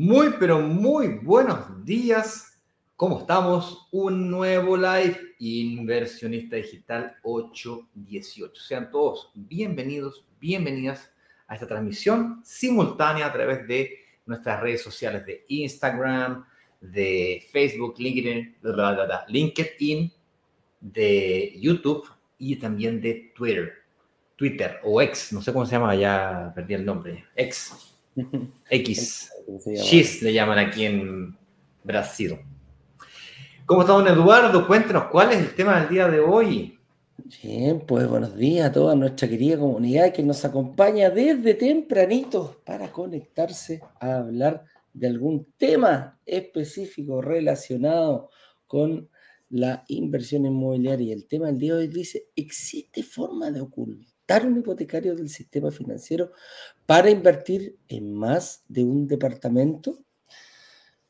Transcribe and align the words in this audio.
Muy, 0.00 0.32
pero 0.38 0.60
muy 0.60 1.18
buenos 1.22 1.84
días. 1.84 2.47
¿Cómo 2.98 3.20
estamos? 3.20 3.86
Un 3.92 4.28
nuevo 4.28 4.76
live 4.76 5.36
Inversionista 5.38 6.56
Digital 6.56 7.14
818. 7.22 8.60
Sean 8.60 8.90
todos 8.90 9.30
bienvenidos, 9.36 10.26
bienvenidas 10.40 11.12
a 11.46 11.54
esta 11.54 11.68
transmisión 11.68 12.40
simultánea 12.44 13.26
a 13.26 13.32
través 13.32 13.68
de 13.68 14.00
nuestras 14.26 14.60
redes 14.60 14.82
sociales 14.82 15.24
de 15.24 15.44
Instagram, 15.46 16.44
de 16.80 17.46
Facebook, 17.52 17.94
LinkedIn, 17.98 18.56
LinkedIn, 19.28 20.12
de 20.80 21.54
YouTube 21.56 22.04
y 22.36 22.56
también 22.56 23.00
de 23.00 23.32
Twitter. 23.32 23.74
Twitter 24.34 24.80
o 24.82 25.00
X, 25.00 25.32
no 25.32 25.40
sé 25.40 25.52
cómo 25.52 25.66
se 25.66 25.76
llama, 25.76 25.94
ya 25.94 26.50
perdí 26.52 26.74
el 26.74 26.84
nombre. 26.84 27.26
X. 27.36 27.94
X. 28.68 29.30
X 29.64 30.22
le 30.22 30.32
llaman 30.32 30.58
aquí 30.58 30.84
en 30.84 31.38
Brasil. 31.84 32.40
¿Cómo 33.68 33.82
está 33.82 33.92
don 33.92 34.08
Eduardo? 34.08 34.66
Cuéntenos, 34.66 35.08
¿cuál 35.10 35.30
es 35.30 35.40
el 35.40 35.54
tema 35.54 35.78
del 35.78 35.90
día 35.90 36.08
de 36.08 36.20
hoy? 36.20 36.78
Bien, 37.42 37.84
pues 37.86 38.08
buenos 38.08 38.34
días 38.34 38.70
a 38.70 38.72
toda 38.72 38.94
nuestra 38.94 39.28
querida 39.28 39.58
comunidad 39.58 40.10
que 40.10 40.22
nos 40.22 40.42
acompaña 40.46 41.10
desde 41.10 41.52
tempranito 41.52 42.62
para 42.64 42.90
conectarse 42.90 43.82
a 44.00 44.20
hablar 44.20 44.64
de 44.94 45.08
algún 45.08 45.52
tema 45.58 46.18
específico 46.24 47.20
relacionado 47.20 48.30
con 48.66 49.10
la 49.50 49.84
inversión 49.88 50.46
inmobiliaria. 50.46 51.08
Y 51.08 51.12
el 51.12 51.26
tema 51.26 51.48
del 51.48 51.58
día 51.58 51.74
de 51.74 51.80
hoy 51.80 51.88
dice, 51.88 52.28
¿existe 52.34 53.02
forma 53.02 53.50
de 53.50 53.60
ocultar 53.60 54.46
un 54.46 54.60
hipotecario 54.60 55.14
del 55.14 55.28
sistema 55.28 55.70
financiero 55.70 56.32
para 56.86 57.10
invertir 57.10 57.76
en 57.86 58.14
más 58.14 58.64
de 58.66 58.84
un 58.84 59.06
departamento? 59.06 60.06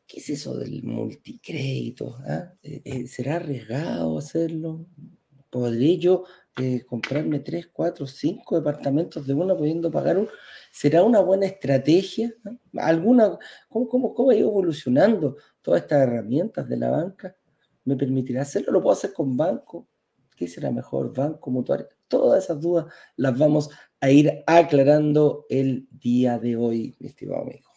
¿Qué 0.09 0.20
es 0.20 0.31
eso 0.31 0.56
del 0.56 0.83
multicrédito? 0.84 2.17
Ah? 2.27 2.55
Eh, 2.62 2.81
eh, 2.83 3.06
¿Será 3.06 3.37
arriesgado 3.37 4.17
hacerlo? 4.17 4.87
¿Podré 5.51 5.98
yo 5.98 6.25
eh, 6.59 6.83
comprarme 6.87 7.41
tres, 7.41 7.69
cuatro, 7.70 8.06
cinco 8.06 8.56
departamentos 8.56 9.27
de 9.27 9.34
una 9.34 9.55
pudiendo 9.55 9.91
pagar 9.91 10.17
uno? 10.17 10.29
¿Será 10.73 11.03
una 11.05 11.20
buena 11.20 11.45
estrategia? 11.45 12.33
¿Ah? 12.47 12.86
¿Alguna, 12.86 13.39
cómo, 13.69 13.86
cómo, 13.86 14.14
¿Cómo 14.14 14.31
ha 14.31 14.34
ido 14.34 14.48
evolucionando 14.48 15.36
todas 15.61 15.83
estas 15.83 16.05
herramientas 16.05 16.67
de 16.67 16.77
la 16.79 16.91
banca? 16.91 17.36
¿Me 17.84 17.95
permitirá 17.95 18.42
hacerlo? 18.42 18.73
¿Lo 18.73 18.83
puedo 18.83 18.95
hacer 18.95 19.12
con 19.12 19.36
banco? 19.36 19.89
¿Qué 20.34 20.48
será 20.48 20.70
mejor, 20.70 21.12
banco, 21.12 21.51
mutuario? 21.51 21.86
Todas 22.09 22.45
esas 22.45 22.59
dudas 22.62 22.86
las 23.17 23.36
vamos 23.36 23.69
a 24.01 24.11
ir 24.11 24.42
aclarando 24.47 25.45
el 25.51 25.86
día 25.91 26.39
de 26.39 26.56
hoy, 26.56 26.97
mi 26.98 27.09
estimado 27.09 27.42
amigo. 27.42 27.67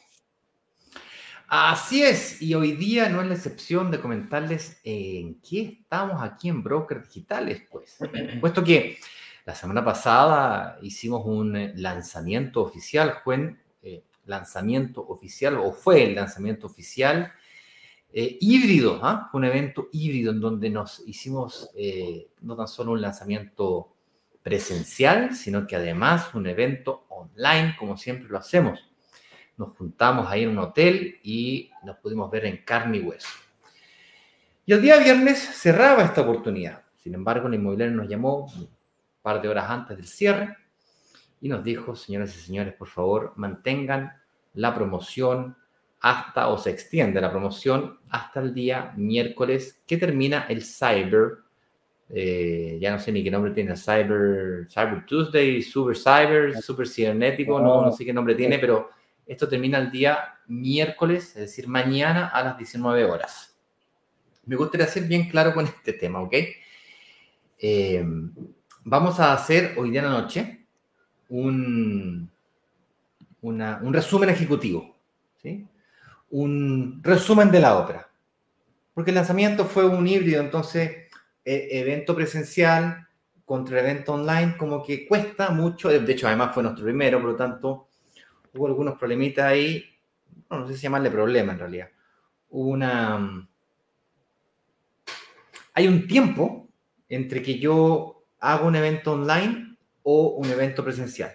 Así 1.54 2.02
es, 2.02 2.42
y 2.42 2.54
hoy 2.54 2.72
día 2.78 3.10
no 3.10 3.20
es 3.22 3.28
la 3.28 3.34
excepción 3.34 3.92
de 3.92 4.00
comentarles 4.00 4.80
en 4.86 5.42
qué 5.42 5.82
estamos 5.82 6.24
aquí 6.24 6.48
en 6.48 6.64
Brokers 6.64 7.10
Digitales, 7.10 7.64
pues. 7.70 7.98
Puesto 8.40 8.64
que 8.64 9.00
la 9.46 9.54
semana 9.54 9.84
pasada 9.84 10.80
hicimos 10.82 11.24
un 11.26 11.74
lanzamiento 11.76 12.62
oficial, 12.62 13.16
fue 13.22 13.58
eh, 13.84 14.02
lanzamiento 14.28 15.06
oficial, 15.06 15.58
o 15.58 15.74
fue 15.74 16.06
el 16.06 16.16
lanzamiento 16.16 16.68
oficial 16.68 17.34
eh, 18.14 18.38
híbrido, 18.40 19.02
¿ah? 19.04 19.30
un 19.34 19.44
evento 19.44 19.90
híbrido 19.92 20.32
en 20.32 20.40
donde 20.40 20.70
nos 20.70 21.04
hicimos 21.06 21.70
eh, 21.76 22.30
no 22.44 22.56
tan 22.56 22.70
solo 22.70 22.94
un 22.94 23.02
lanzamiento 23.02 23.94
presencial, 24.42 25.36
sino 25.36 25.68
que 25.68 25.76
además 25.76 26.34
un 26.34 26.48
evento 26.48 27.08
online, 27.10 27.76
como 27.78 27.98
siempre 27.98 28.30
lo 28.30 28.38
hacemos. 28.38 28.91
Nos 29.62 29.78
juntamos 29.78 30.28
ahí 30.28 30.42
en 30.42 30.50
un 30.50 30.58
hotel 30.58 31.20
y 31.22 31.70
nos 31.84 31.98
pudimos 31.98 32.32
ver 32.32 32.46
en 32.46 32.58
carne 32.66 32.98
y 32.98 33.02
hueso. 33.02 33.30
Y 34.66 34.74
el 34.74 34.82
día 34.82 34.98
viernes 34.98 35.38
cerraba 35.38 36.02
esta 36.02 36.22
oportunidad. 36.22 36.82
Sin 36.96 37.14
embargo, 37.14 37.48
el 37.48 37.54
inmobiliario 37.54 37.96
nos 37.96 38.10
llamó 38.10 38.46
un 38.46 38.68
par 39.22 39.40
de 39.40 39.50
horas 39.50 39.70
antes 39.70 39.98
del 39.98 40.08
cierre 40.08 40.58
y 41.42 41.48
nos 41.48 41.64
dijo, 41.64 41.96
señoras 41.96 42.36
y 42.36 42.40
señores, 42.40 42.74
por 42.74 42.88
favor, 42.88 43.34
mantengan 43.36 44.12
la 44.56 44.74
promoción 44.74 45.56
hasta, 46.00 46.48
o 46.48 46.58
se 46.58 46.72
extiende 46.72 47.22
la 47.22 47.30
promoción 47.30 48.00
hasta 48.10 48.40
el 48.40 48.56
día 48.56 48.94
miércoles 48.98 49.84
que 49.86 49.98
termina 49.98 50.48
el 50.50 50.64
Cyber 50.64 51.44
eh, 52.14 52.78
ya 52.82 52.92
no 52.92 53.00
sé 53.00 53.12
ni 53.12 53.24
qué 53.24 53.32
nombre 53.32 53.52
tiene, 53.52 53.76
Cyber, 53.78 54.68
Cyber 54.70 55.06
Tuesday, 55.06 55.62
Super 55.62 55.96
Cyber, 55.96 56.62
Super 56.62 56.86
Cibernético, 56.86 57.60
no, 57.60 57.84
no 57.84 57.92
sé 57.94 58.04
qué 58.04 58.12
nombre 58.12 58.36
tiene, 58.36 58.60
pero 58.60 58.90
esto 59.32 59.48
termina 59.48 59.78
el 59.78 59.90
día 59.90 60.36
miércoles, 60.48 61.30
es 61.30 61.36
decir, 61.36 61.66
mañana 61.66 62.28
a 62.28 62.44
las 62.44 62.58
19 62.58 63.06
horas. 63.06 63.56
Me 64.46 64.58
gustaría 64.58 64.88
ser 64.88 65.04
bien 65.04 65.30
claro 65.30 65.54
con 65.54 65.66
este 65.66 65.94
tema, 65.94 66.20
¿ok? 66.20 66.34
Eh, 67.58 68.06
vamos 68.84 69.22
a 69.22 69.32
hacer 69.32 69.76
hoy 69.78 69.90
día 69.90 70.02
en 70.02 70.08
la 70.08 70.20
noche 70.20 70.66
un, 71.30 72.30
un 73.42 73.94
resumen 73.94 74.30
ejecutivo, 74.30 74.98
¿sí? 75.42 75.66
Un 76.32 77.00
resumen 77.02 77.50
de 77.52 77.60
la 77.62 77.78
ópera. 77.78 78.10
Porque 78.94 79.12
el 79.12 79.16
lanzamiento 79.16 79.64
fue 79.64 79.86
un 79.86 80.06
híbrido, 80.08 80.42
entonces 80.42 81.08
e, 81.46 81.80
evento 81.80 82.14
presencial 82.14 83.08
contra 83.46 83.80
evento 83.80 84.12
online, 84.16 84.58
como 84.58 84.84
que 84.84 85.08
cuesta 85.08 85.52
mucho. 85.52 85.88
De 85.88 86.12
hecho, 86.12 86.28
además 86.28 86.54
fue 86.54 86.64
nuestro 86.64 86.84
primero, 86.84 87.22
por 87.22 87.30
lo 87.30 87.36
tanto, 87.38 87.88
hubo 88.54 88.68
algunos 88.68 88.98
problemitas 88.98 89.46
ahí. 89.46 89.86
No, 90.50 90.68
sé 90.68 90.76
si 90.76 90.82
llamarle 90.82 91.10
problema 91.10 91.54
en 91.54 91.60
realidad. 91.60 91.90
una. 92.50 93.48
Hay 95.74 95.88
un 95.88 96.06
tiempo 96.06 96.68
entre 97.08 97.42
que 97.42 97.58
yo 97.58 98.26
hago 98.40 98.68
un 98.68 98.76
evento 98.76 99.14
online 99.14 99.78
o 100.04 100.30
un 100.32 100.50
evento 100.50 100.84
presencial. 100.84 101.32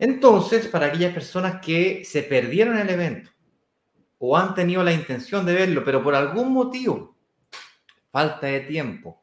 Entonces, 0.00 0.66
para 0.66 0.86
aquellas 0.86 1.14
personas 1.14 1.60
que 1.60 2.04
se 2.04 2.24
perdieron 2.24 2.76
el 2.76 2.90
evento 2.90 3.30
o 4.18 4.36
han 4.36 4.54
tenido 4.54 4.82
la 4.82 4.92
intención 4.92 5.46
de 5.46 5.54
verlo, 5.54 5.84
pero 5.84 6.02
por 6.02 6.14
algún 6.14 6.52
motivo 6.52 7.16
falta 8.10 8.48
de 8.48 8.60
tiempo 8.60 9.22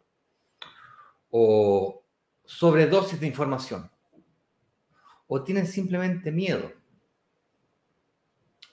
o 1.30 2.04
sobredosis 2.46 3.20
de 3.20 3.28
información 3.28 3.91
o 5.34 5.44
tienen 5.44 5.66
simplemente 5.66 6.30
miedo. 6.30 6.74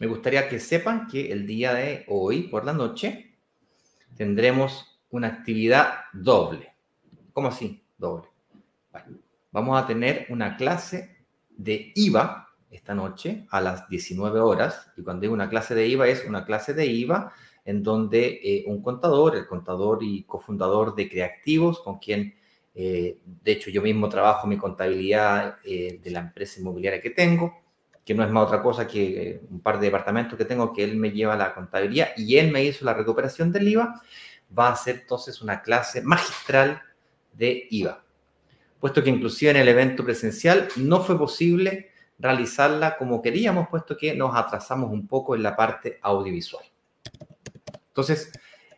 Me 0.00 0.08
gustaría 0.08 0.48
que 0.48 0.58
sepan 0.58 1.06
que 1.06 1.30
el 1.30 1.46
día 1.46 1.72
de 1.72 2.04
hoy, 2.08 2.48
por 2.48 2.64
la 2.64 2.72
noche, 2.72 3.36
tendremos 4.16 5.00
una 5.10 5.28
actividad 5.28 6.00
doble. 6.12 6.74
¿Cómo 7.32 7.47
así? 7.47 7.80
Doble. 7.97 8.26
vamos 9.52 9.80
a 9.80 9.86
tener 9.86 10.26
una 10.30 10.56
clase 10.56 11.24
de 11.50 11.92
IVA 11.94 12.48
esta 12.72 12.92
noche 12.92 13.47
a 13.50 13.60
las 13.60 13.88
19 13.88 14.41
horas. 14.41 14.91
Y 14.97 15.02
cuando 15.02 15.20
digo 15.20 15.34
una 15.34 15.48
clase 15.48 15.76
de 15.76 15.86
IVA 15.86 16.08
es 16.08 16.24
una 16.24 16.44
clase 16.44 16.74
de 16.74 16.86
IVA 16.86 17.32
en 17.66 17.84
donde 17.84 18.41
eh, 18.42 18.64
un 18.66 18.82
contador, 18.82 19.36
el 19.36 19.47
contador 19.47 20.03
y 20.03 20.24
cofundador 20.24 20.97
de 20.97 21.09
Creativos, 21.09 21.78
con 21.83 22.00
quien 22.00 22.34
eh, 22.80 23.19
de 23.42 23.51
hecho 23.51 23.71
yo 23.71 23.83
mismo 23.83 24.09
trabajo 24.09 24.47
mi 24.47 24.57
contabilidad 24.57 25.57
eh, 25.65 25.98
de 26.01 26.10
la 26.13 26.21
empresa 26.21 26.60
inmobiliaria 26.60 27.01
que 27.01 27.10
tengo, 27.10 27.60
que 28.04 28.15
no 28.15 28.22
es 28.22 28.30
más 28.30 28.47
otra 28.47 28.63
cosa 28.63 28.86
que 28.86 29.41
un 29.51 29.59
par 29.59 29.80
de 29.80 29.86
departamentos 29.86 30.39
que 30.39 30.45
tengo 30.45 30.72
que 30.72 30.84
él 30.84 30.97
me 30.97 31.10
lleva 31.10 31.34
la 31.34 31.54
contabilidad 31.54 32.10
y 32.16 32.36
él 32.36 32.53
me 32.53 32.63
hizo 32.63 32.84
la 32.84 32.95
recuperación 32.95 33.51
del 33.51 33.66
IVA, 33.66 34.01
va 34.57 34.69
a 34.69 34.75
hacer 34.75 35.01
entonces 35.01 35.42
una 35.42 35.60
clase 35.60 36.03
magistral 36.03 36.80
de 37.33 37.66
IVA. 37.69 38.04
Puesto 38.78 39.03
que 39.03 39.10
inclusive 39.10 39.51
en 39.51 39.57
el 39.57 39.66
evento 39.66 40.04
presencial 40.04 40.69
no 40.77 41.01
fue 41.01 41.19
posible 41.19 41.91
realizarla 42.16 42.97
como 42.97 43.21
queríamos, 43.21 43.66
puesto 43.69 43.97
que 43.97 44.15
nos 44.15 44.36
atrasamos 44.36 44.92
un 44.92 45.09
poco 45.09 45.34
en 45.34 45.42
la 45.42 45.57
parte 45.57 45.98
audiovisual. 46.01 46.65
Entonces, 47.89 48.31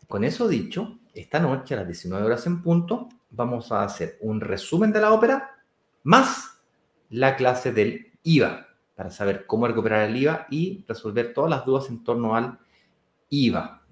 con 0.09 0.25
eso 0.25 0.49
dicho, 0.49 1.01
esta 1.13 1.39
noche 1.39 1.75
a 1.75 1.79
las 1.79 1.87
19 1.87 2.25
horas 2.25 2.47
en 2.47 2.63
punto, 2.63 3.11
vamos 3.31 3.73
a 3.73 3.85
hacer 3.85 4.19
un 4.21 4.41
resumen 4.41 4.93
de 4.93 5.01
la 5.01 5.13
ópera 5.13 5.57
más 6.03 6.63
la 7.11 7.37
clase 7.37 7.73
del 7.73 8.13
IVA, 8.23 8.69
para 8.95 9.11
saber 9.11 9.47
cómo 9.47 9.67
recuperar 9.67 10.09
el 10.09 10.17
IVA 10.17 10.47
y 10.51 10.85
resolver 10.87 11.33
todas 11.33 11.51
las 11.51 11.65
dudas 11.65 11.89
en 11.89 12.05
torno 12.05 12.35
al 12.35 12.59
IVA. 13.29 13.83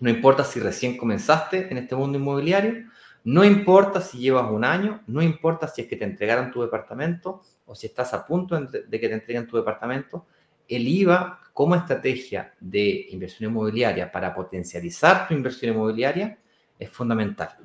No 0.00 0.10
importa 0.10 0.44
si 0.44 0.60
recién 0.60 0.96
comenzaste 0.96 1.70
en 1.70 1.78
este 1.78 1.94
mundo 1.94 2.18
inmobiliario, 2.18 2.90
No 3.24 3.44
importa 3.44 4.00
si 4.00 4.18
llevas 4.18 4.50
un 4.50 4.64
año, 4.64 5.00
no 5.06 5.22
importa 5.22 5.68
si 5.68 5.82
es 5.82 5.86
que 5.86 5.94
te 5.94 6.04
entregaron 6.04 6.50
tu 6.50 6.60
departamento 6.60 7.40
o 7.66 7.74
si 7.74 7.86
estás 7.86 8.12
a 8.14 8.26
punto 8.26 8.60
de 8.60 9.00
que 9.00 9.08
te 9.08 9.14
entreguen 9.14 9.46
tu 9.46 9.56
departamento, 9.56 10.26
el 10.66 10.88
IVA 10.88 11.38
como 11.52 11.76
estrategia 11.76 12.52
de 12.58 13.06
inversión 13.10 13.52
inmobiliaria 13.52 14.10
para 14.10 14.34
potencializar 14.34 15.28
tu 15.28 15.34
inversión 15.34 15.72
inmobiliaria 15.72 16.36
es 16.78 16.90
fundamental. 16.90 17.56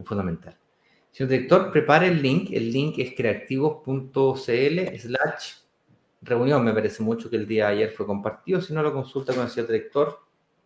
Es 0.00 0.06
fundamental. 0.06 0.56
Señor 1.10 1.30
director, 1.30 1.70
prepare 1.70 2.08
el 2.08 2.22
link. 2.22 2.50
El 2.52 2.72
link 2.72 2.98
es 2.98 3.14
creativos.cl 3.14 4.98
slash 4.98 5.52
reunión. 6.22 6.64
Me 6.64 6.72
parece 6.72 7.02
mucho 7.02 7.28
que 7.28 7.36
el 7.36 7.46
día 7.46 7.66
de 7.66 7.74
ayer 7.74 7.90
fue 7.92 8.06
compartido. 8.06 8.60
Si 8.60 8.72
no, 8.72 8.82
lo 8.82 8.92
consulta 8.92 9.34
con 9.34 9.44
el 9.44 9.50
señor 9.50 9.68
director. 9.68 10.20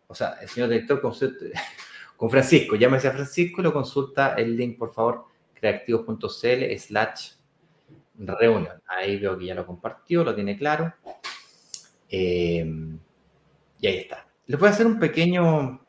O 0.07 0.15
sea, 0.15 0.37
el 0.41 0.47
señor 0.47 0.69
director 0.69 1.01
con 1.01 2.29
Francisco. 2.29 2.75
Llámese 2.75 3.09
a 3.09 3.11
Francisco 3.11 3.61
y 3.61 3.63
lo 3.63 3.73
consulta 3.73 4.35
el 4.35 4.55
link, 4.55 4.77
por 4.77 4.93
favor, 4.93 5.25
creativos.cl 5.53 6.77
slash 6.77 7.31
reunión. 8.17 8.81
Ahí 8.87 9.19
veo 9.19 9.37
que 9.37 9.47
ya 9.47 9.55
lo 9.55 9.65
compartió, 9.65 10.23
lo 10.23 10.33
tiene 10.33 10.57
claro. 10.57 10.93
Eh, 12.09 12.65
y 13.81 13.87
ahí 13.87 13.97
está. 13.97 14.27
Les 14.45 14.59
voy 14.59 14.69
a 14.69 14.71
hacer 14.71 14.85
un 14.85 14.99
pequeño 14.99 15.81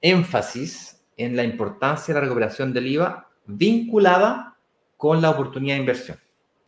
énfasis 0.00 0.97
en 1.18 1.36
la 1.36 1.44
importancia 1.44 2.14
de 2.14 2.20
la 2.20 2.24
recuperación 2.24 2.72
del 2.72 2.86
IVA 2.86 3.28
vinculada 3.44 4.56
con 4.96 5.20
la 5.20 5.30
oportunidad 5.30 5.74
de 5.74 5.80
inversión. 5.80 6.18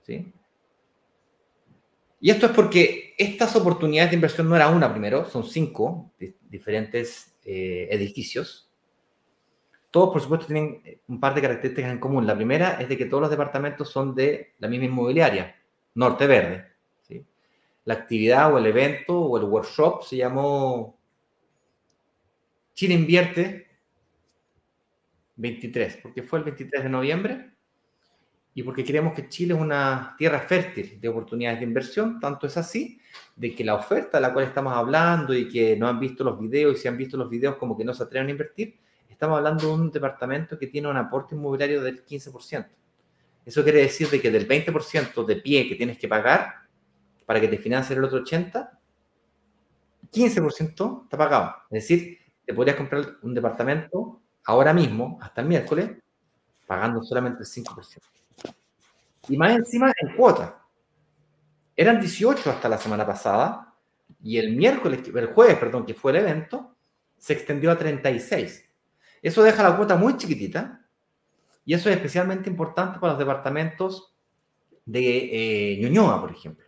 ¿sí? 0.03 0.33
Y 2.21 2.31
esto 2.31 2.47
es 2.47 2.53
porque 2.53 3.15
estas 3.17 3.57
oportunidades 3.57 4.11
de 4.11 4.17
inversión 4.17 4.49
no 4.49 4.57
era 4.57 4.69
una 4.69 4.91
primero, 4.91 5.25
son 5.25 5.45
cinco 5.45 6.13
diferentes 6.51 7.39
eh, 7.45 7.89
edificios 7.91 8.71
todos, 9.91 10.13
por 10.13 10.23
supuesto, 10.23 10.47
tienen 10.47 10.81
eh, 10.85 11.01
un 11.09 11.19
par 11.19 11.35
de 11.35 11.43
características 11.43 11.91
en 11.91 11.99
común. 11.99 12.27
La 12.27 12.37
primera 12.37 12.81
es 12.81 12.89
de 12.89 12.97
que 12.97 13.07
todos 13.07 13.23
los 13.23 13.31
departamentos 13.31 13.91
son 13.91 14.15
de 14.15 14.55
la 14.59 14.69
misma 14.69 14.87
inmobiliaria, 14.87 15.57
Norte 15.95 16.27
Verde. 16.27 16.67
¿sí? 17.03 17.25
La 17.85 17.95
actividad 17.95 18.55
o 18.55 18.59
el 18.59 18.67
evento 18.67 19.19
o 19.19 19.37
el 19.37 19.45
workshop 19.45 20.05
se 20.05 20.17
llamó 20.17 20.97
Chile 22.75 22.95
Invierte 22.95 23.67
23, 25.41 25.99
porque 26.03 26.23
fue 26.23 26.39
el 26.41 26.45
23 26.45 26.83
de 26.85 26.89
noviembre 26.89 27.51
y 28.53 28.63
porque 28.63 28.85
creemos 28.85 29.15
que 29.15 29.29
Chile 29.29 29.55
es 29.55 29.61
una 29.61 30.15
tierra 30.19 30.41
fértil 30.41 31.01
de 31.01 31.09
oportunidades 31.09 31.61
de 31.61 31.67
inversión. 31.67 32.21
Tanto 32.21 32.47
es 32.47 32.57
así 32.57 33.01
de 33.37 33.55
que 33.55 33.65
la 33.65 33.75
oferta 33.75 34.19
de 34.19 34.23
la 34.23 34.33
cual 34.33 34.47
estamos 34.47 34.73
hablando 34.75 35.35
y 35.35 35.49
que 35.49 35.77
no 35.77 35.89
han 35.89 35.99
visto 36.01 36.25
los 36.25 36.39
videos 36.39 36.77
y 36.77 36.81
si 36.81 36.89
han 36.89 36.97
visto 36.97 37.17
los 37.17 37.31
videos 37.31 37.57
como 37.57 37.77
que 37.77 37.85
no 37.85 37.95
se 37.95 38.03
atreven 38.03 38.29
a 38.29 38.31
invertir, 38.33 38.79
estamos 39.09 39.39
hablando 39.39 39.67
de 39.67 39.73
un 39.73 39.91
departamento 39.91 40.59
que 40.59 40.67
tiene 40.67 40.89
un 40.89 40.97
aporte 40.97 41.35
inmobiliario 41.35 41.83
del 41.83 42.05
15%. 42.05 42.67
Eso 43.47 43.63
quiere 43.63 43.81
decir 43.81 44.09
de 44.09 44.21
que 44.21 44.31
del 44.31 44.47
20% 44.47 45.25
de 45.25 45.37
pie 45.37 45.69
que 45.69 45.77
tienes 45.77 45.99
que 45.99 46.09
pagar 46.09 46.55
para 47.25 47.41
que 47.41 47.49
te 47.49 47.59
financie 47.59 47.97
el 47.97 48.05
otro 48.05 48.23
80%, 48.23 48.69
15% 50.13 51.05
está 51.05 51.17
pagado. 51.17 51.55
Es 51.71 51.89
decir, 51.89 52.19
te 52.45 52.53
podrías 52.53 52.77
comprar 52.77 53.17
un 53.23 53.33
departamento 53.33 54.20
ahora 54.45 54.73
mismo, 54.73 55.19
hasta 55.21 55.41
el 55.41 55.49
miércoles, 55.49 55.91
pagando 56.67 57.03
solamente 57.03 57.43
el 57.43 57.49
5%. 57.49 58.01
Y 59.29 59.37
más 59.37 59.53
encima 59.53 59.93
en 60.01 60.17
cuota. 60.17 60.63
Eran 61.77 62.01
18 62.01 62.51
hasta 62.51 62.69
la 62.69 62.79
semana 62.79 63.07
pasada 63.07 63.75
y 64.23 64.39
el 64.39 64.57
miércoles, 64.57 65.03
el 65.15 65.27
jueves, 65.27 65.57
perdón, 65.57 65.87
que 65.87 65.95
fue 65.95 66.13
el 66.13 66.19
evento, 66.19 66.77
se 67.17 67.33
extendió 67.33 67.71
a 67.71 67.79
36. 67.79 68.69
Eso 69.23 69.43
deja 69.43 69.63
la 69.63 69.77
cuota 69.77 69.97
muy 69.97 70.17
chiquitita 70.17 70.85
y 71.65 71.75
eso 71.75 71.89
es 71.89 71.97
especialmente 71.97 72.49
importante 72.49 72.99
para 72.99 73.13
los 73.13 73.19
departamentos 73.19 74.15
de 74.85 75.75
eh, 75.75 75.79
Ñuñoa, 75.81 76.21
por 76.21 76.31
ejemplo. 76.33 76.67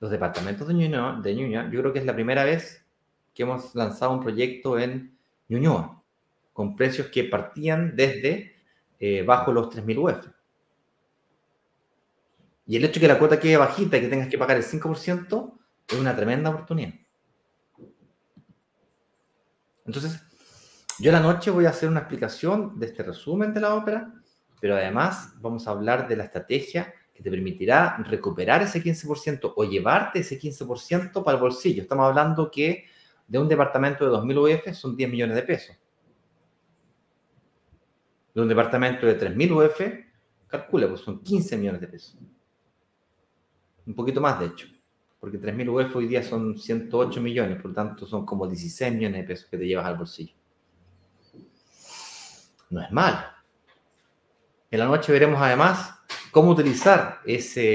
Los 0.00 0.10
departamentos 0.10 0.66
de 0.66 0.74
Ñuñoa, 0.74 1.20
de 1.22 1.34
Ñuñoa, 1.34 1.70
yo 1.70 1.80
creo 1.80 1.92
que 1.92 2.00
es 2.00 2.06
la 2.06 2.14
primera 2.14 2.44
vez 2.44 2.86
que 3.34 3.42
hemos 3.44 3.74
lanzado 3.74 4.12
un 4.12 4.20
proyecto 4.20 4.78
en 4.78 5.16
Ñuñoa, 5.48 5.99
con 6.60 6.76
precios 6.76 7.06
que 7.06 7.24
partían 7.24 7.96
desde 7.96 8.54
eh, 8.98 9.22
bajo 9.22 9.50
los 9.50 9.70
3.000 9.70 9.96
UF. 9.96 10.28
Y 12.66 12.76
el 12.76 12.84
hecho 12.84 12.96
de 12.96 13.00
que 13.00 13.08
la 13.08 13.18
cuota 13.18 13.40
quede 13.40 13.56
bajita 13.56 13.96
y 13.96 14.02
que 14.02 14.08
tengas 14.08 14.28
que 14.28 14.36
pagar 14.36 14.58
el 14.58 14.62
5% 14.62 15.58
es 15.88 15.98
una 15.98 16.14
tremenda 16.14 16.50
oportunidad. 16.50 16.92
Entonces, 19.86 20.20
yo 20.98 21.10
la 21.10 21.20
noche 21.20 21.50
voy 21.50 21.64
a 21.64 21.70
hacer 21.70 21.88
una 21.88 22.00
explicación 22.00 22.78
de 22.78 22.84
este 22.84 23.04
resumen 23.04 23.54
de 23.54 23.60
la 23.62 23.74
ópera, 23.74 24.12
pero 24.60 24.76
además 24.76 25.32
vamos 25.40 25.66
a 25.66 25.70
hablar 25.70 26.08
de 26.08 26.16
la 26.16 26.24
estrategia 26.24 26.92
que 27.14 27.22
te 27.22 27.30
permitirá 27.30 27.96
recuperar 28.06 28.60
ese 28.60 28.84
15% 28.84 29.54
o 29.56 29.64
llevarte 29.64 30.18
ese 30.18 30.38
15% 30.38 31.24
para 31.24 31.38
el 31.38 31.42
bolsillo. 31.42 31.80
Estamos 31.80 32.06
hablando 32.06 32.50
que 32.50 32.84
de 33.26 33.38
un 33.38 33.48
departamento 33.48 34.04
de 34.04 34.14
2.000 34.14 34.58
UF 34.58 34.76
son 34.76 34.94
10 34.94 35.10
millones 35.10 35.36
de 35.36 35.42
pesos. 35.42 35.79
De 38.34 38.40
un 38.40 38.48
departamento 38.48 39.06
de 39.06 39.18
3.000 39.18 39.50
UF, 39.52 39.80
calcula, 40.46 40.88
pues 40.88 41.00
son 41.00 41.22
15 41.22 41.56
millones 41.56 41.80
de 41.80 41.88
pesos. 41.88 42.16
Un 43.86 43.94
poquito 43.94 44.20
más, 44.20 44.38
de 44.38 44.46
hecho. 44.46 44.66
Porque 45.18 45.40
3.000 45.40 45.68
UF 45.68 45.96
hoy 45.96 46.06
día 46.06 46.22
son 46.22 46.56
108 46.56 47.20
millones, 47.20 47.60
por 47.60 47.70
lo 47.70 47.74
tanto 47.74 48.06
son 48.06 48.24
como 48.24 48.46
16 48.46 48.94
millones 48.94 49.22
de 49.22 49.26
pesos 49.26 49.46
que 49.50 49.58
te 49.58 49.66
llevas 49.66 49.86
al 49.86 49.96
bolsillo 49.96 50.34
no 52.70 52.80
es 52.80 52.90
malo. 52.90 53.18
En 54.70 54.78
la 54.78 54.86
noche 54.86 55.12
veremos 55.12 55.40
además 55.42 55.94
cómo 56.30 56.52
utilizar 56.52 57.20
esos 57.26 57.66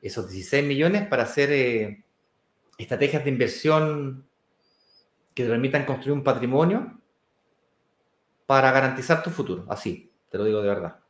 16 0.00 0.64
millones 0.64 1.06
para 1.08 1.24
hacer 1.24 1.50
eh, 1.50 2.04
estrategias 2.76 3.24
de 3.24 3.30
inversión 3.30 4.28
que 5.34 5.44
te 5.44 5.48
permitan 5.48 5.86
construir 5.86 6.12
un 6.12 6.22
patrimonio 6.22 7.00
para 8.46 8.70
garantizar 8.72 9.22
tu 9.22 9.30
futuro. 9.30 9.64
Así, 9.68 10.12
te 10.30 10.38
lo 10.38 10.44
digo 10.44 10.62
de 10.62 10.68
verdad. 10.68 11.00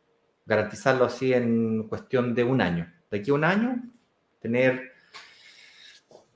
Garantizarlo 0.46 1.04
así 1.04 1.32
en 1.32 1.88
cuestión 1.88 2.34
de 2.34 2.44
un 2.44 2.60
año. 2.60 2.92
De 3.10 3.18
aquí 3.18 3.30
a 3.30 3.34
un 3.34 3.44
año, 3.44 3.82
tener 4.40 4.92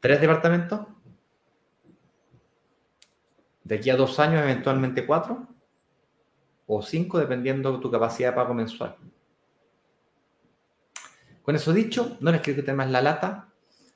tres 0.01 0.21
departamentos. 0.21 0.81
De 3.65 3.77
aquí 3.77 3.91
a 3.91 3.97
dos 3.97 4.19
años, 4.19 4.43
eventualmente 4.43 5.07
cuatro 5.07 5.47
o 6.71 6.83
5 6.83 7.19
dependiendo 7.19 7.73
de 7.73 7.79
tu 7.79 7.91
capacidad 7.91 8.31
de 8.31 8.37
pago 8.37 8.53
mensual. 8.55 8.97
Con 11.43 11.57
eso 11.57 11.73
dicho, 11.73 12.19
no 12.21 12.31
les 12.31 12.43
quiero 12.43 12.63
que 12.63 12.73
más 12.75 12.91
la 12.91 13.01
lata, 13.01 13.49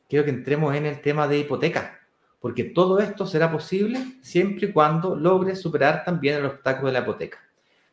quiero 0.08 0.24
que 0.24 0.30
entremos 0.30 0.74
en 0.74 0.86
el 0.86 1.02
tema 1.02 1.28
de 1.28 1.38
hipoteca, 1.38 2.00
porque 2.42 2.64
todo 2.64 2.98
esto 2.98 3.24
será 3.24 3.52
posible 3.52 4.18
siempre 4.20 4.66
y 4.66 4.72
cuando 4.72 5.14
logres 5.14 5.60
superar 5.60 6.04
también 6.04 6.38
el 6.38 6.46
obstáculo 6.46 6.88
de 6.88 6.94
la 6.94 7.04
hipoteca. 7.04 7.38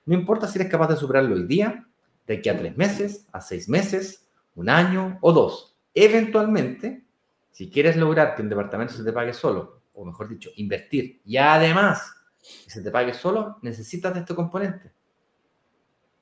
No 0.07 0.15
importa 0.15 0.47
si 0.47 0.57
eres 0.57 0.71
capaz 0.71 0.87
de 0.87 0.95
superarlo 0.95 1.35
hoy 1.35 1.43
día, 1.43 1.87
de 2.25 2.37
aquí 2.37 2.49
a 2.49 2.57
tres 2.57 2.75
meses, 2.75 3.27
a 3.31 3.41
seis 3.41 3.69
meses, 3.69 4.27
un 4.55 4.67
año 4.69 5.19
o 5.21 5.31
dos. 5.31 5.77
Eventualmente, 5.93 7.05
si 7.51 7.69
quieres 7.69 7.95
lograr 7.95 8.35
que 8.35 8.41
un 8.41 8.49
departamento 8.49 8.95
se 8.95 9.03
te 9.03 9.13
pague 9.13 9.33
solo, 9.33 9.83
o 9.93 10.03
mejor 10.03 10.27
dicho, 10.27 10.49
invertir 10.55 11.21
y 11.23 11.37
además 11.37 12.11
que 12.63 12.71
se 12.71 12.81
te 12.81 12.89
pague 12.89 13.13
solo, 13.13 13.59
necesitas 13.61 14.15
de 14.15 14.21
este 14.21 14.33
componente 14.33 14.91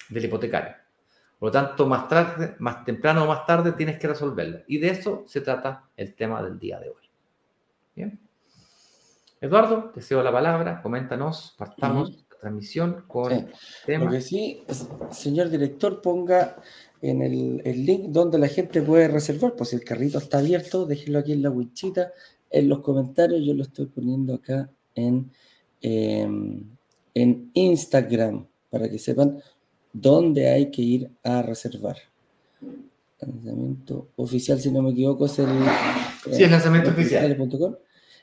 del 0.10 0.25
hipotecario. 0.25 0.75
Por 1.39 1.48
lo 1.48 1.51
tanto, 1.51 1.88
más 1.88 2.10
tarde, 2.10 2.57
más 2.60 2.84
temprano 2.84 3.24
o 3.24 3.27
más 3.27 3.46
tarde 3.46 3.72
tienes 3.72 3.98
que 3.98 4.10
resolverlo. 4.10 4.60
Y 4.67 4.79
de 4.79 4.89
eso 4.89 5.24
se 5.27 5.39
trata 5.39 5.86
el 5.96 6.13
tema 6.13 6.43
del 6.43 6.60
día 6.60 6.77
de 6.77 6.89
hoy. 6.89 7.06
Bien. 7.98 8.18
Eduardo, 9.42 9.92
te 9.94 10.01
cedo 10.01 10.24
la 10.24 10.32
palabra, 10.32 10.82
coméntanos, 10.82 11.54
partamos 11.58 12.12
la 12.12 12.38
transmisión 12.39 13.04
con 13.08 13.34
el 13.34 13.51
tema. 13.86 14.06
Lo 14.06 14.12
que 14.12 14.22
sí, 14.22 14.63
señor 15.12 15.50
director, 15.50 16.01
ponga 16.01 16.56
en 17.01 17.22
el, 17.22 17.62
el, 17.66 17.86
link 17.86 18.06
donde 18.08 18.39
la 18.39 18.48
gente 18.48 18.82
puede 18.82 19.10
reservar, 19.10 19.54
pues 19.58 19.72
si 19.72 19.75
el 19.75 19.84
carrito 19.84 20.18
está 20.18 20.38
abierto, 20.38 20.86
déjenlo 20.86 21.20
aquí 21.20 21.34
en 21.34 21.44
la 21.44 21.50
winchita, 21.50 22.13
en 22.50 22.70
los 22.70 22.80
comentarios, 22.80 23.46
yo 23.46 23.54
lo 23.54 23.63
estoy 23.63 23.88
poniendo 23.88 24.36
acá 24.36 24.70
en 24.96 25.30
Em, 25.82 26.63
en 27.13 27.51
Instagram 27.54 28.46
para 28.70 28.89
que 28.89 28.98
sepan 28.98 29.42
dónde 29.94 30.50
hay 30.50 30.72
que 30.72 30.82
ir 30.82 31.12
a 31.24 31.42
reservar. 31.42 31.98
Lanzamiento 33.20 34.10
oficial, 34.16 34.60
si 34.60 34.72
no 34.72 34.82
me 34.82 34.92
equivoco, 34.92 35.25
es 35.25 35.39
el. 35.39 35.48
Sí, 36.32 36.44
el 36.44 36.51
lanzamiento 36.51 36.92
oficial. 36.92 37.38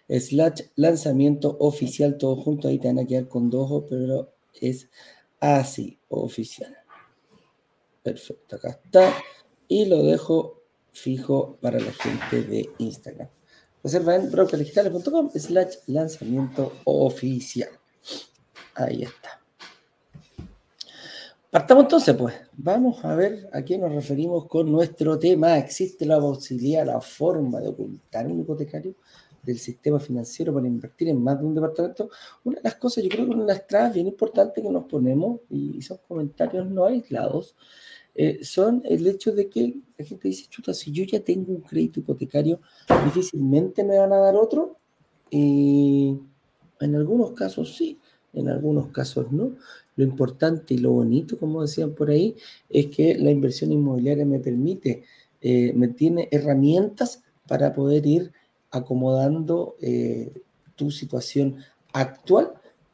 Slash 0.08 0.62
lanzamiento 0.76 1.56
oficial, 1.60 2.18
todo 2.18 2.36
junto. 2.36 2.68
Ahí 2.68 2.78
te 2.78 2.88
van 2.88 2.98
a 2.98 3.06
quedar 3.06 3.28
con 3.28 3.50
dos 3.50 3.70
ojos, 3.70 3.84
pero 3.88 4.34
es 4.60 4.88
así, 5.40 5.98
oficial. 6.08 6.76
Perfecto, 8.02 8.56
acá 8.56 8.80
está. 8.84 9.14
Y 9.66 9.86
lo 9.86 10.02
dejo 10.02 10.62
fijo 10.92 11.56
para 11.60 11.80
la 11.80 11.92
gente 11.92 12.42
de 12.42 12.68
Instagram. 12.78 13.28
Reserva 13.82 14.16
en 14.16 14.30
brokerdigitales.com 14.30 15.30
slash 15.34 15.76
lanzamiento 15.86 16.72
oficial. 16.84 17.68
Ahí 18.74 19.02
está. 19.02 19.40
Partamos 21.50 21.84
entonces, 21.84 22.16
pues. 22.16 22.34
Vamos 22.56 23.04
a 23.04 23.14
ver 23.14 23.48
a 23.52 23.62
qué 23.62 23.78
nos 23.78 23.92
referimos 23.92 24.46
con 24.46 24.72
nuestro 24.72 25.18
tema. 25.18 25.58
¿Existe 25.58 26.04
la 26.04 26.18
posibilidad, 26.18 26.84
la 26.84 27.00
forma 27.00 27.60
de 27.60 27.68
ocultar 27.68 28.26
un 28.26 28.40
hipotecario 28.40 28.94
del 29.44 29.58
sistema 29.58 29.98
financiero 29.98 30.54
para 30.54 30.66
invertir 30.66 31.08
en 31.08 31.22
más 31.22 31.38
de 31.38 31.46
un 31.46 31.54
departamento? 31.54 32.10
Una 32.44 32.56
de 32.56 32.62
las 32.64 32.76
cosas, 32.76 33.04
yo 33.04 33.10
creo 33.10 33.26
que 33.26 33.32
una 33.32 33.42
de 33.44 33.52
las 33.52 33.66
trabas 33.66 33.94
bien 33.94 34.06
importantes 34.06 34.62
que 34.62 34.70
nos 34.70 34.84
ponemos, 34.84 35.40
y 35.50 35.80
son 35.82 35.98
comentarios 36.08 36.66
no 36.68 36.84
aislados, 36.84 37.54
eh, 38.14 38.44
son 38.44 38.82
el 38.84 39.06
hecho 39.06 39.32
de 39.32 39.48
que 39.48 39.74
la 39.98 40.04
gente 40.04 40.28
dice, 40.28 40.46
chuta, 40.48 40.72
si 40.72 40.92
yo 40.92 41.04
ya 41.04 41.20
tengo 41.20 41.52
un 41.52 41.62
crédito 41.62 42.00
hipotecario, 42.00 42.60
difícilmente 43.04 43.82
me 43.82 43.98
van 43.98 44.12
a 44.12 44.18
dar 44.18 44.36
otro. 44.36 44.76
Y 45.30 46.16
en 46.80 46.94
algunos 46.94 47.32
casos 47.32 47.76
sí, 47.76 47.98
en 48.32 48.48
algunos 48.48 48.88
casos 48.88 49.32
no. 49.32 49.56
Lo 49.96 50.04
importante 50.04 50.74
y 50.74 50.78
lo 50.78 50.92
bonito, 50.92 51.38
como 51.38 51.62
decían 51.62 51.94
por 51.94 52.10
ahí, 52.10 52.36
es 52.68 52.86
que 52.86 53.16
la 53.16 53.30
inversión 53.30 53.72
inmobiliaria 53.72 54.24
me 54.24 54.40
permite, 54.40 55.04
eh, 55.40 55.72
me 55.74 55.88
tiene 55.88 56.28
herramientas 56.30 57.22
para 57.46 57.72
poder 57.72 58.06
ir 58.06 58.32
acomodando 58.74 59.76
eh, 59.80 60.32
tu 60.76 60.90
situación 60.90 61.56
actual 61.92 62.52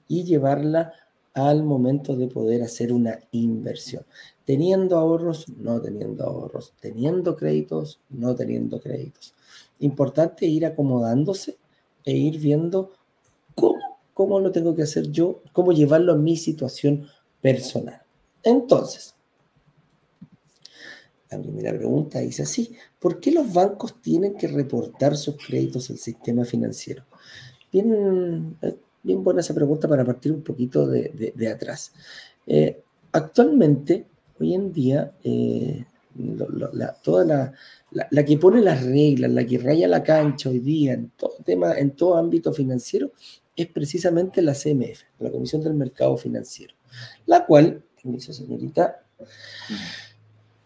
y 0.08 0.24
llevarla 0.24 0.92
al 1.34 1.62
momento 1.62 2.16
de 2.16 2.26
poder 2.26 2.62
hacer 2.62 2.92
una 2.92 3.18
inversión. 3.32 4.04
Teniendo 4.44 4.98
ahorros, 4.98 5.48
no 5.48 5.80
teniendo 5.80 6.24
ahorros. 6.24 6.72
Teniendo 6.80 7.36
créditos, 7.36 8.00
no 8.08 8.34
teniendo 8.34 8.80
créditos. 8.80 9.34
Importante 9.78 10.46
ir 10.46 10.66
acomodándose 10.66 11.56
e 12.04 12.16
ir 12.16 12.38
viendo 12.38 12.92
cómo 13.54 13.90
cómo 14.20 14.38
lo 14.38 14.52
tengo 14.52 14.74
que 14.74 14.82
hacer 14.82 15.10
yo, 15.10 15.40
cómo 15.54 15.72
llevarlo 15.72 16.12
a 16.12 16.16
mi 16.16 16.36
situación 16.36 17.06
personal. 17.40 18.02
Entonces, 18.42 19.14
la 21.30 21.40
primera 21.40 21.72
pregunta 21.72 22.18
dice 22.18 22.42
así, 22.42 22.74
¿por 22.98 23.20
qué 23.20 23.30
los 23.30 23.52
bancos 23.52 24.00
tienen 24.00 24.34
que 24.34 24.48
reportar 24.48 25.16
sus 25.16 25.36
créditos 25.36 25.90
al 25.90 25.98
sistema 25.98 26.44
financiero? 26.44 27.04
Bien, 27.72 28.56
eh, 28.62 28.76
bien 29.02 29.22
buena 29.22 29.40
esa 29.40 29.54
pregunta 29.54 29.88
para 29.88 30.04
partir 30.04 30.32
un 30.32 30.42
poquito 30.42 30.86
de, 30.86 31.48
atrás. 31.48 31.92
Eh, 32.46 32.82
actualmente, 33.12 34.06
hoy 34.40 34.54
en 34.54 34.72
día, 34.72 35.12
eh, 35.22 35.84
toda 37.02 37.24
la, 37.24 37.52
la, 38.10 38.24
que 38.24 38.36
pone 38.36 38.60
las 38.60 38.82
reglas, 38.82 39.30
la 39.30 39.46
que 39.46 39.58
raya 39.58 39.86
la 39.86 40.02
cancha 40.02 40.48
hoy 40.48 40.58
día 40.58 40.94
en 40.94 41.10
todo 41.10 41.36
tema, 41.44 41.78
en 41.78 41.92
todo 41.92 42.16
ámbito 42.16 42.52
financiero, 42.52 43.12
es 43.54 43.68
precisamente 43.68 44.42
la 44.42 44.54
CMF, 44.54 45.02
la 45.20 45.30
Comisión 45.30 45.62
del 45.62 45.74
Mercado 45.74 46.16
Financiero, 46.16 46.74
la 47.26 47.46
cual, 47.46 47.84
señorita, 48.18 49.04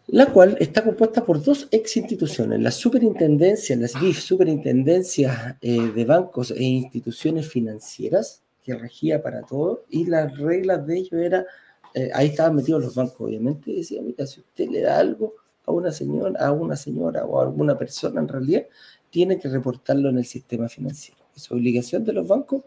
la 0.06 0.26
cual 0.26 0.56
está 0.60 0.84
compuesta 0.84 1.24
por 1.24 1.42
dos 1.42 1.68
ex 1.70 1.96
instituciones, 1.96 2.60
la 2.60 2.70
superintendencia, 2.70 3.76
las 3.76 3.98
BIF, 3.98 4.20
superintendencia 4.20 5.58
eh, 5.60 5.92
de 5.94 6.04
bancos 6.04 6.50
e 6.50 6.62
instituciones 6.62 7.48
financieras, 7.48 8.42
que 8.62 8.74
regía 8.74 9.22
para 9.22 9.42
todo, 9.42 9.84
y 9.90 10.06
las 10.06 10.36
reglas 10.38 10.86
de 10.86 10.98
ello 10.98 11.18
era, 11.18 11.46
eh, 11.94 12.10
ahí 12.14 12.28
estaban 12.28 12.56
metidos 12.56 12.82
los 12.82 12.94
bancos, 12.94 13.20
obviamente, 13.20 13.70
y 13.70 13.76
decía, 13.76 14.00
mira, 14.02 14.26
si 14.26 14.40
usted 14.40 14.68
le 14.68 14.82
da 14.82 14.98
algo 14.98 15.34
a 15.66 15.72
una 15.72 15.90
señora, 15.90 16.38
a 16.38 16.52
una 16.52 16.76
señora 16.76 17.24
o 17.24 17.40
a 17.40 17.44
alguna 17.44 17.76
persona 17.76 18.20
en 18.20 18.28
realidad, 18.28 18.64
tiene 19.10 19.38
que 19.38 19.48
reportarlo 19.48 20.10
en 20.10 20.18
el 20.18 20.24
sistema 20.24 20.68
financiero. 20.68 21.20
Es 21.34 21.50
obligación 21.50 22.04
de 22.04 22.12
los 22.12 22.26
bancos 22.26 22.62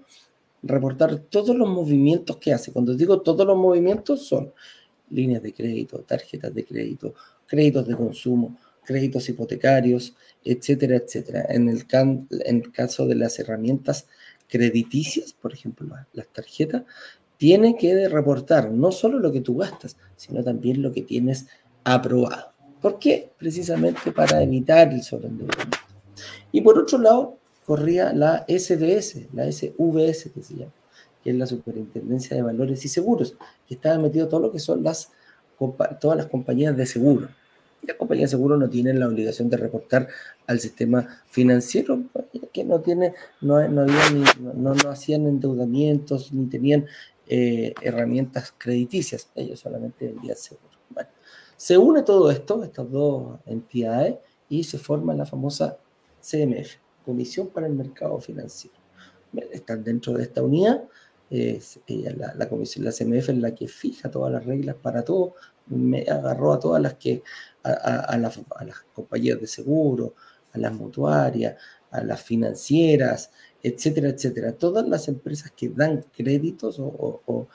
reportar 0.63 1.17
todos 1.19 1.55
los 1.55 1.67
movimientos 1.67 2.37
que 2.37 2.53
hace. 2.53 2.71
Cuando 2.71 2.93
digo 2.93 3.21
todos 3.21 3.45
los 3.45 3.57
movimientos 3.57 4.25
son 4.27 4.53
líneas 5.09 5.41
de 5.43 5.53
crédito, 5.53 5.99
tarjetas 5.99 6.53
de 6.53 6.65
crédito, 6.65 7.13
créditos 7.45 7.87
de 7.87 7.95
consumo, 7.95 8.57
créditos 8.85 9.27
hipotecarios, 9.29 10.15
etcétera, 10.43 10.95
etcétera. 10.97 11.45
En 11.49 11.69
el, 11.69 11.85
en 12.45 12.61
caso 12.61 13.05
de 13.05 13.15
las 13.15 13.37
herramientas 13.39 14.07
crediticias, 14.47 15.33
por 15.33 15.53
ejemplo, 15.53 15.87
las 16.13 16.27
tarjetas, 16.27 16.83
tiene 17.37 17.77
que 17.77 18.07
reportar 18.09 18.71
no 18.71 18.91
solo 18.91 19.19
lo 19.19 19.31
que 19.31 19.41
tú 19.41 19.57
gastas, 19.57 19.97
sino 20.15 20.43
también 20.43 20.81
lo 20.81 20.91
que 20.91 21.03
tienes 21.03 21.47
aprobado. 21.83 22.51
¿Por 22.81 22.99
qué? 22.99 23.29
Precisamente 23.37 24.11
para 24.11 24.41
evitar 24.41 24.91
el 24.91 25.03
sobreendeudamiento. 25.03 25.77
Y 26.51 26.61
por 26.61 26.79
otro 26.79 26.97
lado, 26.97 27.37
corría 27.65 28.13
la 28.13 28.45
SBS, 28.47 29.27
la 29.33 29.51
SVS 29.51 30.31
que 30.33 30.41
se 30.41 30.55
llama, 30.55 30.71
que 31.27 31.31
es 31.31 31.37
la 31.37 31.45
Superintendencia 31.45 32.37
de 32.37 32.41
Valores 32.41 32.85
y 32.85 32.87
Seguros, 32.87 33.35
que 33.67 33.73
estaba 33.73 33.97
metido 33.97 34.29
todo 34.29 34.39
lo 34.39 34.49
que 34.49 34.59
son 34.59 34.81
las, 34.81 35.11
todas 35.99 36.15
las 36.15 36.27
compañías 36.27 36.77
de 36.77 36.85
seguro. 36.85 37.27
Las 37.81 37.97
compañías 37.97 38.31
de 38.31 38.37
seguro 38.37 38.55
no 38.55 38.69
tienen 38.69 38.97
la 38.97 39.09
obligación 39.09 39.49
de 39.49 39.57
reportar 39.57 40.07
al 40.45 40.61
sistema 40.61 41.21
financiero, 41.29 42.01
que 42.53 42.63
no 42.63 42.79
tiene, 42.79 43.13
no, 43.41 43.67
no, 43.67 43.85
no, 44.53 44.89
hacían 44.89 45.27
endeudamientos 45.27 46.31
ni 46.31 46.45
tenían 46.45 46.85
eh, 47.27 47.73
herramientas 47.81 48.53
crediticias, 48.57 49.29
ellos 49.35 49.59
solamente 49.59 50.07
vendían 50.07 50.37
seguro. 50.37 50.77
Bueno, 50.89 51.09
se 51.57 51.77
une 51.77 52.03
todo 52.03 52.31
esto, 52.31 52.63
estas 52.63 52.89
dos 52.89 53.37
entidades, 53.45 54.15
y 54.47 54.63
se 54.63 54.77
forma 54.77 55.13
la 55.13 55.25
famosa 55.25 55.77
CMF, 56.21 56.75
Comisión 57.03 57.47
para 57.47 57.67
el 57.67 57.73
Mercado 57.73 58.17
Financiero. 58.21 58.77
Están 59.51 59.83
dentro 59.83 60.13
de 60.13 60.23
esta 60.23 60.41
unidad. 60.41 60.83
La, 61.29 62.49
comisión, 62.49 62.85
la 62.85 62.91
CMF 62.91 63.29
es 63.29 63.37
la 63.37 63.53
que 63.53 63.67
fija 63.67 64.09
todas 64.09 64.31
las 64.31 64.45
reglas 64.45 64.75
para 64.75 65.03
todo. 65.03 65.35
Me 65.67 66.03
agarró 66.03 66.53
a 66.53 66.59
todas 66.59 66.81
las 66.81 66.95
que, 66.95 67.23
a, 67.63 68.17
las, 68.17 68.39
compañías 68.93 69.39
de 69.39 69.47
seguro, 69.47 70.13
a 70.53 70.57
las 70.57 70.73
mutuarias, 70.73 71.55
a 71.91 72.03
las 72.03 72.21
financieras, 72.21 73.31
etcétera, 73.61 74.09
etcétera. 74.09 74.53
Todas 74.53 74.87
las 74.87 75.07
empresas 75.07 75.51
que 75.51 75.69
dan 75.69 76.05
créditos 76.15 76.77
o, 76.79 77.47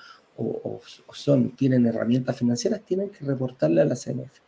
son, 1.12 1.56
tienen 1.56 1.86
herramientas 1.86 2.36
financieras 2.36 2.82
tienen 2.84 3.10
que 3.10 3.24
reportarle 3.24 3.80
a 3.80 3.84
la 3.84 3.94
CMF. 3.94 4.40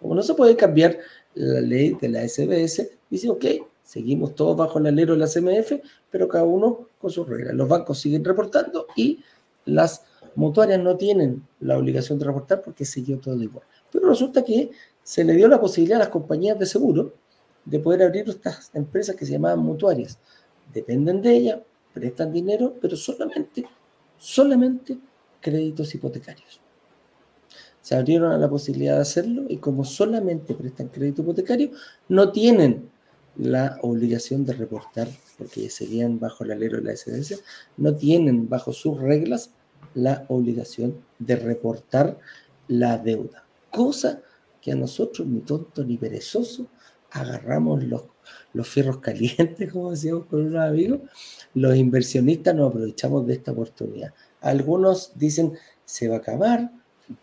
Como 0.00 0.14
no 0.14 0.22
se 0.22 0.34
puede 0.34 0.56
cambiar 0.56 0.98
la 1.34 1.60
ley 1.60 1.96
de 2.00 2.08
la 2.08 2.26
SBS, 2.26 2.90
dice, 3.08 3.28
ok, 3.28 3.44
Seguimos 3.82 4.34
todos 4.34 4.56
bajo 4.56 4.78
el 4.78 4.86
alero 4.86 5.14
de 5.14 5.18
la 5.18 5.26
CMF, 5.26 5.72
pero 6.10 6.28
cada 6.28 6.44
uno 6.44 6.88
con 7.00 7.10
sus 7.10 7.28
reglas. 7.28 7.54
Los 7.54 7.68
bancos 7.68 7.98
siguen 7.98 8.24
reportando 8.24 8.86
y 8.96 9.20
las 9.64 10.04
mutuarias 10.34 10.80
no 10.80 10.96
tienen 10.96 11.46
la 11.60 11.78
obligación 11.78 12.18
de 12.18 12.24
reportar 12.24 12.62
porque 12.62 12.84
siguió 12.84 13.18
todo 13.18 13.42
igual. 13.42 13.66
Pero 13.90 14.08
resulta 14.08 14.44
que 14.44 14.70
se 15.02 15.24
le 15.24 15.34
dio 15.34 15.48
la 15.48 15.60
posibilidad 15.60 15.96
a 15.96 16.04
las 16.04 16.08
compañías 16.08 16.58
de 16.58 16.66
seguro 16.66 17.12
de 17.64 17.78
poder 17.78 18.02
abrir 18.02 18.28
estas 18.28 18.70
empresas 18.74 19.16
que 19.16 19.26
se 19.26 19.32
llamaban 19.32 19.60
mutuarias. 19.60 20.18
Dependen 20.72 21.20
de 21.22 21.36
ellas, 21.36 21.60
prestan 21.92 22.32
dinero, 22.32 22.74
pero 22.80 22.96
solamente, 22.96 23.64
solamente 24.18 24.98
créditos 25.40 25.94
hipotecarios. 25.94 26.60
Se 27.80 27.96
abrieron 27.96 28.32
a 28.32 28.38
la 28.38 28.48
posibilidad 28.48 28.94
de 28.94 29.02
hacerlo 29.02 29.44
y 29.48 29.58
como 29.58 29.84
solamente 29.84 30.54
prestan 30.54 30.88
crédito 30.88 31.22
hipotecario, 31.22 31.70
no 32.08 32.30
tienen 32.30 32.88
la 33.36 33.78
obligación 33.82 34.44
de 34.44 34.52
reportar, 34.52 35.08
porque 35.38 35.70
serían 35.70 36.18
bajo 36.18 36.44
el 36.44 36.52
alero 36.52 36.78
de 36.78 36.84
la 36.84 36.96
SDS, 36.96 37.42
no 37.76 37.94
tienen 37.94 38.48
bajo 38.48 38.72
sus 38.72 39.00
reglas 39.00 39.50
la 39.94 40.24
obligación 40.28 40.96
de 41.18 41.36
reportar 41.36 42.18
la 42.68 42.98
deuda. 42.98 43.44
Cosa 43.70 44.22
que 44.60 44.72
a 44.72 44.76
nosotros, 44.76 45.26
ni 45.26 45.40
tonto 45.40 45.84
ni 45.84 45.98
perezoso, 45.98 46.68
agarramos 47.10 47.82
los, 47.84 48.04
los 48.52 48.68
fierros 48.68 48.98
calientes, 48.98 49.70
como 49.72 49.90
decíamos 49.90 50.26
con 50.26 50.46
unos 50.46 50.62
amigos, 50.62 51.00
los 51.54 51.76
inversionistas 51.76 52.54
nos 52.54 52.70
aprovechamos 52.70 53.26
de 53.26 53.34
esta 53.34 53.52
oportunidad. 53.52 54.14
Algunos 54.40 55.12
dicen, 55.16 55.52
se 55.84 56.08
va 56.08 56.16
a 56.16 56.18
acabar, 56.18 56.70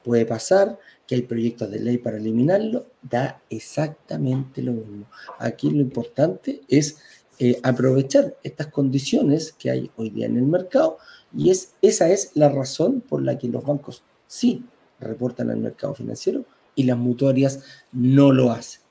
puede 0.03 0.25
pasar, 0.25 0.77
que 1.07 1.15
hay 1.15 1.21
proyectos 1.23 1.71
de 1.71 1.79
ley 1.79 1.97
para 1.97 2.17
eliminarlo, 2.17 2.87
da 3.01 3.41
exactamente 3.49 4.61
lo 4.61 4.73
mismo. 4.73 5.05
Aquí 5.39 5.69
lo 5.69 5.81
importante 5.81 6.61
es 6.67 6.99
eh, 7.39 7.59
aprovechar 7.63 8.35
estas 8.43 8.67
condiciones 8.67 9.53
que 9.53 9.71
hay 9.71 9.91
hoy 9.95 10.09
día 10.09 10.25
en 10.25 10.37
el 10.37 10.43
mercado 10.43 10.97
y 11.35 11.51
es, 11.51 11.73
esa 11.81 12.09
es 12.09 12.31
la 12.35 12.49
razón 12.49 13.01
por 13.01 13.21
la 13.21 13.37
que 13.37 13.47
los 13.47 13.63
bancos 13.63 14.03
sí 14.27 14.63
reportan 14.99 15.49
al 15.49 15.57
mercado 15.57 15.95
financiero 15.95 16.43
y 16.75 16.83
las 16.83 16.97
mutuarias 16.97 17.63
no 17.91 18.31
lo 18.31 18.51
hacen, 18.51 18.81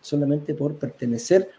solamente 0.00 0.54
por 0.54 0.74
pertenecer 0.76 1.50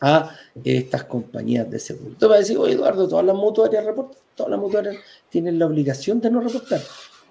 a 0.00 0.34
estas 0.64 1.04
compañías 1.04 1.70
de 1.70 1.78
seguro. 1.78 2.14
Tú 2.18 2.28
vas 2.28 2.36
a 2.36 2.40
decir, 2.40 2.56
oye 2.58 2.74
Eduardo, 2.74 3.08
todas 3.08 3.24
las 3.24 3.34
mutuarias 3.36 3.84
reportan, 3.84 4.18
todas 4.34 4.50
las 4.50 4.60
mutuarias 4.60 4.96
tienen 5.28 5.58
la 5.58 5.66
obligación 5.66 6.20
de 6.20 6.30
no 6.30 6.40
reportar. 6.40 6.80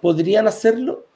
¿Podrían 0.02 0.48
hacerlo? 0.48 1.08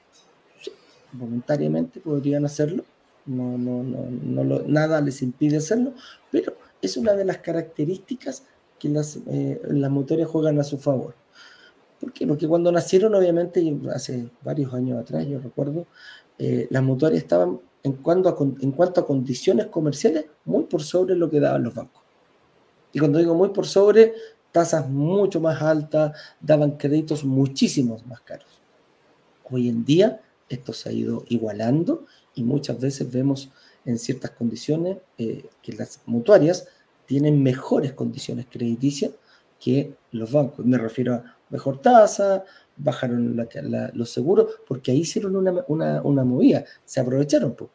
voluntariamente 1.13 1.99
podrían 1.99 2.45
hacerlo, 2.45 2.83
no, 3.25 3.57
no, 3.57 3.83
no, 3.83 4.59
nada 4.67 5.01
les 5.01 5.21
impide 5.21 5.57
hacerlo, 5.57 5.93
pero 6.31 6.53
es 6.81 6.97
una 6.97 7.13
de 7.13 7.25
las 7.25 7.37
características 7.39 8.43
que 8.79 8.89
las, 8.89 9.19
eh, 9.27 9.61
las 9.69 9.91
juegan 10.27 10.59
a 10.59 10.63
su 10.63 10.77
favor. 10.77 11.13
¿Por 11.99 12.11
qué? 12.13 12.25
Porque 12.25 12.47
cuando 12.47 12.71
nacieron, 12.71 13.13
obviamente, 13.13 13.77
hace 13.93 14.27
varios 14.41 14.73
años 14.73 14.99
atrás, 14.99 15.27
yo 15.27 15.39
recuerdo, 15.39 15.85
eh, 16.39 16.67
las 16.71 16.81
mutuarias 16.81 17.21
estaban, 17.21 17.59
en 17.83 17.93
cuanto, 17.93 18.29
a, 18.29 18.35
en 18.63 18.71
cuanto 18.71 19.01
a 19.01 19.05
condiciones 19.05 19.67
comerciales, 19.67 20.25
muy 20.45 20.63
por 20.63 20.81
sobre 20.81 21.15
lo 21.15 21.29
que 21.29 21.39
daban 21.39 21.63
los 21.63 21.75
bancos. 21.75 22.01
Y 22.91 22.99
cuando 22.99 23.19
digo 23.19 23.35
muy 23.35 23.49
por 23.49 23.67
sobre, 23.67 24.15
tasas 24.51 24.89
mucho 24.89 25.39
más 25.39 25.61
altas, 25.61 26.17
daban 26.39 26.71
créditos 26.71 27.23
muchísimos 27.23 28.05
más 28.07 28.21
caros. 28.21 28.60
Hoy 29.51 29.69
en 29.69 29.85
día 29.85 30.21
esto 30.49 30.73
se 30.73 30.89
ha 30.89 30.91
ido 30.91 31.25
igualando 31.29 32.05
y 32.35 32.43
muchas 32.43 32.79
veces 32.79 33.11
vemos 33.11 33.49
en 33.85 33.97
ciertas 33.97 34.31
condiciones 34.31 34.97
eh, 35.17 35.45
que 35.61 35.73
las 35.73 36.01
mutuarias 36.05 36.67
tienen 37.05 37.41
mejores 37.41 37.93
condiciones 37.93 38.45
crediticias 38.49 39.11
que 39.59 39.93
los 40.11 40.31
bancos. 40.31 40.65
Me 40.65 40.77
refiero 40.77 41.15
a 41.15 41.37
mejor 41.49 41.81
tasa, 41.81 42.43
bajaron 42.77 43.35
los 43.93 44.09
seguros, 44.09 44.59
porque 44.67 44.91
ahí 44.91 44.99
hicieron 44.99 45.35
una, 45.35 46.23
movida, 46.23 46.65
se 46.85 46.99
aprovecharon. 46.99 47.53
Pues. 47.53 47.69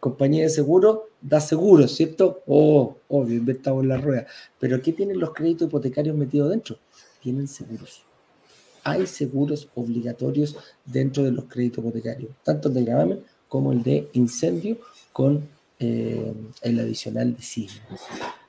Compañía 0.00 0.44
de 0.44 0.50
seguro 0.50 1.10
da 1.20 1.40
seguros, 1.40 1.94
¿cierto? 1.94 2.42
Oh, 2.46 2.96
obvio, 3.08 3.36
inventamos 3.36 3.84
la 3.84 3.98
rueda. 3.98 4.26
Pero 4.58 4.80
¿qué 4.80 4.92
tienen 4.92 5.20
los 5.20 5.32
créditos 5.32 5.68
hipotecarios 5.68 6.16
metidos 6.16 6.50
dentro? 6.50 6.78
Tienen 7.20 7.46
seguros. 7.46 8.04
Hay 8.84 9.06
seguros 9.06 9.68
obligatorios 9.74 10.56
dentro 10.84 11.22
de 11.22 11.32
los 11.32 11.44
créditos 11.44 11.84
hipotecarios, 11.84 12.30
tanto 12.42 12.68
el 12.68 12.74
de 12.74 12.84
gravamen 12.84 13.20
como 13.48 13.72
el 13.72 13.82
de 13.82 14.08
incendio 14.14 14.78
con 15.12 15.46
eh, 15.78 16.32
el 16.62 16.80
adicional 16.80 17.34
de 17.36 17.42
signo. 17.42 17.82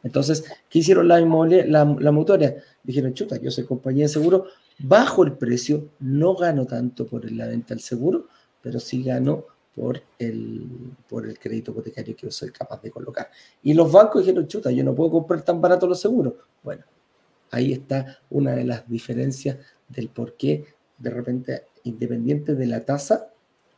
Entonces, 0.04 0.44
¿qué 0.70 0.80
hicieron 0.80 1.08
la, 1.08 1.20
la, 1.20 1.86
la? 1.86 2.56
Dijeron, 2.84 3.14
chuta, 3.14 3.40
yo 3.42 3.52
soy 3.52 3.66
compañía 3.66 4.06
de 4.06 4.10
seguro, 4.10 4.46
bajo 4.80 5.24
el 5.24 5.34
precio, 5.34 5.90
no 6.00 6.36
gano 6.36 6.66
tanto 6.66 7.06
por 7.08 7.30
la 7.32 7.48
venta 7.48 7.74
del 7.74 7.82
seguro, 7.82 8.28
pero 8.62 8.80
sí 8.80 9.04
gano 9.04 9.46
por 9.76 10.02
el, 10.20 10.68
por 11.10 11.26
el 11.26 11.40
crédito 11.40 11.72
hipotecario 11.72 12.16
que 12.16 12.28
yo 12.28 12.32
soy 12.32 12.52
capaz 12.52 12.82
de 12.82 12.92
colocar. 12.92 13.30
Y 13.64 13.74
los 13.74 13.92
bancos 13.92 14.22
dijeron, 14.22 14.48
chuta, 14.48 14.72
yo 14.72 14.84
no 14.84 14.94
puedo 14.94 15.12
comprar 15.12 15.42
tan 15.42 15.60
barato 15.60 15.88
los 15.88 16.00
seguros. 16.00 16.34
Bueno, 16.62 16.84
ahí 17.52 17.74
está 17.74 18.20
una 18.30 18.52
de 18.52 18.66
las 18.66 18.88
diferencias 18.88 19.58
del 19.94 20.10
por 20.10 20.34
qué 20.36 20.66
de 20.98 21.10
repente, 21.10 21.64
independiente 21.84 22.56
de 22.56 22.66
la 22.66 22.86
tasa, 22.86 23.30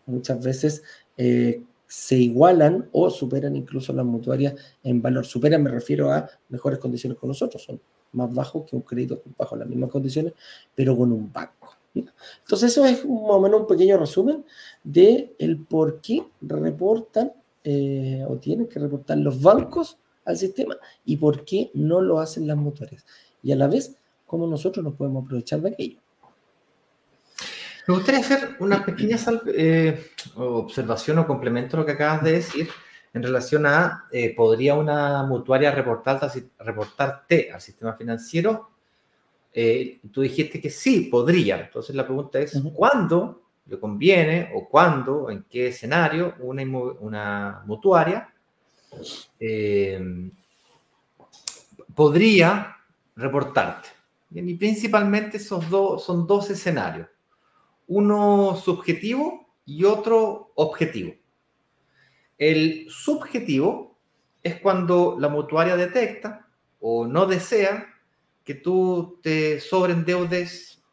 muchas 0.05 0.43
veces 0.43 0.83
eh, 1.17 1.63
se 1.87 2.17
igualan 2.17 2.87
o 2.91 3.09
superan 3.09 3.55
incluso 3.55 3.93
las 3.93 4.05
mutuarias 4.05 4.53
en 4.83 5.01
valor. 5.01 5.25
Superan, 5.25 5.63
me 5.63 5.71
refiero 5.71 6.11
a 6.11 6.29
mejores 6.49 6.79
condiciones 6.79 7.17
con 7.17 7.29
nosotros, 7.29 7.63
son 7.63 7.79
más 8.11 8.33
bajos 8.33 8.69
que 8.69 8.75
un 8.75 8.81
crédito 8.83 9.21
bajo 9.37 9.55
las 9.55 9.67
mismas 9.67 9.89
condiciones, 9.89 10.33
pero 10.73 10.95
con 10.95 11.11
un 11.11 11.31
banco. 11.31 11.75
Entonces, 11.93 12.71
eso 12.71 12.85
es 12.85 13.05
más 13.05 13.29
o 13.29 13.39
menos 13.39 13.61
un 13.61 13.67
pequeño 13.67 13.97
resumen 13.97 14.43
de 14.83 15.33
el 15.39 15.57
por 15.59 16.01
qué 16.01 16.25
reportan 16.41 17.31
eh, 17.63 18.23
o 18.27 18.35
tienen 18.37 18.67
que 18.67 18.79
reportar 18.79 19.17
los 19.17 19.41
bancos 19.41 19.97
al 20.25 20.37
sistema 20.37 20.77
y 21.05 21.17
por 21.17 21.45
qué 21.45 21.71
no 21.73 22.01
lo 22.01 22.19
hacen 22.19 22.47
las 22.47 22.57
mutuarias. 22.57 23.05
Y 23.41 23.51
a 23.51 23.55
la 23.55 23.67
vez, 23.67 23.95
cómo 24.25 24.47
nosotros 24.47 24.83
nos 24.83 24.95
podemos 24.95 25.25
aprovechar 25.25 25.61
de 25.61 25.69
aquello. 25.69 25.99
Me 27.87 27.93
gustaría 27.93 28.21
hacer 28.21 28.55
una 28.59 28.83
pequeña 28.83 29.17
eh, 29.53 30.07
observación 30.37 31.19
o 31.19 31.27
complemento 31.27 31.77
a 31.77 31.81
lo 31.81 31.85
que 31.85 31.91
acabas 31.91 32.23
de 32.23 32.31
decir 32.31 32.67
en 33.13 33.21
relación 33.21 33.65
a, 33.67 34.07
eh, 34.11 34.33
¿podría 34.35 34.73
una 34.73 35.23
mutuaria 35.23 35.69
reportarte, 35.71 36.49
reportarte 36.59 37.51
al 37.51 37.61
sistema 37.61 37.93
financiero? 37.93 38.71
Eh, 39.53 40.01
tú 40.11 40.21
dijiste 40.21 40.59
que 40.59 40.71
sí, 40.71 41.01
podría. 41.11 41.61
Entonces 41.61 41.95
la 41.95 42.05
pregunta 42.05 42.39
es, 42.39 42.59
¿cuándo 42.73 43.43
le 43.67 43.79
conviene 43.79 44.51
o 44.55 44.67
cuándo, 44.67 45.29
en 45.29 45.43
qué 45.43 45.67
escenario 45.67 46.33
una, 46.39 46.63
una 46.63 47.63
mutuaria 47.65 48.33
podría 51.93 52.77
reportarte? 53.15 53.94
Y 54.35 54.53
principalmente 54.55 55.37
esos 55.37 55.69
dos, 55.69 56.03
son 56.03 56.27
dos 56.27 56.49
escenarios 56.49 57.07
uno 57.87 58.55
subjetivo 58.55 59.53
y 59.65 59.83
otro 59.83 60.51
objetivo. 60.55 61.13
El 62.37 62.87
subjetivo 62.89 63.97
es 64.43 64.59
cuando 64.59 65.17
la 65.19 65.29
mutuaria 65.29 65.75
detecta 65.75 66.47
o 66.79 67.07
no 67.07 67.25
desea 67.25 67.87
que 68.43 68.55
tú 68.55 69.19
te 69.23 69.59
sobreendeudes 69.59 70.83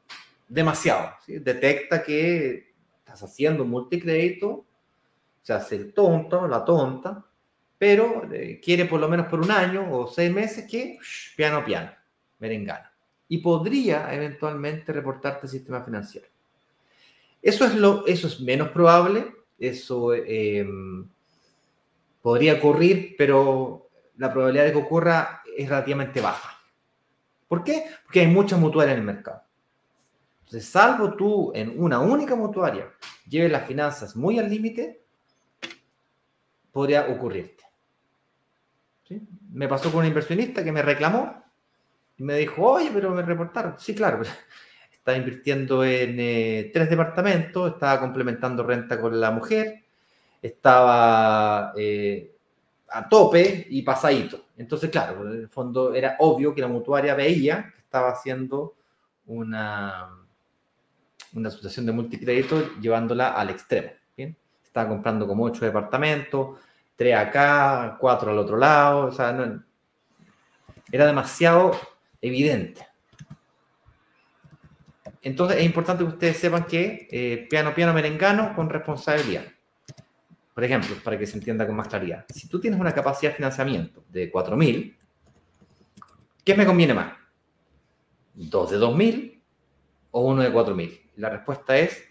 demasiado. 0.48 1.10
Detecta 1.26 2.02
que 2.02 2.72
estás 2.98 3.22
haciendo 3.22 3.64
multicrédito, 3.64 4.64
se 5.42 5.52
hace 5.52 5.76
el 5.76 5.92
tonto, 5.92 6.46
la 6.46 6.64
tonta, 6.64 7.26
pero 7.76 8.32
eh, 8.32 8.60
quiere 8.62 8.84
por 8.84 9.00
lo 9.00 9.08
menos 9.08 9.26
por 9.26 9.40
un 9.40 9.50
año 9.50 9.92
o 9.92 10.06
seis 10.06 10.32
meses 10.32 10.66
que 10.70 10.98
piano 11.36 11.64
piano, 11.64 11.90
merengana. 12.38 12.91
Y 13.32 13.38
podría 13.38 14.12
eventualmente 14.12 14.92
reportarte 14.92 15.46
el 15.46 15.50
sistema 15.50 15.82
financiero. 15.82 16.26
Eso 17.40 17.64
es, 17.64 17.74
lo, 17.74 18.06
eso 18.06 18.26
es 18.26 18.38
menos 18.40 18.68
probable, 18.68 19.32
eso 19.58 20.12
em, 20.12 21.08
podría 22.20 22.56
ocurrir, 22.56 23.14
pero 23.16 23.88
la 24.18 24.30
probabilidad 24.30 24.66
de 24.66 24.72
que 24.72 24.78
ocurra 24.78 25.42
es 25.56 25.66
relativamente 25.66 26.20
baja. 26.20 26.60
¿Por 27.48 27.64
qué? 27.64 27.86
Porque 28.04 28.20
hay 28.20 28.26
muchas 28.26 28.60
mutuarias 28.60 28.96
en 28.96 29.00
el 29.00 29.06
mercado. 29.06 29.42
Entonces, 30.40 30.68
salvo 30.68 31.14
tú 31.14 31.52
en 31.54 31.82
una 31.82 32.00
única 32.00 32.36
mutuaria 32.36 32.92
lleves 33.26 33.50
las 33.50 33.66
finanzas 33.66 34.14
muy 34.14 34.38
al 34.38 34.50
límite, 34.50 35.06
podría 36.70 37.06
ocurrirte. 37.08 37.64
Me 39.50 39.68
pasó 39.68 39.90
con 39.90 40.00
un 40.00 40.06
inversionista 40.08 40.62
que 40.62 40.70
me 40.70 40.82
reclamó 40.82 41.41
y 42.16 42.22
me 42.22 42.36
dijo, 42.38 42.62
oye, 42.62 42.90
pero 42.92 43.10
me 43.10 43.22
reportaron. 43.22 43.74
Sí, 43.78 43.94
claro, 43.94 44.22
estaba 44.92 45.16
invirtiendo 45.16 45.84
en 45.84 46.16
eh, 46.18 46.70
tres 46.72 46.88
departamentos, 46.88 47.72
estaba 47.72 48.00
complementando 48.00 48.62
renta 48.62 49.00
con 49.00 49.20
la 49.20 49.30
mujer, 49.30 49.84
estaba 50.40 51.72
eh, 51.76 52.34
a 52.90 53.08
tope 53.08 53.66
y 53.70 53.82
pasadito. 53.82 54.46
Entonces, 54.56 54.90
claro, 54.90 55.26
en 55.26 55.40
el 55.40 55.48
fondo 55.48 55.94
era 55.94 56.16
obvio 56.20 56.54
que 56.54 56.60
la 56.60 56.68
mutuaria 56.68 57.14
veía 57.14 57.72
que 57.72 57.80
estaba 57.80 58.10
haciendo 58.10 58.74
una, 59.26 60.08
una 61.34 61.48
asociación 61.48 61.86
de 61.86 61.92
multicrédito 61.92 62.78
llevándola 62.80 63.32
al 63.32 63.50
extremo. 63.50 63.90
Estaba 64.62 64.88
comprando 64.88 65.26
como 65.26 65.44
ocho 65.44 65.66
departamentos, 65.66 66.58
tres 66.96 67.14
acá, 67.14 67.98
cuatro 68.00 68.30
al 68.30 68.38
otro 68.38 68.56
lado, 68.56 69.06
o 69.08 69.12
sea, 69.12 69.36
era 70.90 71.06
demasiado 71.06 71.72
evidente. 72.22 72.86
Entonces 75.20 75.58
es 75.58 75.64
importante 75.64 76.04
que 76.04 76.10
ustedes 76.10 76.36
sepan 76.36 76.64
que 76.64 77.08
eh, 77.10 77.46
piano, 77.48 77.74
piano, 77.74 77.92
merengano 77.92 78.54
con 78.54 78.70
responsabilidad. 78.70 79.44
Por 80.54 80.64
ejemplo, 80.64 80.96
para 81.02 81.18
que 81.18 81.26
se 81.26 81.38
entienda 81.38 81.66
con 81.66 81.76
más 81.76 81.88
claridad, 81.88 82.24
si 82.28 82.48
tú 82.48 82.60
tienes 82.60 82.78
una 82.78 82.92
capacidad 82.92 83.30
de 83.30 83.36
financiamiento 83.36 84.04
de 84.08 84.30
4.000, 84.30 84.96
¿qué 86.44 86.54
me 86.54 86.66
conviene 86.66 86.94
más? 86.94 87.14
¿Dos 88.34 88.70
de 88.70 88.78
2.000 88.78 89.40
o 90.10 90.26
uno 90.26 90.42
de 90.42 90.52
4.000? 90.52 91.00
La 91.16 91.30
respuesta 91.30 91.78
es, 91.78 92.02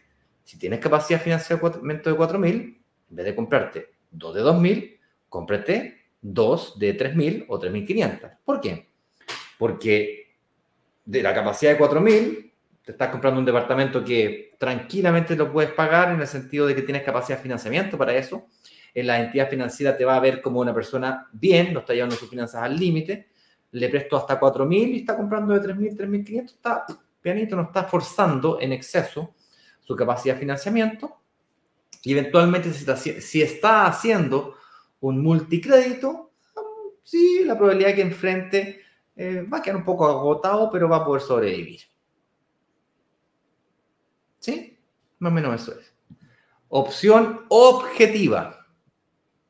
si 0.43 0.58
tienes 0.58 0.80
capacidad 0.80 1.19
de 1.19 1.24
financiamiento 1.24 2.10
de 2.10 2.17
4.000, 2.17 2.43
en 2.52 3.15
vez 3.15 3.26
de 3.26 3.36
comprarte 3.36 3.93
dos 4.10 4.34
de 4.34 4.41
2.000, 4.41 5.00
cómprate 5.30 6.06
dos 6.21 6.80
de 6.80 6.97
3.000 6.97 7.45
o 7.47 7.60
3.500. 7.60 8.38
¿Por 8.43 8.62
qué? 8.62 8.91
Porque 9.62 10.38
de 11.06 11.21
la 11.21 11.36
capacidad 11.36 11.74
de 11.74 11.78
4.000, 11.78 12.52
te 12.84 12.93
estás 12.93 13.10
comprando 13.10 13.39
un 13.39 13.45
departamento 13.45 14.04
que 14.04 14.56
tranquilamente 14.58 15.36
lo 15.36 15.52
puedes 15.52 15.71
pagar 15.74 16.12
en 16.12 16.19
el 16.19 16.26
sentido 16.26 16.65
de 16.65 16.74
que 16.74 16.82
tienes 16.82 17.04
capacidad 17.04 17.38
de 17.38 17.43
financiamiento 17.43 17.95
para 17.95 18.15
eso. 18.15 18.47
En 18.91 19.06
la 19.06 19.21
entidad 19.21 19.47
financiera 19.52 19.95
te 19.95 20.04
va 20.04 20.15
a 20.15 20.19
ver 20.19 20.41
como 20.41 20.62
una 20.62 20.74
persona 20.74 21.30
bien, 21.32 21.76
no 21.76 21.82
está 21.82 21.93
llevando 21.93 22.15
sus 22.15 22.28
finanzas 22.28 22.63
al 22.63 22.76
límite. 22.76 23.28
Le 23.74 23.88
presto 23.88 24.17
hasta 24.17 24.39
4.000 24.39 24.88
y 24.93 25.00
está 25.02 25.15
comprando 25.15 25.54
de 25.54 25.62
3.000, 25.62 25.95
3.500. 25.95 26.43
Está 26.43 26.86
pianito, 27.21 27.56
no 27.56 27.62
está 27.62 27.84
forzando 27.84 28.60
en 28.60 28.74
exceso 28.74 29.36
su 29.80 29.95
capacidad 29.95 30.34
de 30.34 30.39
financiamiento. 30.39 31.21
Y 32.02 32.13
eventualmente, 32.13 32.74
si 32.74 33.43
está, 33.43 33.86
haciendo 33.86 34.56
un 35.02 35.21
multicrédito, 35.21 36.32
sí, 37.04 37.43
la 37.45 37.56
probabilidad 37.56 37.93
que 37.93 38.02
enfrente 38.02 38.81
eh, 39.15 39.41
va 39.43 39.58
a 39.58 39.62
quedar 39.62 39.78
un 39.78 39.86
poco 39.86 40.06
agotado, 40.06 40.69
pero 40.71 40.89
va 40.89 40.97
a 40.97 41.06
poder 41.06 41.21
sobrevivir. 41.21 41.82
¿Sí? 44.39 44.80
Más 45.19 45.32
o 45.32 45.36
menos 45.36 45.62
eso 45.62 45.80
es. 45.80 45.93
Opción 46.69 47.45
objetiva. 47.50 48.65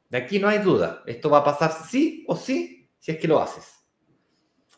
De 0.09 0.17
aquí 0.17 0.39
no 0.39 0.47
hay 0.47 0.59
duda. 0.59 1.03
Esto 1.05 1.29
va 1.29 1.39
a 1.39 1.43
pasar 1.43 1.71
sí 1.71 2.25
o 2.27 2.35
sí 2.35 2.89
si 2.99 3.11
es 3.11 3.17
que 3.17 3.27
lo 3.27 3.41
haces. 3.41 3.85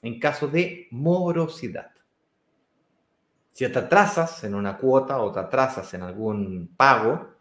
En 0.01 0.19
caso 0.19 0.47
de 0.47 0.87
morosidad. 0.91 1.91
Si 3.51 3.67
te 3.67 3.79
atrasas 3.79 4.43
en 4.43 4.55
una 4.55 4.77
cuota 4.77 5.21
o 5.21 5.31
te 5.31 5.39
atrasas 5.39 5.93
en 5.93 6.01
algún 6.01 6.73
pago, 6.75 7.32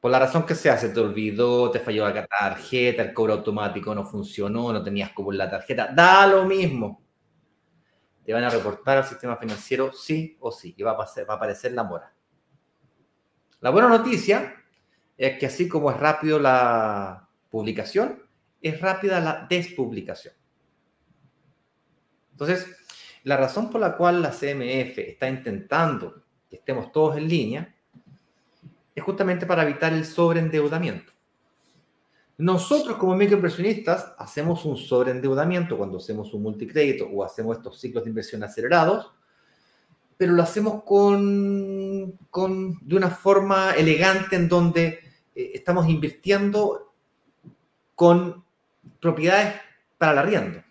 por 0.00 0.10
la 0.10 0.18
razón 0.18 0.44
que 0.44 0.54
sea, 0.54 0.76
se 0.76 0.90
te 0.90 1.00
olvidó, 1.00 1.70
te 1.70 1.80
falló 1.80 2.08
la 2.08 2.26
tarjeta, 2.26 3.02
el 3.02 3.14
cobro 3.14 3.34
automático 3.34 3.94
no 3.94 4.04
funcionó, 4.04 4.72
no 4.72 4.82
tenías 4.82 5.10
como 5.12 5.32
la 5.32 5.50
tarjeta, 5.50 5.88
da 5.92 6.26
lo 6.26 6.44
mismo. 6.44 7.02
Te 8.24 8.32
van 8.32 8.44
a 8.44 8.50
reportar 8.50 8.98
al 8.98 9.04
sistema 9.04 9.36
financiero 9.36 9.92
sí 9.92 10.36
o 10.40 10.50
sí 10.50 10.74
y 10.76 10.82
va 10.82 10.92
a, 10.92 10.96
va 10.96 11.06
a 11.06 11.36
aparecer 11.36 11.72
la 11.72 11.84
mora. 11.84 12.12
La 13.60 13.70
buena 13.70 13.88
noticia 13.88 14.54
es 15.16 15.38
que 15.38 15.46
así 15.46 15.68
como 15.68 15.90
es 15.90 15.96
rápido 15.96 16.38
la 16.38 17.28
publicación, 17.50 18.22
es 18.60 18.80
rápida 18.80 19.20
la 19.20 19.46
despublicación. 19.48 20.34
Entonces, 22.32 22.66
la 23.22 23.36
razón 23.36 23.70
por 23.70 23.80
la 23.80 23.96
cual 23.96 24.20
la 24.20 24.30
CMF 24.30 24.98
está 24.98 25.28
intentando 25.28 26.22
que 26.50 26.56
estemos 26.56 26.92
todos 26.92 27.16
en 27.16 27.28
línea 27.28 27.75
es 28.96 29.04
justamente 29.04 29.44
para 29.44 29.62
evitar 29.62 29.92
el 29.92 30.06
sobreendeudamiento. 30.06 31.12
Nosotros 32.38 32.96
como 32.96 33.14
microinversionistas 33.14 34.14
hacemos 34.18 34.64
un 34.64 34.76
sobreendeudamiento 34.76 35.76
cuando 35.76 35.98
hacemos 35.98 36.32
un 36.34 36.42
multicrédito 36.42 37.06
o 37.06 37.22
hacemos 37.22 37.58
estos 37.58 37.78
ciclos 37.78 38.04
de 38.04 38.10
inversión 38.10 38.42
acelerados, 38.42 39.12
pero 40.16 40.32
lo 40.32 40.42
hacemos 40.42 40.82
con, 40.82 42.18
con 42.30 42.78
de 42.80 42.96
una 42.96 43.10
forma 43.10 43.72
elegante 43.74 44.36
en 44.36 44.48
donde 44.48 44.86
eh, 45.34 45.52
estamos 45.54 45.88
invirtiendo 45.88 46.94
con 47.94 48.44
propiedades 48.98 49.54
para 49.98 50.12
el 50.12 50.18
arriendo. 50.18 50.62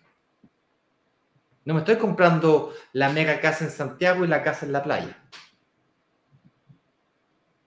No 1.64 1.74
me 1.74 1.80
estoy 1.80 1.96
comprando 1.96 2.72
la 2.92 3.08
mega 3.08 3.40
casa 3.40 3.64
en 3.64 3.70
Santiago 3.70 4.24
y 4.24 4.28
la 4.28 4.42
casa 4.42 4.66
en 4.66 4.72
la 4.72 4.82
playa. 4.82 5.16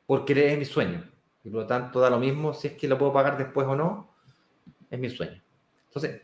Porque 0.10 0.52
es 0.52 0.58
mi 0.58 0.66
sueño. 0.66 1.08
Y 1.44 1.52
por 1.52 1.62
lo 1.62 1.68
tanto 1.68 2.00
da 2.00 2.10
lo 2.10 2.18
mismo 2.18 2.52
si 2.52 2.70
es 2.70 2.74
que 2.74 2.88
lo 2.88 2.98
puedo 2.98 3.14
pagar 3.14 3.38
después 3.38 3.68
o 3.68 3.76
no. 3.76 4.10
Es 4.90 4.98
mi 4.98 5.08
sueño. 5.08 5.40
Entonces, 5.86 6.24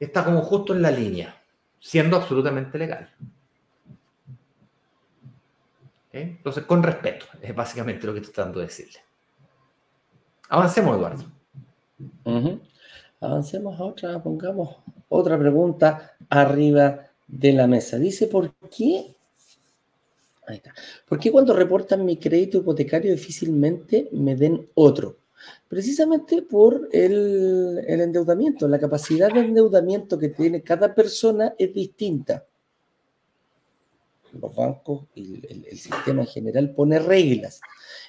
está 0.00 0.24
como 0.24 0.42
justo 0.42 0.74
en 0.74 0.82
la 0.82 0.90
línea, 0.90 1.40
siendo 1.78 2.16
absolutamente 2.16 2.76
legal. 2.76 3.14
Entonces, 6.10 6.64
con 6.64 6.82
respeto, 6.82 7.26
es 7.40 7.54
básicamente 7.54 8.08
lo 8.08 8.12
que 8.12 8.18
estoy 8.18 8.34
tratando 8.34 8.58
de 8.58 8.66
decirle. 8.66 8.98
Avancemos, 10.48 10.96
Eduardo. 10.96 11.24
Avancemos 13.20 13.78
a 13.78 13.84
otra, 13.84 14.20
pongamos 14.20 14.78
otra 15.08 15.38
pregunta 15.38 16.16
arriba 16.28 17.02
de 17.28 17.52
la 17.52 17.68
mesa. 17.68 17.98
Dice, 17.98 18.26
¿por 18.26 18.52
qué? 18.76 19.14
Ahí 20.46 20.56
está. 20.56 20.74
¿Por 21.06 21.18
qué 21.18 21.30
cuando 21.30 21.54
reportan 21.54 22.04
mi 22.04 22.16
crédito 22.16 22.58
hipotecario 22.58 23.12
difícilmente 23.12 24.08
me 24.12 24.36
den 24.36 24.68
otro? 24.74 25.18
Precisamente 25.68 26.42
por 26.42 26.88
el, 26.92 27.82
el 27.86 28.00
endeudamiento. 28.00 28.68
La 28.68 28.78
capacidad 28.78 29.32
de 29.32 29.40
endeudamiento 29.40 30.18
que 30.18 30.28
tiene 30.28 30.62
cada 30.62 30.94
persona 30.94 31.54
es 31.58 31.72
distinta 31.72 32.44
los 34.40 34.54
bancos 34.54 35.04
y 35.14 35.40
el, 35.46 35.78
sistema 35.78 36.22
en 36.22 36.28
general 36.28 36.74
pone 36.74 36.98
reglas. 36.98 37.60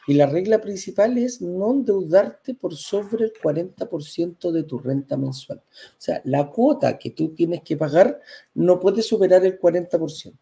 Y 0.08 0.14
la 0.14 0.28
regla 0.28 0.62
principal 0.62 1.18
es 1.18 1.42
no 1.42 1.72
endeudarte 1.72 2.54
por 2.54 2.76
sobre 2.76 3.26
el 3.26 3.34
40% 3.34 4.52
de 4.52 4.64
tu 4.64 4.80
renta 4.80 5.18
mensual. 5.18 5.60
O 5.60 6.02
sea, 6.02 6.22
la 6.26 6.50
cuota 6.50 6.98
que 6.98 7.12
tú 7.12 7.34
tienes 7.34 7.62
que 7.62 7.78
pagar 7.78 8.20
no 8.54 8.80
puede 8.80 9.02
superar 9.02 9.46
el 9.46 9.60
40%. 9.60 10.34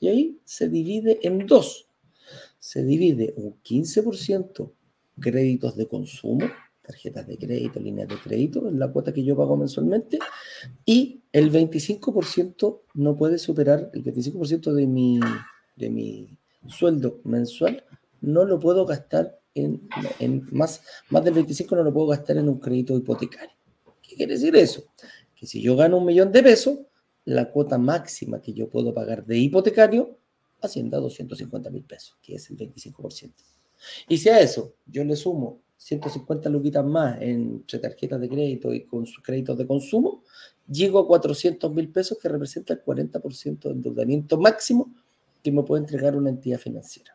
Y 0.00 0.08
ahí 0.08 0.40
se 0.44 0.68
divide 0.68 1.18
en 1.22 1.46
dos. 1.46 1.88
Se 2.58 2.82
divide 2.82 3.34
un 3.36 3.60
15% 3.62 4.72
créditos 5.20 5.76
de 5.76 5.88
consumo 5.88 6.46
tarjetas 6.88 7.26
de 7.26 7.36
crédito, 7.36 7.78
líneas 7.80 8.08
de 8.08 8.16
crédito, 8.16 8.66
es 8.66 8.74
la 8.74 8.90
cuota 8.90 9.12
que 9.12 9.22
yo 9.22 9.36
pago 9.36 9.58
mensualmente, 9.58 10.18
y 10.86 11.20
el 11.32 11.52
25% 11.52 12.80
no 12.94 13.14
puede 13.14 13.38
superar, 13.38 13.90
el 13.92 14.02
25% 14.02 14.72
de 14.72 14.86
mi, 14.86 15.20
de 15.76 15.90
mi 15.90 16.38
sueldo 16.66 17.20
mensual 17.24 17.84
no 18.22 18.46
lo 18.46 18.58
puedo 18.58 18.86
gastar 18.86 19.38
en, 19.54 19.86
en, 20.18 20.48
más, 20.50 20.82
más 21.10 21.22
del 21.24 21.34
25% 21.34 21.76
no 21.76 21.82
lo 21.82 21.92
puedo 21.92 22.08
gastar 22.08 22.38
en 22.38 22.48
un 22.48 22.58
crédito 22.58 22.96
hipotecario. 22.96 23.54
¿Qué 24.02 24.16
quiere 24.16 24.32
decir 24.32 24.56
eso? 24.56 24.84
Que 25.36 25.46
si 25.46 25.60
yo 25.60 25.76
gano 25.76 25.98
un 25.98 26.06
millón 26.06 26.32
de 26.32 26.42
pesos, 26.42 26.78
la 27.28 27.50
cuota 27.50 27.76
máxima 27.76 28.40
que 28.40 28.54
yo 28.54 28.70
puedo 28.70 28.94
pagar 28.94 29.26
de 29.26 29.36
hipotecario 29.36 30.18
asciende 30.62 30.96
a 30.96 31.00
250 31.00 31.68
mil 31.70 31.84
pesos, 31.84 32.16
que 32.22 32.34
es 32.34 32.48
el 32.50 32.56
25%. 32.56 33.32
Y 34.08 34.16
si 34.16 34.30
a 34.30 34.40
eso 34.40 34.74
yo 34.86 35.04
le 35.04 35.14
sumo 35.14 35.60
150 35.76 36.48
luquitas 36.48 36.84
más 36.86 37.18
entre 37.20 37.80
tarjetas 37.80 38.20
de 38.20 38.30
crédito 38.30 38.72
y 38.72 38.86
con 38.86 39.04
sus 39.04 39.22
créditos 39.22 39.58
de 39.58 39.66
consumo, 39.66 40.24
llego 40.66 41.00
a 41.00 41.06
400 41.06 41.72
mil 41.74 41.90
pesos 41.90 42.16
que 42.18 42.30
representa 42.30 42.72
el 42.72 42.82
40% 42.82 43.60
de 43.60 43.70
endeudamiento 43.70 44.38
máximo 44.38 44.90
que 45.42 45.52
me 45.52 45.62
puede 45.62 45.82
entregar 45.82 46.16
una 46.16 46.30
entidad 46.30 46.58
financiera. 46.58 47.14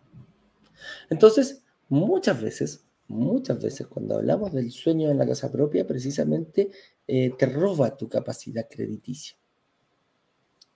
Entonces, 1.09 1.63
muchas 1.89 2.39
veces, 2.39 2.85
muchas 3.07 3.59
veces 3.59 3.87
cuando 3.87 4.15
hablamos 4.15 4.53
del 4.53 4.71
sueño 4.71 5.09
en 5.09 5.17
la 5.17 5.25
casa 5.25 5.51
propia, 5.51 5.87
precisamente 5.87 6.69
eh, 7.07 7.33
te 7.35 7.47
roba 7.47 7.97
tu 7.97 8.07
capacidad 8.07 8.67
crediticia 8.69 9.35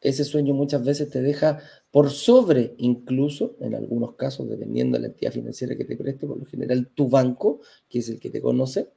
ese 0.09 0.23
sueño 0.23 0.53
muchas 0.53 0.83
veces 0.83 1.09
te 1.09 1.21
deja 1.21 1.59
por 1.91 2.09
sobre, 2.09 2.75
incluso 2.77 3.55
en 3.59 3.75
algunos 3.75 4.15
casos, 4.15 4.49
dependiendo 4.49 4.97
de 4.97 5.01
la 5.01 5.07
entidad 5.07 5.31
financiera 5.31 5.75
que 5.75 5.85
te 5.85 5.95
preste, 5.95 6.27
por 6.27 6.37
lo 6.37 6.45
general 6.45 6.87
tu 6.93 7.09
banco, 7.09 7.61
que 7.89 7.99
es 7.99 8.09
el 8.09 8.19
que 8.19 8.29
te 8.29 8.41
conoce, 8.41 8.89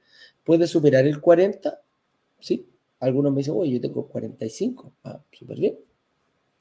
puede 0.44 0.66
superar 0.66 1.06
el 1.06 1.20
40, 1.20 1.80
¿sí? 2.38 2.66
Algunos 3.00 3.32
me 3.32 3.38
dicen, 3.38 3.54
oye, 3.56 3.72
yo 3.72 3.80
tengo 3.80 4.06
45, 4.06 4.92
ah, 5.04 5.22
súper 5.32 5.58
bien. 5.58 5.78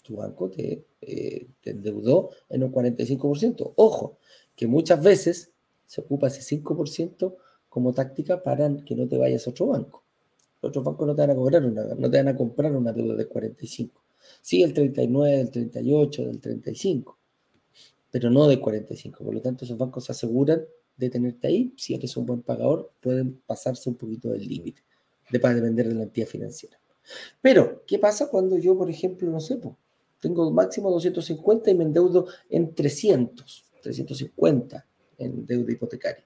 Tu 0.03 0.15
banco 0.15 0.49
te, 0.49 0.85
eh, 1.01 1.47
te 1.61 1.71
endeudó 1.71 2.29
en 2.49 2.63
un 2.63 2.71
45%. 2.71 3.73
Ojo, 3.75 4.17
que 4.55 4.67
muchas 4.67 5.03
veces 5.03 5.51
se 5.85 6.01
ocupa 6.01 6.27
ese 6.27 6.41
5% 6.41 7.35
como 7.67 7.93
táctica 7.93 8.41
para 8.41 8.69
que 8.85 8.95
no 8.95 9.07
te 9.07 9.17
vayas 9.17 9.47
a 9.47 9.51
otro 9.51 9.67
banco. 9.67 10.03
Otros 10.61 10.83
bancos 10.83 11.07
no 11.07 11.15
te 11.15 11.21
van 11.21 11.31
a 11.31 11.35
cobrar 11.35 11.65
una, 11.65 11.83
no 11.95 12.09
te 12.09 12.17
van 12.17 12.27
a 12.27 12.35
comprar 12.35 12.75
una 12.75 12.91
deuda 12.91 13.15
de 13.15 13.27
45. 13.27 13.98
Sí, 14.41 14.63
el 14.63 14.73
39, 14.73 15.37
del 15.37 15.51
38, 15.51 16.25
del 16.25 16.39
35, 16.39 17.17
pero 18.11 18.29
no 18.29 18.47
de 18.47 18.59
45. 18.59 19.23
Por 19.23 19.33
lo 19.33 19.41
tanto, 19.41 19.65
esos 19.65 19.77
bancos 19.77 20.05
se 20.05 20.11
aseguran 20.11 20.63
de 20.97 21.09
tenerte 21.09 21.47
ahí. 21.47 21.73
Si 21.77 21.93
eres 21.93 22.15
un 22.17 22.25
buen 22.25 22.41
pagador, 22.41 22.91
pueden 23.01 23.41
pasarse 23.45 23.89
un 23.89 23.95
poquito 23.95 24.29
del 24.29 24.47
límite, 24.47 24.83
de, 25.29 25.39
para 25.39 25.55
depender 25.55 25.87
de 25.87 25.95
la 25.95 26.03
entidad 26.03 26.27
financiera. 26.27 26.79
Pero, 27.41 27.83
¿qué 27.87 27.97
pasa 27.97 28.29
cuando 28.29 28.57
yo, 28.57 28.77
por 28.77 28.89
ejemplo, 28.89 29.29
no 29.29 29.39
sé, 29.39 29.59
tengo 30.19 30.51
máximo 30.51 30.91
250 30.91 31.71
y 31.71 31.75
me 31.75 31.85
endeudo 31.85 32.27
en 32.49 32.75
300, 32.75 33.65
350 33.81 34.85
en 35.17 35.45
deuda 35.45 35.71
hipotecaria? 35.71 36.25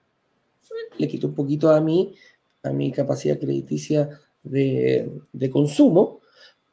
Le 0.98 1.08
quito 1.08 1.28
un 1.28 1.36
poquito 1.36 1.70
a 1.70 1.80
mí, 1.80 2.16
a 2.64 2.72
mi 2.72 2.92
capacidad 2.92 3.40
crediticia 3.40 4.10
de, 4.42 5.10
de 5.32 5.50
consumo, 5.50 6.22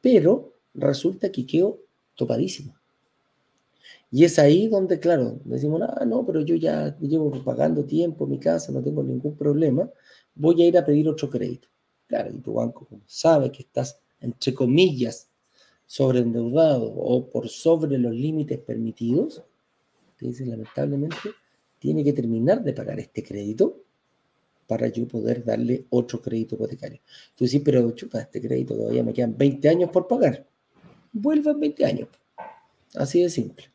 pero 0.01 0.50
resulta 0.73 1.31
que 1.31 1.45
quedó 1.45 1.79
topadísimo. 2.15 2.75
Y 4.11 4.25
es 4.25 4.37
ahí 4.39 4.67
donde, 4.67 4.99
claro, 4.99 5.39
decimos, 5.45 5.81
ah, 5.83 6.05
no, 6.05 6.25
pero 6.25 6.41
yo 6.41 6.55
ya 6.55 6.97
llevo 6.99 7.31
pagando 7.43 7.85
tiempo 7.85 8.27
mi 8.27 8.39
casa, 8.39 8.71
no 8.71 8.81
tengo 8.81 9.01
ningún 9.01 9.35
problema, 9.37 9.89
voy 10.35 10.61
a 10.61 10.67
ir 10.67 10.77
a 10.77 10.85
pedir 10.85 11.07
otro 11.07 11.29
crédito. 11.29 11.69
Claro, 12.07 12.29
y 12.29 12.39
tu 12.39 12.53
banco 12.53 12.87
sabe 13.05 13.51
que 13.51 13.63
estás, 13.63 13.99
entre 14.19 14.53
comillas, 14.53 15.29
sobreendeudado 15.85 16.93
o 16.93 17.29
por 17.29 17.47
sobre 17.47 17.97
los 17.97 18.13
límites 18.13 18.59
permitidos, 18.59 19.43
te 20.17 20.27
dice, 20.27 20.45
lamentablemente, 20.45 21.15
tiene 21.79 22.03
que 22.03 22.11
terminar 22.11 22.61
de 22.61 22.73
pagar 22.73 22.99
este 22.99 23.23
crédito 23.23 23.77
para 24.67 24.87
yo 24.89 25.07
poder 25.07 25.43
darle 25.43 25.85
otro 25.89 26.21
crédito 26.21 26.55
hipotecario. 26.55 26.99
Tú 27.35 27.45
dices, 27.45 27.61
pero 27.63 27.89
chupa, 27.91 28.19
este 28.19 28.41
crédito 28.41 28.75
todavía 28.75 29.03
me 29.03 29.13
quedan 29.13 29.37
20 29.37 29.69
años 29.69 29.89
por 29.89 30.07
pagar 30.07 30.50
vuelva 31.11 31.51
en 31.51 31.59
20 31.59 31.85
años. 31.85 32.09
Así 32.95 33.21
de 33.21 33.29
simple. 33.29 33.71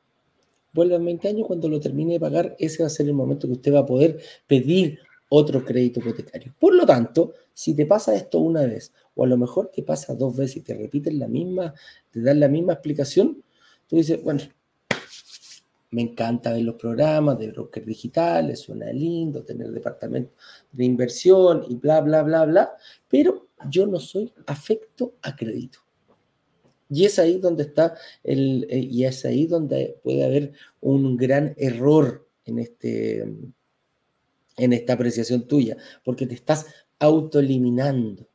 Vuelva 0.72 0.96
en 0.96 1.04
20 1.04 1.28
años, 1.28 1.46
cuando 1.46 1.68
lo 1.68 1.80
termine 1.80 2.14
de 2.14 2.20
pagar, 2.20 2.54
ese 2.58 2.82
va 2.82 2.88
a 2.88 2.90
ser 2.90 3.06
el 3.06 3.14
momento 3.14 3.46
que 3.46 3.54
usted 3.54 3.74
va 3.74 3.80
a 3.80 3.86
poder 3.86 4.20
pedir 4.46 4.98
otro 5.28 5.64
crédito 5.64 6.00
hipotecario. 6.00 6.54
Por 6.58 6.74
lo 6.74 6.86
tanto, 6.86 7.32
si 7.52 7.74
te 7.74 7.86
pasa 7.86 8.14
esto 8.14 8.38
una 8.38 8.62
vez, 8.62 8.92
o 9.14 9.24
a 9.24 9.26
lo 9.26 9.36
mejor 9.36 9.70
te 9.74 9.82
pasa 9.82 10.14
dos 10.14 10.36
veces 10.36 10.58
y 10.58 10.60
te 10.60 10.74
repiten 10.74 11.18
la 11.18 11.28
misma, 11.28 11.74
te 12.10 12.20
dan 12.20 12.40
la 12.40 12.48
misma 12.48 12.74
explicación, 12.74 13.42
tú 13.88 13.96
dices, 13.96 14.22
bueno, 14.22 14.40
Me 15.90 16.02
encanta 16.02 16.52
ver 16.52 16.62
los 16.62 16.74
programas 16.74 17.38
de 17.38 17.52
brokers 17.52 17.86
digitales, 17.86 18.60
suena 18.60 18.92
lindo 18.92 19.44
tener 19.44 19.70
departamento 19.70 20.32
de 20.72 20.84
inversión 20.84 21.64
y 21.68 21.76
bla, 21.76 22.00
bla, 22.00 22.22
bla, 22.22 22.44
bla, 22.44 22.72
pero 23.08 23.46
yo 23.70 23.86
no 23.86 24.00
soy 24.00 24.32
afecto 24.46 25.14
a 25.22 25.34
crédito. 25.34 25.85
Y 26.88 27.04
es 27.04 27.18
ahí 27.18 27.38
donde 27.38 27.64
está 27.64 27.96
el, 28.22 28.66
eh, 28.70 28.78
y 28.78 29.04
es 29.04 29.24
ahí 29.24 29.46
donde 29.46 29.98
puede 30.02 30.24
haber 30.24 30.52
un 30.80 31.16
gran 31.16 31.54
error 31.56 32.28
en, 32.44 32.58
este, 32.58 33.22
en 34.56 34.72
esta 34.72 34.92
apreciación 34.92 35.46
tuya, 35.46 35.76
porque 36.04 36.26
te 36.26 36.34
estás 36.34 36.66
autoeliminando. 36.98 38.28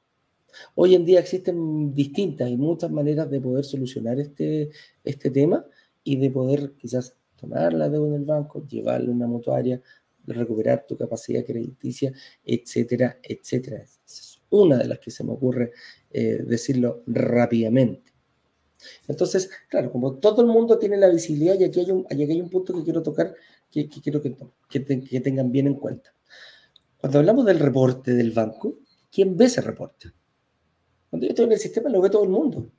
Hoy 0.76 0.96
en 0.96 1.06
día 1.06 1.20
existen 1.20 1.94
distintas 1.94 2.50
y 2.50 2.58
muchas 2.58 2.92
maneras 2.92 3.30
de 3.30 3.40
poder 3.40 3.64
solucionar 3.64 4.20
este, 4.20 4.70
este 5.04 5.32
tema 5.32 5.66
y 6.04 6.18
de 6.18 6.30
poder 6.30 6.74
quizás 6.78 7.16
tomar 7.38 7.74
la 7.74 7.90
deuda 7.90 8.14
del 8.14 8.26
banco, 8.26 8.66
llevarla 8.68 9.10
a 9.10 9.14
una 9.14 9.28
mutuaria, 9.28 9.82
recuperar 10.28 10.86
tu 10.88 10.98
capacidad 10.98 11.46
crediticia, 11.46 12.14
etcétera, 12.46 13.18
etcétera. 13.24 13.84
Es 13.84 14.42
una 14.50 14.78
de 14.78 14.88
las 14.88 15.00
que 15.00 15.12
se 15.12 15.24
me 15.24 15.32
ocurre 15.32 15.72
eh, 16.12 16.44
decirlo 16.46 17.04
rápidamente. 17.08 18.11
Entonces, 19.08 19.50
claro, 19.70 19.92
como 19.92 20.16
todo 20.16 20.42
el 20.42 20.48
mundo 20.48 20.78
tiene 20.78 20.98
la 20.98 21.10
visibilidad, 21.10 21.60
y 21.60 21.64
aquí 21.64 21.80
hay 21.82 21.92
un, 21.92 22.06
aquí 22.10 22.24
hay 22.24 22.42
un 22.42 22.50
punto 22.50 22.74
que 22.74 22.84
quiero 22.84 23.02
tocar, 23.02 23.34
que, 23.70 23.88
quiero 23.90 24.22
que, 24.22 24.36
que 24.70 25.20
tengan 25.22 25.52
bien 25.52 25.68
en 25.68 25.76
cuenta. 25.76 26.14
Cuando 27.02 27.18
hablamos 27.18 27.46
del 27.46 27.60
reporte 27.60 28.14
del 28.14 28.32
banco, 28.32 28.78
¿quién 29.12 29.36
ve 29.36 29.46
ese 29.46 29.62
reporte? 29.62 30.12
Cuando 31.10 31.26
yo 31.26 31.32
estoy 31.32 31.46
en 31.46 31.52
el 31.54 31.58
sistema, 31.58 31.90
lo 31.90 32.00
ve 32.00 32.10
todo 32.12 32.24
el 32.24 32.30
mundo. 32.30 32.70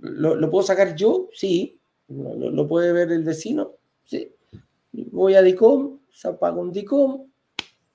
¿Lo, 0.00 0.50
puedo 0.50 0.66
sacar 0.66 0.94
yo? 0.94 1.28
Sí. 1.32 1.80
¿Lo, 2.08 2.68
puede 2.68 2.92
ver 2.92 3.10
el 3.10 3.24
vecino? 3.24 3.76
Sí. 4.04 4.32
Voy 4.92 5.34
a 5.34 5.42
DICOM, 5.42 5.98
pago 6.38 6.60
un 6.60 6.72
DICOM, 6.72 7.26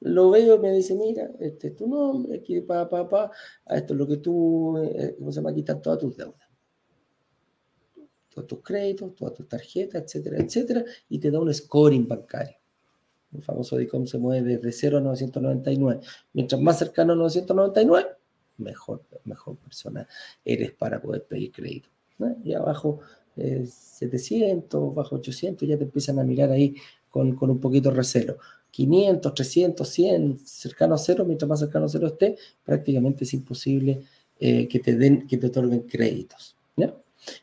lo 0.01 0.31
veo 0.31 0.55
y 0.55 0.59
me 0.59 0.71
dice, 0.71 0.95
mira, 0.95 1.31
este 1.39 1.69
es 1.69 1.75
tu 1.75 1.87
nombre, 1.87 2.39
aquí, 2.39 2.59
pa, 2.61 2.89
pa, 2.89 3.07
pa, 3.07 3.31
esto 3.69 3.93
es 3.93 3.99
lo 3.99 4.07
que 4.07 4.17
tú, 4.17 4.77
eh, 4.77 5.15
¿cómo 5.17 5.31
se 5.31 5.37
llama? 5.37 5.51
Aquí 5.51 5.59
están 5.59 5.81
todas 5.81 5.99
tus 5.99 6.17
deudas. 6.17 6.40
Todos 8.33 8.47
tus 8.47 8.59
créditos, 8.61 9.13
todas 9.15 9.33
tus 9.33 9.47
tarjetas, 9.47 10.03
etcétera, 10.03 10.37
etcétera, 10.37 10.85
y 11.09 11.19
te 11.19 11.29
da 11.29 11.39
un 11.39 11.53
scoring 11.53 12.07
bancario. 12.07 12.55
El 13.33 13.41
famoso 13.41 13.77
DICOM 13.77 14.05
se 14.05 14.17
mueve 14.17 14.57
desde 14.57 14.71
0 14.71 14.97
a 14.97 15.01
999. 15.01 16.01
Mientras 16.33 16.61
más 16.61 16.79
cercano 16.79 17.13
a 17.13 17.15
999, 17.15 18.09
mejor, 18.57 19.03
mejor 19.23 19.57
persona 19.57 20.07
eres 20.43 20.71
para 20.73 21.01
poder 21.01 21.23
pedir 21.25 21.51
crédito. 21.51 21.89
Y 22.43 22.53
abajo 22.53 22.99
700, 23.35 24.81
eh, 24.81 24.93
bajo 24.93 25.15
800, 25.15 25.67
ya 25.67 25.77
te 25.77 25.85
empiezan 25.85 26.19
a 26.19 26.23
mirar 26.23 26.51
ahí 26.51 26.75
con, 27.09 27.37
un 27.39 27.59
poquito 27.59 27.89
de 27.89 27.95
recelo. 27.95 28.37
500, 28.69 29.33
300, 29.33 29.87
100, 29.87 30.39
cercano 30.39 30.95
a 30.95 30.97
cero, 30.97 31.25
mientras 31.25 31.49
más 31.49 31.59
cercano 31.59 31.85
a 31.85 31.89
cero 31.89 32.07
esté, 32.07 32.37
prácticamente 32.63 33.25
es 33.25 33.33
imposible 33.33 34.01
eh, 34.39 34.67
que 34.67 34.79
te 34.79 34.95
den, 34.95 35.27
que 35.27 35.37
te 35.37 35.47
otorguen 35.47 35.81
créditos. 35.81 36.55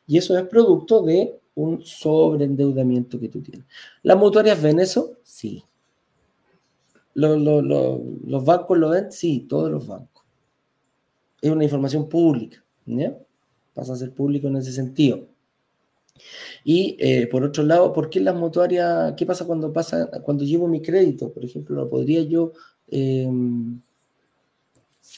Y 0.07 0.19
eso 0.19 0.37
es 0.37 0.45
producto 0.47 1.03
de 1.03 1.39
un 1.55 1.85
sobreendeudamiento 1.85 3.19
que 3.19 3.29
tú 3.29 3.41
tienes. 3.41 3.67
¿Las 4.03 4.17
mutuarias 4.17 4.61
ven 4.63 4.81
eso? 4.81 5.19
Sí. 5.23 5.65
¿Los, 7.15 7.41
los 7.41 8.45
bancos 8.45 8.79
lo 8.79 8.91
ven? 8.91 9.11
Sí, 9.11 9.47
todos 9.49 9.71
los 9.71 9.87
bancos 9.87 10.19
es 11.41 11.51
una 11.51 11.65
información 11.65 12.09
pública. 12.09 12.63
Pasa 13.75 13.93
a 13.93 13.97
ser 13.97 14.13
público 14.13 14.49
en 14.49 14.57
ese 14.57 14.73
sentido. 14.73 15.27
Y 16.65 16.97
eh, 16.99 17.29
por 17.29 17.45
otro 17.45 17.63
lado, 17.63 17.93
¿por 17.93 18.11
qué 18.11 18.21
las 18.21 18.35
mutuarias, 18.35 19.15
qué 19.17 19.25
pasa 19.25 19.47
cuando 19.47 19.73
pasa, 19.73 20.11
cuando 20.23 20.45
llevo 20.45 20.67
mi 20.67 20.83
crédito? 20.83 21.33
Por 21.33 21.45
ejemplo, 21.45 21.77
¿lo 21.77 21.89
podría 21.89 22.23
yo, 22.23 22.53
em, 22.89 23.81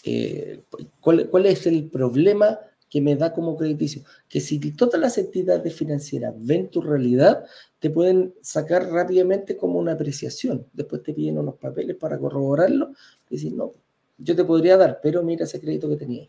eh, 0.05 0.63
¿cuál, 1.01 1.29
¿cuál, 1.31 1.47
es 1.47 1.67
el 1.67 1.89
problema 1.89 2.59
que 2.91 3.01
me 3.01 3.17
da 3.17 3.33
como 3.33 3.57
crediticio? 3.57 4.03
Que 4.29 4.41
si 4.41 4.59
todas 4.73 5.01
las 5.01 5.17
entidades 5.17 5.75
financieras 5.75 6.35
ven 6.37 6.69
tu 6.69 6.83
realidad, 6.83 7.45
te 7.79 7.89
pueden 7.89 8.35
sacar 8.43 8.91
rápidamente 8.91 9.57
como 9.57 9.79
una 9.79 9.93
apreciación. 9.93 10.67
Después 10.73 11.03
te 11.03 11.15
piden 11.15 11.39
unos 11.39 11.55
papeles 11.55 11.97
para 11.97 12.19
corroborarlo 12.19 12.91
y 13.31 13.37
decir, 13.37 13.55
no, 13.55 13.73
yo 14.19 14.37
te 14.37 14.45
podría 14.45 14.77
dar, 14.77 15.01
pero 15.03 15.23
mira 15.23 15.45
ese 15.45 15.61
crédito 15.61 15.89
que 15.89 15.97
tenía. 15.97 16.29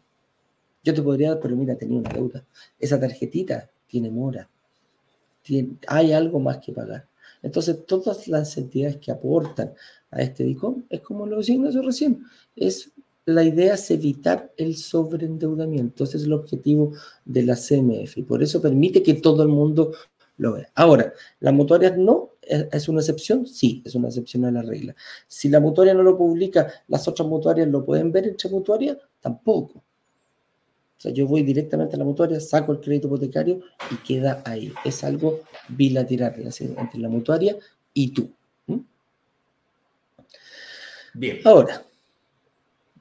Yo 0.83 0.93
te 0.93 1.01
podría 1.01 1.31
dar, 1.31 1.39
pero 1.39 1.55
mira, 1.55 1.75
tenía 1.75 1.99
una 1.99 2.09
deuda. 2.11 2.45
Esa 2.79 2.99
tarjetita 2.99 3.69
tiene 3.87 4.09
mora. 4.09 4.49
hay 5.87 6.13
algo 6.13 6.39
más 6.39 6.59
que 6.59 6.71
pagar. 6.71 7.07
Entonces, 7.43 7.85
todas 7.85 8.27
las 8.27 8.55
entidades 8.57 8.97
que 8.97 9.11
aportan 9.11 9.73
a 10.11 10.21
este 10.21 10.43
DICOM, 10.43 10.83
es 10.89 11.01
como 11.01 11.25
lo 11.25 11.37
decía 11.37 11.55
Ignacio 11.55 11.81
recién, 11.81 12.23
es 12.55 12.91
la 13.25 13.43
idea 13.43 13.75
es 13.75 13.91
evitar 13.91 14.51
el 14.57 14.75
sobreendeudamiento. 14.75 16.03
Ese 16.03 16.17
es 16.17 16.23
el 16.23 16.33
objetivo 16.33 16.93
de 17.25 17.43
la 17.43 17.55
CMF 17.55 18.17
y 18.17 18.23
por 18.23 18.41
eso 18.41 18.61
permite 18.61 19.03
que 19.03 19.15
todo 19.15 19.43
el 19.43 19.49
mundo 19.49 19.93
lo 20.37 20.53
vea. 20.53 20.71
Ahora, 20.75 21.13
las 21.39 21.53
mutuarias 21.53 21.97
no, 21.97 22.31
¿Es 22.51 22.89
una 22.89 22.99
excepción? 22.99 23.45
Sí, 23.45 23.81
es 23.85 23.95
una 23.95 24.07
excepción 24.09 24.43
a 24.45 24.51
la 24.51 24.61
regla. 24.61 24.95
Si 25.27 25.47
la 25.47 25.59
mutuaria 25.59 25.93
no 25.93 26.03
lo 26.03 26.17
publica, 26.17 26.67
¿las 26.87 27.07
otras 27.07 27.27
mutuarias 27.27 27.67
lo 27.67 27.85
pueden 27.85 28.11
ver 28.11 28.27
entre 28.27 28.49
mutuarias? 28.49 28.97
Tampoco. 29.21 29.77
O 29.77 31.01
sea, 31.01 31.11
yo 31.13 31.27
voy 31.27 31.43
directamente 31.43 31.95
a 31.95 31.99
la 31.99 32.05
mutuaria, 32.05 32.39
saco 32.39 32.73
el 32.73 32.79
crédito 32.79 33.07
hipotecario 33.07 33.61
y 33.89 33.95
queda 34.05 34.41
ahí. 34.45 34.73
Es 34.83 35.03
algo 35.03 35.39
bilateral 35.69 36.33
entre 36.37 36.99
la 36.99 37.09
mutuaria 37.09 37.55
y 37.93 38.11
tú. 38.11 38.29
Bien. 41.13 41.39
Ahora, 41.43 41.83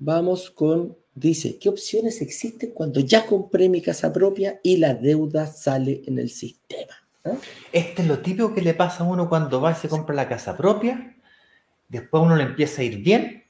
vamos 0.00 0.50
con, 0.50 0.96
dice, 1.14 1.58
¿qué 1.58 1.68
opciones 1.68 2.20
existen 2.20 2.72
cuando 2.72 2.98
ya 3.00 3.26
compré 3.26 3.68
mi 3.68 3.80
casa 3.80 4.12
propia 4.12 4.58
y 4.64 4.78
la 4.78 4.94
deuda 4.94 5.46
sale 5.46 6.02
en 6.06 6.18
el 6.18 6.30
sistema? 6.30 6.94
¿Eh? 7.24 7.38
Este 7.70 8.02
es 8.02 8.08
lo 8.08 8.18
típico 8.18 8.52
que 8.52 8.62
le 8.62 8.74
pasa 8.74 9.04
a 9.04 9.06
uno 9.06 9.28
cuando 9.28 9.60
va 9.60 9.72
y 9.72 9.74
se 9.74 9.88
compra 9.88 10.16
la 10.16 10.28
casa 10.28 10.56
propia, 10.56 11.16
después 11.86 12.22
uno 12.22 12.34
le 12.34 12.44
empieza 12.44 12.80
a 12.80 12.84
ir 12.84 12.98
bien, 12.98 13.44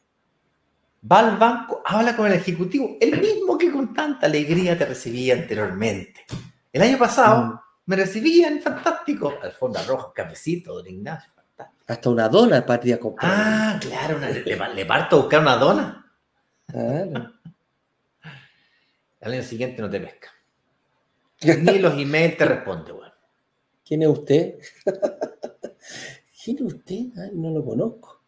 va 1.10 1.20
al 1.20 1.38
banco, 1.38 1.80
habla 1.86 2.16
con 2.16 2.26
el 2.26 2.34
ejecutivo, 2.34 2.96
el 3.00 3.18
mismo 3.20 3.56
que 3.56 3.70
con 3.70 3.94
tanta 3.94 4.26
alegría 4.26 4.76
te 4.76 4.86
recibía 4.86 5.34
anteriormente. 5.34 6.26
El 6.72 6.82
año 6.82 6.98
pasado 6.98 7.44
mm. 7.44 7.60
me 7.86 7.96
recibían 7.96 8.60
fantástico, 8.60 9.34
alfombra 9.40 9.82
roja, 9.84 10.12
cafecito, 10.12 10.74
don 10.74 10.86
Ignacio, 10.88 11.30
fantástico. 11.32 11.84
Hasta 11.86 12.10
una 12.10 12.28
dona 12.28 12.66
partía 12.66 12.96
a 12.96 12.98
comprar. 12.98 13.32
Ah, 13.32 13.80
claro, 13.80 14.18
le, 14.18 14.84
parto 14.84 15.16
a 15.16 15.20
buscar 15.20 15.40
una 15.40 15.56
dona. 15.56 16.10
Claro. 16.70 17.33
Al 19.20 19.33
año 19.33 19.42
siguiente 19.42 19.83
no 19.83 19.90
te 19.90 20.00
pesca. 20.00 20.28
Ni 21.42 21.78
los 21.78 21.94
emails 21.94 22.37
te 22.37 22.44
responde, 22.44 22.92
güey. 22.92 23.11
¿Quién 23.85 24.02
es 24.02 24.09
usted? 24.09 24.54
¿Quién 26.44 26.56
es 26.56 26.62
usted? 26.62 27.00
no 27.35 27.50
lo 27.50 27.64
conozco. 27.64 28.20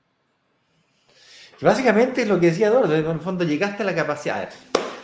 Básicamente 1.60 2.22
es 2.22 2.28
lo 2.28 2.40
que 2.40 2.46
decía 2.46 2.66
Eduardo, 2.66 2.94
en 2.96 3.06
el 3.06 3.20
fondo 3.20 3.44
llegaste 3.44 3.84
a 3.84 3.86
la 3.86 3.94
capacidad. 3.94 4.48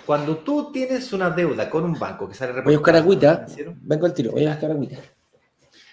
Cuando 0.05 0.39
tú 0.39 0.73
tienes 0.73 1.13
una 1.13 1.31
deuda 1.31 1.71
con 1.71 1.85
un 1.85 1.97
banco 1.97 2.29
que 2.29 2.35
sale 2.35 2.53
reportada... 2.53 2.65
Voy 2.65 2.75
a 2.75 2.79
buscar 2.79 2.97
agüita, 2.97 3.47
vengo 3.83 4.07
al 4.07 4.15
tiro, 4.15 4.33
voy 4.33 4.47
a 4.47 4.51
buscar 4.51 4.71
agüita. 4.73 4.97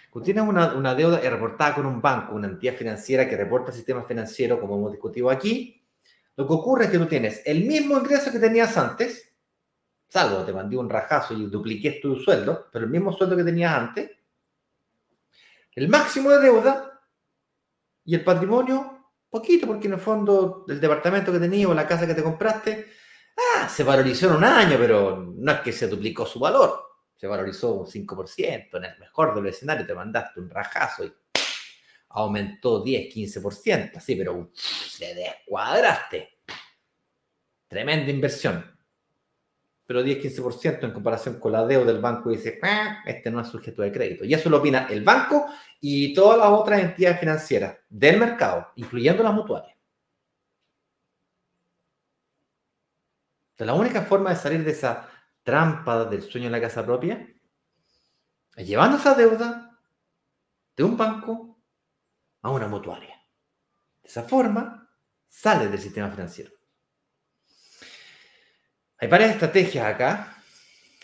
Cuando 0.10 0.25
tienes 0.25 0.43
una, 0.43 0.73
una, 0.73 0.95
deuda 0.95 1.19
reportada 1.19 1.75
con 1.75 1.86
un 1.86 2.01
banco, 2.01 2.34
una 2.34 2.47
entidad 2.47 2.73
financiera 2.73 3.29
que 3.29 3.38
reporta 3.38 3.69
el 3.69 3.75
sistema 3.75 4.03
financiero, 4.03 4.60
como 4.60 4.75
hemos 4.75 4.91
discutido 4.93 5.29
aquí, 5.29 5.85
lo 6.38 6.48
que 6.48 6.54
ocurre 6.54 6.86
es 6.86 6.91
que 6.91 7.00
tú 7.00 7.06
tienes 7.06 7.41
el 7.45 7.63
mismo 7.63 7.98
ingreso 7.98 8.32
que 8.32 8.39
tenías 8.39 8.76
antes, 8.78 9.34
salvo 10.08 10.43
te 10.43 10.54
mandé 10.54 10.78
un 10.78 10.89
rajazo 10.89 11.34
y 11.34 11.45
dupliqué 11.45 12.00
tu 12.02 12.17
sueldo, 12.17 12.67
pero 12.71 12.86
el 12.86 12.91
mismo 12.91 13.13
sueldo 13.13 13.38
que 13.38 13.43
tenías 13.43 13.74
antes, 13.74 14.12
el 15.74 15.89
máximo 15.89 16.30
de 16.32 16.39
deuda 16.39 17.02
y 18.04 18.15
el 18.15 18.24
patrimonio, 18.24 19.12
poquito, 19.30 19.67
porque 19.67 19.88
en 19.88 19.93
el 19.93 20.00
fondo 20.00 20.65
el 20.67 20.80
departamento 20.80 21.32
que 21.32 21.39
tenías 21.39 21.69
o 21.69 21.74
la 21.74 21.88
casa 21.88 22.08
que 22.08 22.13
te 22.13 22.24
compraste, 22.24 22.88
ah, 23.38 23.67
se 23.67 23.84
valorizó 23.84 24.28
en 24.28 24.36
un 24.36 24.43
año, 24.43 24.78
pero 24.80 25.34
no 25.36 25.52
es 25.52 25.60
que 25.62 25.71
se 25.71 25.88
duplicó 25.88 26.26
su 26.26 26.39
valor, 26.39 26.80
se 27.15 27.28
valorizó 27.28 27.74
un 27.74 27.86
5%, 27.86 28.78
en 28.78 28.84
el 28.86 29.00
mejor 29.00 29.36
del 29.36 29.48
escenario 29.48 29.86
te 29.86 29.93
mandaste 29.93 30.39
un 30.39 30.50
rajazo 30.50 31.06
y 31.06 31.13
aumentó 32.15 32.82
10, 32.84 33.13
15%, 33.13 33.97
así, 33.97 34.15
pero 34.15 34.49
se 34.54 35.13
descuadraste. 35.13 36.39
Tremenda 37.67 38.10
inversión 38.12 38.75
pero 39.86 40.04
10-15% 40.04 40.84
en 40.84 40.91
comparación 40.91 41.39
con 41.39 41.51
la 41.51 41.65
deuda 41.65 41.91
del 41.91 42.01
banco 42.01 42.32
dice, 42.32 42.60
ah, 42.63 43.04
este 43.06 43.30
no 43.30 43.39
es 43.39 43.47
sujeto 43.47 43.84
de 43.84 43.91
crédito. 43.91 44.25
Y 44.25 44.34
eso 44.34 44.49
lo 44.49 44.58
opina 44.58 44.88
el 44.89 45.04
banco 45.04 45.45
y 45.80 46.13
todas 46.13 46.39
las 46.39 46.47
otras 46.47 46.82
entidades 46.82 47.19
financieras 47.19 47.78
del 47.88 48.17
mercado, 48.19 48.71
incluyendo 48.75 49.21
las 49.21 49.34
mutuarias. 49.34 49.75
Entonces, 53.51 53.67
la 53.67 53.73
única 53.73 54.01
forma 54.01 54.32
de 54.32 54.36
salir 54.36 54.63
de 54.63 54.71
esa 54.71 55.08
trampa 55.43 56.06
del 56.06 56.23
sueño 56.23 56.47
en 56.47 56.51
la 56.51 56.62
casa 56.62 56.84
propia 56.84 57.28
es 58.56 58.67
llevando 58.67 58.97
esa 58.97 59.13
deuda 59.13 59.80
de 60.75 60.84
un 60.84 60.97
banco 60.97 61.54
a 62.45 62.51
una 62.51 62.67
mutuaria. 62.67 63.19
De 64.03 64.08
esa 64.08 64.21
forma, 64.21 64.88
sales 65.27 65.71
del 65.71 65.79
sistema 65.79 66.12
financiero. 66.12 66.51
Hay 68.99 69.08
varias 69.08 69.31
estrategias 69.31 69.84
acá 69.84 70.38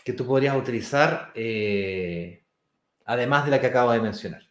que 0.04 0.12
tú 0.12 0.24
podrías 0.24 0.56
utilizar, 0.56 1.32
eh, 1.34 2.46
además 3.06 3.44
de 3.44 3.50
la 3.50 3.60
que 3.60 3.66
acabo 3.66 3.90
de 3.90 4.00
mencionar. 4.00 4.42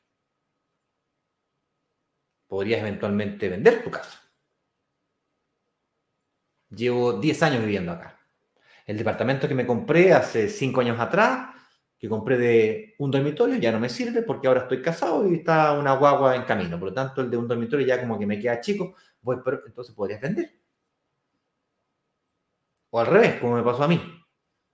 Podrías 2.48 2.82
eventualmente 2.82 3.48
vender 3.48 3.86
tu 3.86 3.90
casa. 3.90 4.22
Llevo 6.72 7.14
10 7.14 7.42
años 7.44 7.62
viviendo 7.62 7.94
acá. 7.94 8.20
El 8.86 8.98
departamento 8.98 9.48
que 9.48 9.56
me 9.56 9.66
compré 9.66 10.12
hace 10.12 10.50
5 10.50 10.82
años 10.82 11.00
atrás, 11.00 11.51
que 12.02 12.10
compré 12.10 12.36
de 12.36 12.96
un 12.98 13.12
dormitorio, 13.12 13.58
ya 13.58 13.72
no 13.72 13.80
me 13.80 13.88
sirve 13.88 14.24
porque 14.24 14.48
ahora 14.48 14.62
estoy 14.62 14.82
casado 14.82 15.30
y 15.30 15.36
está 15.36 15.74
una 15.74 15.94
guagua 15.94 16.36
en 16.36 16.46
camino. 16.46 16.80
Por 16.80 16.90
lo 16.90 16.94
tanto, 16.96 17.22
el 17.22 17.30
de 17.30 17.38
un 17.38 17.48
dormitorio 17.48 17.86
ya 17.86 18.02
como 18.02 18.18
que 18.18 18.26
me 18.26 18.40
queda 18.40 18.60
chico, 18.60 18.96
voy, 19.22 19.38
pero 19.46 19.62
entonces 19.68 19.94
podrías 19.94 20.20
vender. 20.20 20.52
O 22.90 23.00
al 23.00 23.06
revés, 23.06 23.40
como 23.40 23.56
me 23.56 23.62
pasó 23.62 23.84
a 23.84 23.88
mí. 23.88 24.02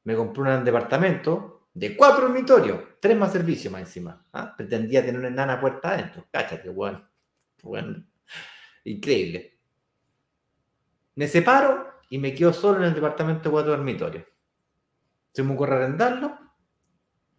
Me 0.05 0.15
compré 0.15 0.41
un 0.43 0.63
departamento 0.63 1.67
de 1.73 1.97
cuatro 1.97 2.27
dormitorios, 2.27 2.79
tres 3.01 3.17
más 3.17 3.33
servicios 3.33 3.73
más 3.73 3.81
encima. 3.81 4.25
¿ah? 4.31 4.55
Pretendía 4.55 5.01
tener 5.05 5.19
una 5.19 5.27
enana 5.27 5.59
puerta 5.59 5.89
adentro. 5.89 6.27
Cáchate, 6.31 6.69
bueno. 6.69 7.05
bueno. 7.61 8.05
Increíble. 8.85 9.59
Me 11.15 11.27
separo 11.27 11.87
y 12.09 12.19
me 12.19 12.33
quedo 12.33 12.53
solo 12.53 12.77
en 12.77 12.85
el 12.85 12.93
departamento 12.93 13.49
de 13.49 13.51
cuatro 13.51 13.71
dormitorios. 13.71 14.23
Se 15.33 15.43
me 15.43 15.53
ocurre 15.53 15.75
arrendarlo, 15.75 16.46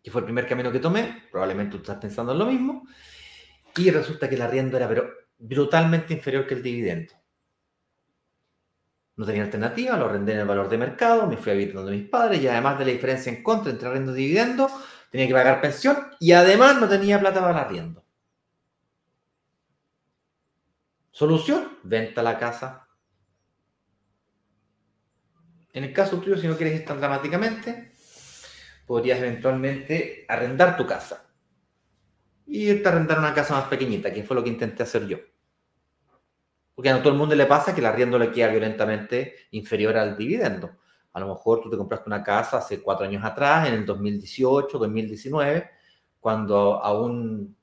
que 0.09 0.12
fue 0.12 0.23
el 0.23 0.25
primer 0.25 0.49
camino 0.49 0.73
que 0.73 0.79
tomé. 0.79 1.25
Probablemente 1.31 1.73
tú 1.73 1.83
estás 1.83 1.99
pensando 1.99 2.33
en 2.33 2.38
lo 2.38 2.47
mismo. 2.47 2.88
Y 3.77 3.90
resulta 3.90 4.27
que 4.27 4.37
el 4.37 4.40
arriendo 4.40 4.79
era 4.79 4.88
pero 4.88 5.07
brutalmente 5.37 6.14
inferior 6.14 6.47
que 6.47 6.55
el 6.55 6.62
dividendo. 6.62 7.12
No 9.16 9.27
tenía 9.27 9.42
alternativa, 9.42 9.99
lo 9.99 10.07
arrendé 10.07 10.33
en 10.33 10.38
el 10.38 10.47
valor 10.47 10.71
de 10.71 10.79
mercado, 10.79 11.27
me 11.27 11.37
fui 11.37 11.53
a 11.53 11.55
vivir 11.57 11.75
donde 11.75 11.92
mis 11.92 12.09
padres 12.09 12.40
y 12.40 12.49
además 12.49 12.79
de 12.79 12.87
la 12.87 12.92
diferencia 12.92 13.31
en 13.31 13.42
contra 13.42 13.71
entre 13.71 13.87
arriendo 13.87 14.16
y 14.16 14.23
dividendo, 14.23 14.71
tenía 15.11 15.27
que 15.27 15.35
pagar 15.35 15.61
pensión 15.61 15.99
y 16.18 16.33
además 16.33 16.81
no 16.81 16.88
tenía 16.88 17.21
plata 17.21 17.40
para 17.40 17.53
el 17.53 17.66
arriendo. 17.66 18.03
Solución, 21.11 21.81
venta 21.83 22.23
la 22.23 22.38
casa. 22.38 22.88
En 25.75 25.85
el 25.85 25.92
caso 25.92 26.16
tuyo, 26.18 26.38
si 26.38 26.47
no 26.47 26.57
quieres 26.57 26.81
ir 26.81 26.87
tan 26.87 26.99
dramáticamente, 26.99 27.92
podrías 28.88 29.18
eventualmente 29.18 30.24
arrendar 30.27 30.77
tu 30.79 30.87
casa. 30.87 31.31
Y 32.46 32.70
irte 32.70 32.88
a 32.88 32.92
arrendar 32.92 33.18
una 33.18 33.35
casa 33.35 33.53
más 33.53 33.68
pequeñita, 33.68 34.11
que 34.12 34.24
fue 34.24 34.35
lo 34.35 34.42
que 34.42 34.48
intenté 34.48 34.83
hacer 34.83 35.07
yo. 35.07 35.18
Porque 36.74 36.88
a 36.88 36.98
todo 36.98 37.12
el 37.12 37.18
mundo 37.18 37.35
le 37.35 37.44
pasa 37.44 37.74
que 37.74 37.81
el 37.81 37.87
arriendo 37.87 38.18
le 38.18 38.33
queda 38.33 38.48
violentamente 38.48 39.35
inferior 39.51 39.94
al 39.98 40.16
dividendo. 40.16 40.79
A 41.12 41.20
lo 41.20 41.29
mejor 41.29 41.61
tú 41.61 41.68
te 41.68 41.77
compraste 41.77 42.09
una 42.09 42.22
casa 42.22 42.59
hace 42.59 42.81
cuatro 42.81 43.05
años 43.05 43.22
atrás, 43.22 43.68
en 43.68 43.74
el 43.74 43.85
2018, 43.85 44.79
2019, 44.79 45.70
cuando 46.18 46.83
aún, 46.83 47.55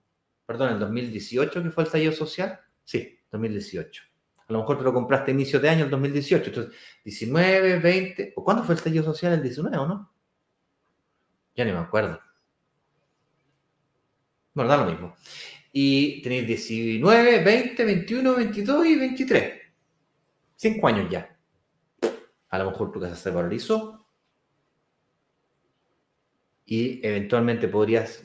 perdón, 0.45 0.73
el 0.73 0.79
2018 0.79 1.63
que 1.63 1.71
fue 1.71 1.85
el 1.85 1.89
tallo 1.89 2.11
social. 2.11 2.59
Sí, 2.83 3.19
2018. 3.31 4.03
A 4.47 4.53
lo 4.53 4.59
mejor 4.59 4.77
te 4.77 4.83
lo 4.83 4.93
compraste 4.93 5.31
a 5.31 5.33
inicio 5.33 5.59
de 5.59 5.69
año, 5.69 5.85
el 5.85 5.89
2018. 5.89 6.49
Entonces, 6.49 6.73
19, 7.03 7.79
20, 7.79 8.33
¿o 8.35 8.43
cuándo 8.43 8.63
fue 8.63 8.75
el 8.75 8.81
tallo 8.81 9.01
social? 9.01 9.33
¿El 9.33 9.41
19 9.41 9.75
o 9.77 9.87
no? 9.87 10.14
Ya 11.55 11.65
ni 11.65 11.71
me 11.71 11.79
acuerdo. 11.79 12.19
Bueno, 14.53 14.69
da 14.69 14.77
lo 14.77 14.85
mismo 14.85 15.15
y 15.77 16.21
tenéis 16.21 16.47
19, 16.47 17.43
20, 17.43 17.83
21, 17.83 18.35
22 18.37 18.85
y 18.85 18.95
23. 18.95 19.53
Cinco 20.55 20.87
años 20.87 21.11
ya. 21.11 21.37
A 22.47 22.59
lo 22.59 22.71
mejor 22.71 22.93
tu 22.93 23.01
casa 23.01 23.17
se 23.17 23.29
valorizó 23.29 24.07
y 26.65 27.05
eventualmente 27.05 27.67
podrías... 27.67 28.23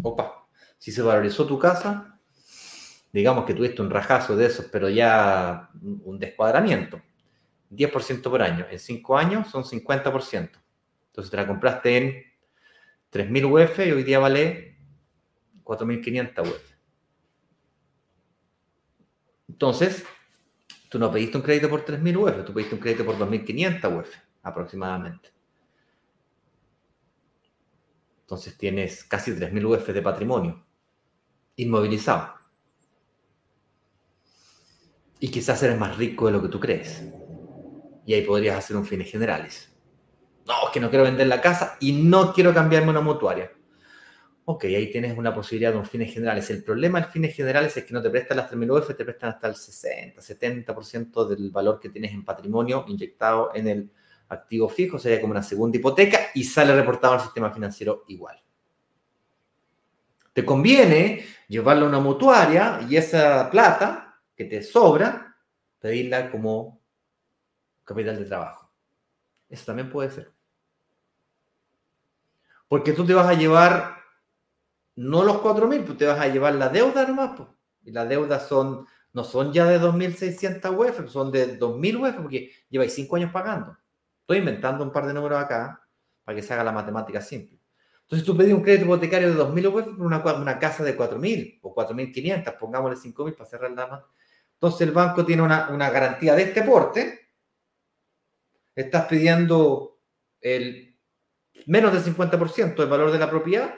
Opa, 0.00 0.48
si 0.78 0.90
se 0.90 1.02
valorizó 1.02 1.46
tu 1.46 1.58
casa, 1.58 2.18
digamos 3.12 3.44
que 3.44 3.52
tuviste 3.52 3.82
un 3.82 3.90
rajazo 3.90 4.38
de 4.38 4.46
esos, 4.46 4.64
pero 4.72 4.88
ya 4.88 5.68
un 5.82 6.18
descuadramiento. 6.18 7.02
10% 7.70 8.22
por 8.22 8.40
año. 8.40 8.64
En 8.70 8.78
5 8.78 9.18
años 9.18 9.48
son 9.50 9.64
50%. 9.64 10.63
Entonces 11.14 11.30
te 11.30 11.36
la 11.36 11.46
compraste 11.46 11.96
en 11.96 12.24
3.000 13.12 13.44
UF 13.44 13.86
y 13.86 13.92
hoy 13.92 14.02
día 14.02 14.18
vale 14.18 14.76
4.500 15.62 16.42
UF. 16.42 16.74
Entonces, 19.48 20.04
tú 20.88 20.98
no 20.98 21.12
pediste 21.12 21.36
un 21.36 21.44
crédito 21.44 21.70
por 21.70 21.84
3.000 21.84 22.16
UF, 22.16 22.44
tú 22.44 22.52
pediste 22.52 22.74
un 22.74 22.80
crédito 22.80 23.04
por 23.04 23.16
2.500 23.16 24.00
UF 24.00 24.10
aproximadamente. 24.42 25.32
Entonces 28.22 28.58
tienes 28.58 29.04
casi 29.04 29.30
3.000 29.30 29.64
UF 29.66 29.86
de 29.92 30.02
patrimonio 30.02 30.66
inmovilizado. 31.54 32.34
Y 35.20 35.28
quizás 35.28 35.62
eres 35.62 35.78
más 35.78 35.96
rico 35.96 36.26
de 36.26 36.32
lo 36.32 36.42
que 36.42 36.48
tú 36.48 36.58
crees. 36.58 37.04
Y 38.04 38.14
ahí 38.14 38.22
podrías 38.22 38.58
hacer 38.58 38.76
un 38.76 38.84
fines 38.84 39.08
generales. 39.08 39.73
No, 40.46 40.66
es 40.66 40.70
que 40.72 40.80
no 40.80 40.90
quiero 40.90 41.04
vender 41.04 41.26
la 41.26 41.40
casa 41.40 41.76
y 41.80 41.92
no 41.92 42.32
quiero 42.32 42.52
cambiarme 42.52 42.90
una 42.90 43.00
mutuaria. 43.00 43.50
Ok, 44.46 44.64
ahí 44.64 44.90
tienes 44.90 45.16
una 45.16 45.34
posibilidad 45.34 45.72
de 45.72 45.78
un 45.78 45.86
fines 45.86 46.12
generales. 46.12 46.50
El 46.50 46.62
problema 46.62 47.00
del 47.00 47.08
fines 47.08 47.34
generales 47.34 47.74
es 47.78 47.84
que 47.84 47.94
no 47.94 48.02
te 48.02 48.10
prestan 48.10 48.36
las 48.36 48.50
3.000 48.50 48.70
UF, 48.70 48.94
te 48.94 49.04
prestan 49.04 49.30
hasta 49.30 49.48
el 49.48 49.56
60, 49.56 50.20
70% 50.20 51.26
del 51.26 51.50
valor 51.50 51.80
que 51.80 51.88
tienes 51.88 52.12
en 52.12 52.24
patrimonio 52.26 52.84
inyectado 52.86 53.52
en 53.54 53.68
el 53.68 53.90
activo 54.28 54.68
fijo, 54.68 54.98
sería 54.98 55.20
como 55.20 55.30
una 55.30 55.42
segunda 55.42 55.78
hipoteca 55.78 56.18
y 56.34 56.44
sale 56.44 56.74
reportado 56.74 57.14
al 57.14 57.20
sistema 57.20 57.50
financiero 57.50 58.04
igual. 58.08 58.42
Te 60.34 60.44
conviene 60.44 61.24
llevarlo 61.48 61.86
a 61.86 61.88
una 61.88 62.00
mutuaria 62.00 62.80
y 62.88 62.96
esa 62.96 63.48
plata 63.50 64.20
que 64.36 64.44
te 64.44 64.62
sobra, 64.62 65.38
pedirla 65.78 66.30
como 66.30 66.82
capital 67.84 68.18
de 68.18 68.24
trabajo. 68.26 68.70
Eso 69.48 69.64
también 69.66 69.88
puede 69.90 70.10
ser. 70.10 70.33
Porque 72.74 72.92
tú 72.92 73.06
te 73.06 73.14
vas 73.14 73.28
a 73.28 73.34
llevar 73.34 73.98
no 74.96 75.22
los 75.22 75.36
4.000, 75.36 75.84
pues 75.84 75.96
te 75.96 76.06
vas 76.06 76.18
a 76.18 76.26
llevar 76.26 76.56
la 76.56 76.68
deuda 76.68 77.06
nomás, 77.06 77.36
pues. 77.36 77.48
Y 77.84 77.92
las 77.92 78.08
deudas 78.08 78.48
son, 78.48 78.84
no 79.12 79.22
son 79.22 79.52
ya 79.52 79.64
de 79.66 79.80
2.600 79.80 80.76
UF, 80.76 81.08
son 81.08 81.30
de 81.30 81.56
2.000 81.56 82.00
UF, 82.00 82.22
porque 82.22 82.50
lleváis 82.68 82.92
5 82.94 83.14
años 83.14 83.30
pagando. 83.30 83.78
Estoy 84.22 84.38
inventando 84.38 84.82
un 84.82 84.90
par 84.90 85.06
de 85.06 85.14
números 85.14 85.40
acá 85.40 85.86
para 86.24 86.34
que 86.34 86.42
se 86.42 86.52
haga 86.52 86.64
la 86.64 86.72
matemática 86.72 87.20
simple. 87.20 87.60
Entonces 88.02 88.26
tú 88.26 88.36
pedís 88.36 88.52
un 88.52 88.62
crédito 88.62 88.86
hipotecario 88.86 89.32
de 89.32 89.40
2.000 89.40 89.66
UF 89.68 89.96
por 89.96 90.06
una, 90.06 90.58
casa 90.58 90.82
de 90.82 90.98
4.000 90.98 91.60
o 91.62 91.72
4.500, 91.72 92.58
pongámosle 92.58 92.96
5.000 92.96 93.36
para 93.36 93.50
cerrar 93.50 93.70
la 93.70 93.86
más. 93.86 94.02
Entonces 94.54 94.80
el 94.80 94.92
banco 94.92 95.24
tiene 95.24 95.42
una, 95.42 95.68
una 95.70 95.90
garantía 95.90 96.34
de 96.34 96.42
este 96.42 96.62
porte. 96.62 97.30
Estás 98.74 99.06
pidiendo 99.06 100.00
el 100.40 100.93
menos 101.66 101.92
del 101.92 102.14
50% 102.14 102.76
del 102.76 102.88
valor 102.88 103.10
de 103.10 103.18
la 103.18 103.30
propiedad 103.30 103.74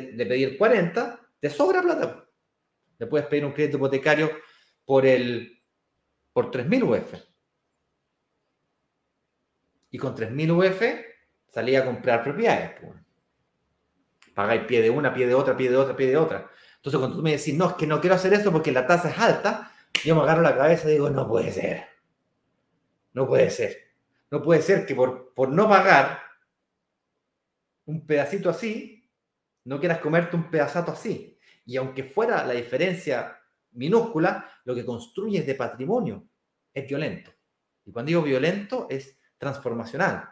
de, 0.00 0.26
pedir 0.26 0.56
40, 0.56 1.20
te 1.40 1.50
sobra 1.50 1.82
plata. 1.82 2.24
Le 2.98 3.06
puedes 3.06 3.26
pedir 3.26 3.44
un 3.44 3.52
crédito 3.52 3.76
hipotecario 3.76 4.30
por, 4.84 5.04
el, 5.06 5.60
por 6.32 6.50
3.000 6.50 6.82
UF. 6.82 7.14
Y 9.90 9.98
con 9.98 10.16
3.000 10.16 10.50
UF 10.50 10.82
salía 11.48 11.80
a 11.80 11.84
comprar 11.84 12.22
propiedades. 12.22 12.80
Pagáis 14.34 14.62
pie 14.64 14.80
de 14.80 14.90
una, 14.90 15.12
pie 15.12 15.26
de 15.26 15.34
otra, 15.34 15.56
pie 15.56 15.68
de 15.68 15.76
otra, 15.76 15.94
pie 15.94 16.06
de 16.06 16.16
otra. 16.16 16.50
Entonces 16.76 16.98
cuando 16.98 17.16
tú 17.16 17.22
me 17.22 17.32
decís, 17.32 17.54
no, 17.54 17.70
es 17.70 17.74
que 17.74 17.86
no 17.86 18.00
quiero 18.00 18.16
hacer 18.16 18.32
eso 18.32 18.50
porque 18.50 18.72
la 18.72 18.86
tasa 18.86 19.10
es 19.10 19.18
alta, 19.18 19.70
yo 20.04 20.16
me 20.16 20.22
agarro 20.22 20.42
la 20.42 20.56
cabeza 20.56 20.88
y 20.88 20.92
digo, 20.92 21.10
no 21.10 21.28
puede 21.28 21.52
ser. 21.52 21.86
No 23.12 23.26
puede 23.26 23.50
ser. 23.50 23.76
No 24.30 24.42
puede 24.42 24.62
ser 24.62 24.86
que 24.86 24.94
por, 24.94 25.34
por 25.34 25.50
no 25.50 25.68
pagar 25.68 26.21
un 27.86 28.06
pedacito 28.06 28.50
así, 28.50 29.10
no 29.64 29.78
quieras 29.78 29.98
comerte 29.98 30.36
un 30.36 30.50
pedazato 30.50 30.92
así. 30.92 31.38
Y 31.64 31.76
aunque 31.76 32.04
fuera 32.04 32.44
la 32.44 32.54
diferencia 32.54 33.38
minúscula, 33.72 34.50
lo 34.64 34.74
que 34.74 34.84
construyes 34.84 35.46
de 35.46 35.54
patrimonio 35.54 36.28
es 36.72 36.86
violento. 36.86 37.32
Y 37.84 37.92
cuando 37.92 38.08
digo 38.08 38.22
violento, 38.22 38.86
es 38.90 39.18
transformacional. 39.38 40.28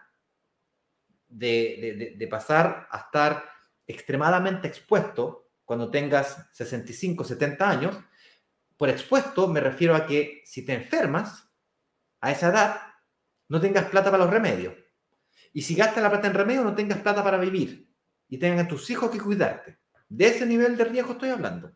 De, 1.27 2.17
de, 2.19 2.27
pasar 2.27 2.89
a 2.91 2.99
estar 2.99 3.45
extremadamente 3.87 4.67
expuesto 4.67 5.53
cuando 5.65 5.89
tengas 5.89 6.49
65, 6.53 7.23
70 7.23 7.71
años. 7.71 7.97
Por 8.77 8.89
expuesto 8.89 9.47
me 9.47 9.61
refiero 9.61 9.95
a 9.95 10.07
que 10.07 10.43
si 10.45 10.65
te 10.65 10.75
enfermas 10.75 11.49
a 12.21 12.33
esa 12.33 12.49
edad, 12.49 12.81
no 13.49 13.61
tengas 13.61 13.89
plata 13.91 14.11
para 14.11 14.25
los 14.25 14.33
remedios. 14.33 14.75
Y 15.53 15.63
si 15.63 15.75
gastas 15.75 16.03
la 16.03 16.11
plata 16.11 16.29
en 16.29 16.35
remedios, 16.35 16.65
no 16.65 16.75
tengas 16.75 16.99
plata 16.99 17.25
para 17.25 17.39
vivir 17.39 17.89
y 18.29 18.39
tengan 18.39 18.69
tus 18.69 18.89
hijos 18.91 19.11
que 19.11 19.19
cuidarte. 19.19 19.79
De 20.09 20.27
ese 20.29 20.47
nivel 20.47 20.77
de 20.77 20.85
riesgo 20.85 21.13
estoy 21.13 21.31
hablando. 21.31 21.73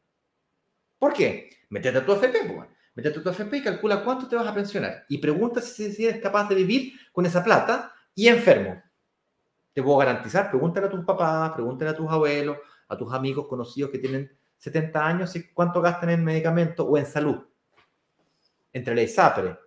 ¿Por 0.98 1.12
qué? 1.12 1.50
Métete 1.70 1.98
a 1.98 2.06
tu 2.06 2.12
FP, 2.12 2.52
pues. 2.54 2.68
Métete 2.94 3.18
a 3.18 3.22
tu 3.22 3.28
FP 3.30 3.56
y 3.58 3.62
calcula 3.62 4.04
cuánto 4.04 4.28
te 4.28 4.36
vas 4.36 4.46
a 4.46 4.54
pensionar. 4.54 5.04
Y 5.08 5.18
pregunta 5.18 5.60
si, 5.60 6.06
eres 6.06 6.22
capaz 6.22 6.48
de 6.48 6.54
vivir 6.54 6.92
con 7.12 7.26
esa 7.26 7.42
plata 7.42 7.92
y 8.14 8.28
enfermo. 8.28 8.80
Te 9.72 9.82
puedo 9.82 9.98
garantizar, 9.98 10.50
pregúntale 10.50 10.86
a 10.86 10.90
tus 10.90 11.04
papás, 11.04 11.50
pregúntale 11.52 11.90
a 11.90 11.96
tus 11.96 12.08
abuelos, 12.08 12.58
a 12.88 12.96
tus 12.96 13.12
amigos 13.12 13.48
conocidos 13.48 13.90
que 13.90 13.98
tienen 13.98 14.30
70 14.58 15.04
años 15.04 15.34
cuánto 15.52 15.82
gastan 15.82 16.10
en 16.10 16.24
medicamentos 16.24 16.86
o 16.88 16.96
en 16.96 17.06
salud. 17.06 17.44
Entre 18.72 18.94
la 18.94 19.02
ISAPRE, 19.02 19.58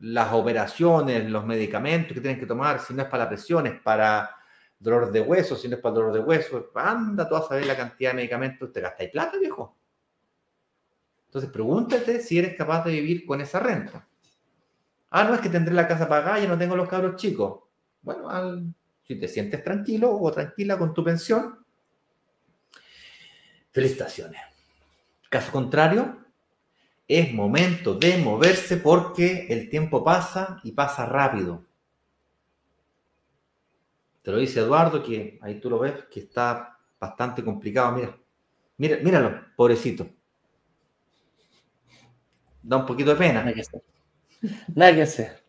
las 0.00 0.32
operaciones, 0.32 1.28
los 1.28 1.44
medicamentos 1.44 2.12
que 2.12 2.20
tienen 2.20 2.38
que 2.38 2.46
tomar, 2.46 2.80
si 2.80 2.94
no 2.94 3.02
es 3.02 3.08
para 3.08 3.24
la 3.24 3.28
presión, 3.28 3.66
es 3.66 3.80
para 3.80 4.30
dolor 4.78 5.10
de 5.10 5.20
hueso, 5.20 5.56
si 5.56 5.68
no 5.68 5.76
es 5.76 5.82
para 5.82 5.94
dolor 5.94 6.12
de 6.12 6.20
hueso, 6.20 6.70
anda 6.74 7.28
tú 7.28 7.34
a 7.36 7.46
saber 7.46 7.66
la 7.66 7.76
cantidad 7.76 8.10
de 8.10 8.16
medicamentos, 8.16 8.72
te 8.72 8.80
gastáis 8.80 9.10
plata, 9.10 9.38
viejo. 9.38 9.76
Entonces 11.26 11.50
pregúntate 11.50 12.20
si 12.20 12.38
eres 12.38 12.56
capaz 12.56 12.84
de 12.84 12.92
vivir 12.92 13.26
con 13.26 13.40
esa 13.40 13.58
renta. 13.58 14.06
Ah, 15.10 15.24
no 15.24 15.34
es 15.34 15.40
que 15.40 15.48
tendré 15.48 15.74
la 15.74 15.88
casa 15.88 16.08
pagada 16.08 16.42
y 16.42 16.46
no 16.46 16.56
tengo 16.56 16.76
los 16.76 16.88
cabros 16.88 17.16
chicos. 17.16 17.60
Bueno, 18.02 18.28
si 19.04 19.16
te 19.16 19.26
sientes 19.26 19.62
tranquilo 19.64 20.16
o 20.16 20.30
tranquila 20.30 20.78
con 20.78 20.94
tu 20.94 21.02
pensión, 21.02 21.64
felicitaciones. 23.72 24.40
Caso 25.28 25.52
contrario, 25.52 26.27
es 27.08 27.32
momento 27.32 27.94
de 27.94 28.18
moverse 28.18 28.76
porque 28.76 29.46
el 29.48 29.70
tiempo 29.70 30.04
pasa 30.04 30.60
y 30.62 30.72
pasa 30.72 31.06
rápido. 31.06 31.64
Te 34.22 34.30
lo 34.30 34.38
dice 34.38 34.60
Eduardo, 34.60 35.02
que 35.02 35.38
ahí 35.40 35.58
tú 35.58 35.70
lo 35.70 35.78
ves, 35.78 36.04
que 36.10 36.20
está 36.20 36.78
bastante 37.00 37.42
complicado. 37.42 37.96
Mira, 37.96 38.14
mira 38.76 38.98
míralo, 39.02 39.40
pobrecito. 39.56 40.06
Da 42.62 42.76
un 42.76 42.84
poquito 42.84 43.10
de 43.10 43.16
pena. 43.16 43.40
Nada 43.40 43.54
que 43.54 43.62
hacer. 43.62 43.82
Nada 44.74 44.94
que 44.94 45.02
hacer. 45.02 45.44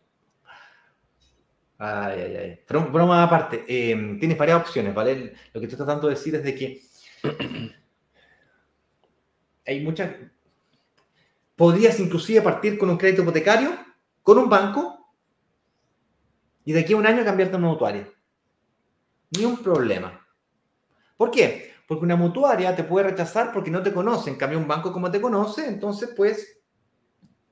Ay, 1.76 2.20
ay, 2.20 2.36
ay. 2.36 2.60
Pero 2.66 2.90
broma 2.90 3.22
aparte, 3.22 3.64
eh, 3.68 4.16
tienes 4.18 4.38
varias 4.38 4.60
opciones, 4.60 4.94
¿vale? 4.94 5.34
Lo 5.52 5.60
que 5.60 5.66
estoy 5.66 5.76
tratando 5.76 6.08
de 6.08 6.14
decir 6.14 6.34
es 6.34 6.42
de 6.42 6.54
que 6.54 6.82
hay 9.66 9.80
muchas, 9.80 10.10
Podrías 11.60 12.00
inclusive 12.00 12.40
partir 12.40 12.78
con 12.78 12.88
un 12.88 12.96
crédito 12.96 13.20
hipotecario, 13.20 13.76
con 14.22 14.38
un 14.38 14.48
banco, 14.48 15.12
y 16.64 16.72
de 16.72 16.80
aquí 16.80 16.94
a 16.94 16.96
un 16.96 17.06
año 17.06 17.22
cambiarte 17.22 17.54
a 17.54 17.58
una 17.58 17.68
mutuaria. 17.68 18.10
Ni 19.36 19.44
un 19.44 19.58
problema. 19.58 20.26
¿Por 21.18 21.30
qué? 21.30 21.74
Porque 21.86 22.06
una 22.06 22.16
mutuaria 22.16 22.74
te 22.74 22.84
puede 22.84 23.10
rechazar 23.10 23.52
porque 23.52 23.70
no 23.70 23.82
te 23.82 23.92
conoce. 23.92 24.30
En 24.30 24.36
cambio, 24.36 24.58
un 24.58 24.66
banco 24.66 24.90
como 24.90 25.10
te 25.10 25.20
conoce, 25.20 25.68
entonces 25.68 26.14
pues 26.16 26.62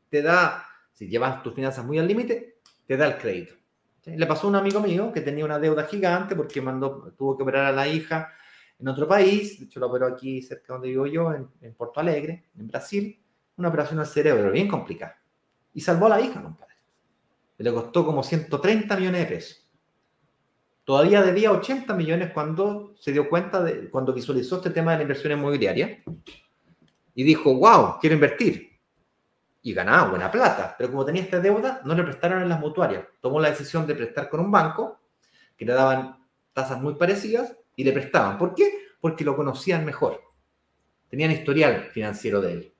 te 0.08 0.22
da, 0.22 0.64
si 0.94 1.06
llevas 1.06 1.42
tus 1.42 1.52
finanzas 1.52 1.84
muy 1.84 1.98
al 1.98 2.08
límite, 2.08 2.60
te 2.86 2.96
da 2.96 3.08
el 3.08 3.18
crédito. 3.18 3.56
Le 4.06 4.24
pasó 4.24 4.46
a 4.46 4.50
un 4.50 4.56
amigo 4.56 4.80
mío 4.80 5.12
que 5.12 5.20
tenía 5.20 5.44
una 5.44 5.58
deuda 5.58 5.84
gigante 5.84 6.34
porque 6.34 6.62
mandó, 6.62 7.12
tuvo 7.14 7.36
que 7.36 7.42
operar 7.42 7.66
a 7.66 7.72
la 7.72 7.86
hija 7.86 8.32
en 8.78 8.88
otro 8.88 9.06
país, 9.06 9.58
de 9.58 9.66
hecho 9.66 9.80
lo 9.80 9.88
operó 9.88 10.06
aquí 10.06 10.40
cerca 10.40 10.72
donde 10.72 10.88
vivo 10.88 11.06
yo, 11.06 11.34
en, 11.34 11.46
en 11.60 11.74
Porto 11.74 12.00
Alegre, 12.00 12.46
en 12.58 12.68
Brasil, 12.68 13.22
una 13.58 13.68
operación 13.68 14.00
al 14.00 14.06
cerebro 14.06 14.50
bien 14.50 14.68
complicada. 14.68 15.20
Y 15.74 15.80
salvó 15.80 16.06
a 16.06 16.10
la 16.10 16.20
hija, 16.20 16.42
compadre. 16.42 16.74
Le 17.58 17.72
costó 17.72 18.06
como 18.06 18.22
130 18.22 18.96
millones 18.96 19.20
de 19.20 19.26
pesos. 19.26 19.68
Todavía 20.84 21.20
debía 21.22 21.52
80 21.52 21.92
millones 21.94 22.30
cuando 22.32 22.94
se 22.98 23.12
dio 23.12 23.28
cuenta, 23.28 23.62
de, 23.62 23.90
cuando 23.90 24.14
visualizó 24.14 24.56
este 24.56 24.70
tema 24.70 24.92
de 24.92 24.98
la 24.98 25.02
inversión 25.02 25.32
inmobiliaria. 25.32 26.02
Y 27.14 27.24
dijo, 27.24 27.54
wow, 27.54 27.98
quiero 28.00 28.14
invertir. 28.14 28.78
Y 29.60 29.74
ganaba 29.74 30.08
buena 30.08 30.30
plata. 30.30 30.74
Pero 30.78 30.90
como 30.90 31.04
tenía 31.04 31.22
esta 31.22 31.40
deuda, 31.40 31.82
no 31.84 31.94
le 31.94 32.04
prestaron 32.04 32.40
en 32.42 32.48
las 32.48 32.60
mutuarias. 32.60 33.04
Tomó 33.20 33.40
la 33.40 33.50
decisión 33.50 33.86
de 33.86 33.96
prestar 33.96 34.30
con 34.30 34.40
un 34.40 34.50
banco, 34.50 35.00
que 35.56 35.66
le 35.66 35.74
daban 35.74 36.24
tasas 36.52 36.80
muy 36.80 36.94
parecidas, 36.94 37.54
y 37.76 37.84
le 37.84 37.92
prestaban. 37.92 38.38
¿Por 38.38 38.54
qué? 38.54 38.72
Porque 39.00 39.24
lo 39.24 39.36
conocían 39.36 39.84
mejor. 39.84 40.22
Tenían 41.10 41.32
historial 41.32 41.90
financiero 41.92 42.40
de 42.40 42.52
él. 42.52 42.74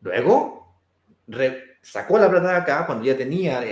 Luego 0.00 0.76
sacó 1.82 2.18
la 2.18 2.30
plata 2.30 2.48
de 2.48 2.56
acá 2.56 2.86
cuando 2.86 3.04
ya 3.04 3.16
tenía 3.16 3.62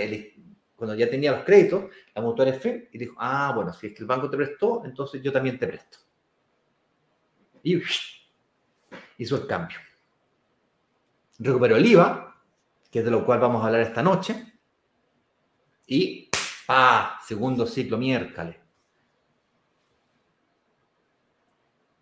cuando 0.75 0.95
ya 0.95 1.09
tenía 1.09 1.33
los 1.33 1.43
créditos, 1.43 1.91
la 2.15 2.21
mutuaria 2.21 2.53
FE, 2.53 2.87
y 2.93 2.97
dijo, 2.97 3.13
ah, 3.17 3.51
bueno, 3.53 3.73
si 3.73 3.87
es 3.87 3.93
que 3.93 3.99
el 3.99 4.07
banco 4.07 4.29
te 4.29 4.37
prestó, 4.37 4.85
entonces 4.85 5.21
yo 5.21 5.29
también 5.29 5.59
te 5.59 5.67
presto. 5.67 5.97
Y 7.63 7.81
hizo 9.17 9.35
el 9.35 9.45
cambio. 9.45 9.77
Recuperó 11.37 11.75
el 11.75 11.85
IVA, 11.85 12.41
que 12.89 12.99
es 12.99 13.05
de 13.05 13.11
lo 13.11 13.25
cual 13.25 13.41
vamos 13.41 13.61
a 13.61 13.67
hablar 13.67 13.81
esta 13.81 14.01
noche, 14.01 14.53
y 15.85 16.29
¡ah! 16.69 17.19
Segundo 17.25 17.65
ciclo 17.65 17.97
miércoles. 17.97 18.55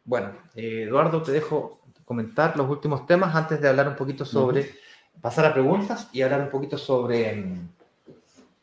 Bueno, 0.04 0.38
eh, 0.54 0.84
Eduardo, 0.84 1.24
te 1.24 1.32
dejo 1.32 1.82
comentar 2.08 2.56
los 2.56 2.70
últimos 2.70 3.06
temas 3.06 3.36
antes 3.36 3.60
de 3.60 3.68
hablar 3.68 3.90
un 3.90 3.98
poquito 3.98 4.24
sobre, 4.24 4.76
pasar 5.20 5.46
a 5.46 5.54
preguntas 5.54 6.08
y 6.14 6.22
hablar 6.22 6.40
un 6.40 6.50
poquito 6.50 6.78
sobre 6.78 7.36
mm, 7.36 7.70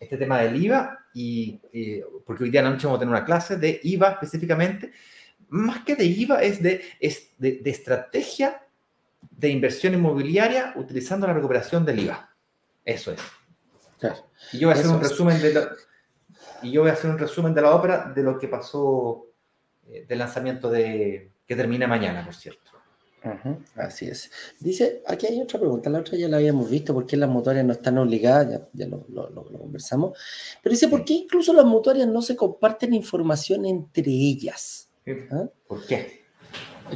este 0.01 0.17
tema 0.17 0.39
del 0.39 0.65
IVA, 0.65 0.99
y, 1.13 1.61
porque 2.25 2.45
hoy 2.45 2.51
día 2.51 2.61
en 2.61 2.65
la 2.65 2.71
noche 2.71 2.87
vamos 2.87 2.97
a 2.97 3.01
tener 3.01 3.15
una 3.15 3.25
clase 3.27 3.59
de 3.59 3.81
IVA 3.83 4.13
específicamente, 4.13 4.93
más 5.51 5.85
que 5.85 5.95
de 5.95 6.07
IVA 6.07 6.43
es 6.43 6.63
de, 6.63 6.83
es 6.99 7.35
de, 7.37 7.61
estrategia 7.67 8.63
de 9.21 9.51
inversión 9.51 9.93
inmobiliaria 9.93 10.73
utilizando 10.77 11.27
la 11.27 11.35
recuperación 11.35 11.85
del 11.85 11.99
IVA. 11.99 12.31
Eso 12.83 13.13
es. 13.13 13.21
Y 14.55 14.59
yo 14.61 14.69
voy 14.69 14.77
a 14.77 14.81
hacer 14.81 14.91
un 14.91 15.03
resumen 15.03 15.41
de 15.43 15.53
la, 15.53 15.69
y 16.63 16.73
yo 16.73 16.81
voy 16.81 16.89
a 16.89 16.95
hacer 16.95 17.11
un 17.11 17.19
resumen 17.19 17.53
de 17.53 17.61
la 17.61 17.75
ópera 17.75 18.11
de 18.15 18.23
lo 18.23 18.39
que 18.39 18.49
pasó 18.49 19.27
eh, 19.87 20.07
del 20.09 20.19
lanzamiento 20.19 20.71
de 20.71 21.31
que 21.47 21.55
termina 21.55 21.87
mañana, 21.87 22.25
por 22.25 22.35
cierto 22.35 22.64
así 23.77 24.07
es. 24.07 24.31
Dice, 24.61 25.03
aquí 25.07 25.27
hay 25.27 25.41
otra 25.41 25.59
pregunta, 25.59 25.91
la 25.91 26.01
otra 26.01 26.17
ya 26.19 26.29
la 26.29 26.37
habíamos 26.37 26.69
visto, 26.69 26.93
¿por 26.93 27.07
qué 27.07 27.17
las 27.17 27.29
mutuarias 27.29 27.65
no 27.65 27.73
están 27.73 27.99
obligadas? 27.99 28.63
Ya, 28.73 28.87
lo, 28.87 29.45
conversamos. 29.59 30.19
Pero 30.63 30.73
dice, 30.73 30.89
¿por 30.89 31.05
qué 31.05 31.15
incluso 31.15 31.53
las 31.53 31.65
mutuarias 31.65 32.09
no 32.09 32.23
se 32.23 32.37
comparten 32.37 32.95
información 32.95 33.65
entre 33.67 34.11
ellas? 34.11 34.89
¿Ah? 35.31 35.49
¿Por 35.67 35.87
qué? 35.87 36.25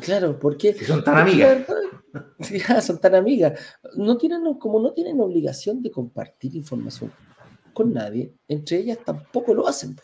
Claro, 0.02 0.38
¿por 0.38 0.56
qué? 0.56 0.74
Si 0.74 0.84
son 0.84 1.02
tan 1.02 1.18
amigas. 1.18 1.66
son 2.84 3.00
tan 3.00 3.14
amigas. 3.14 3.58
No 3.96 4.16
tienen, 4.18 4.54
como 4.54 4.80
no 4.80 4.92
tienen 4.92 5.20
obligación 5.20 5.82
de 5.82 5.90
compartir 5.90 6.54
información 6.54 7.12
con 7.72 7.92
nadie, 7.92 8.32
entre 8.48 8.78
ellas 8.78 8.98
tampoco 9.04 9.54
lo 9.54 9.66
hacen. 9.66 9.96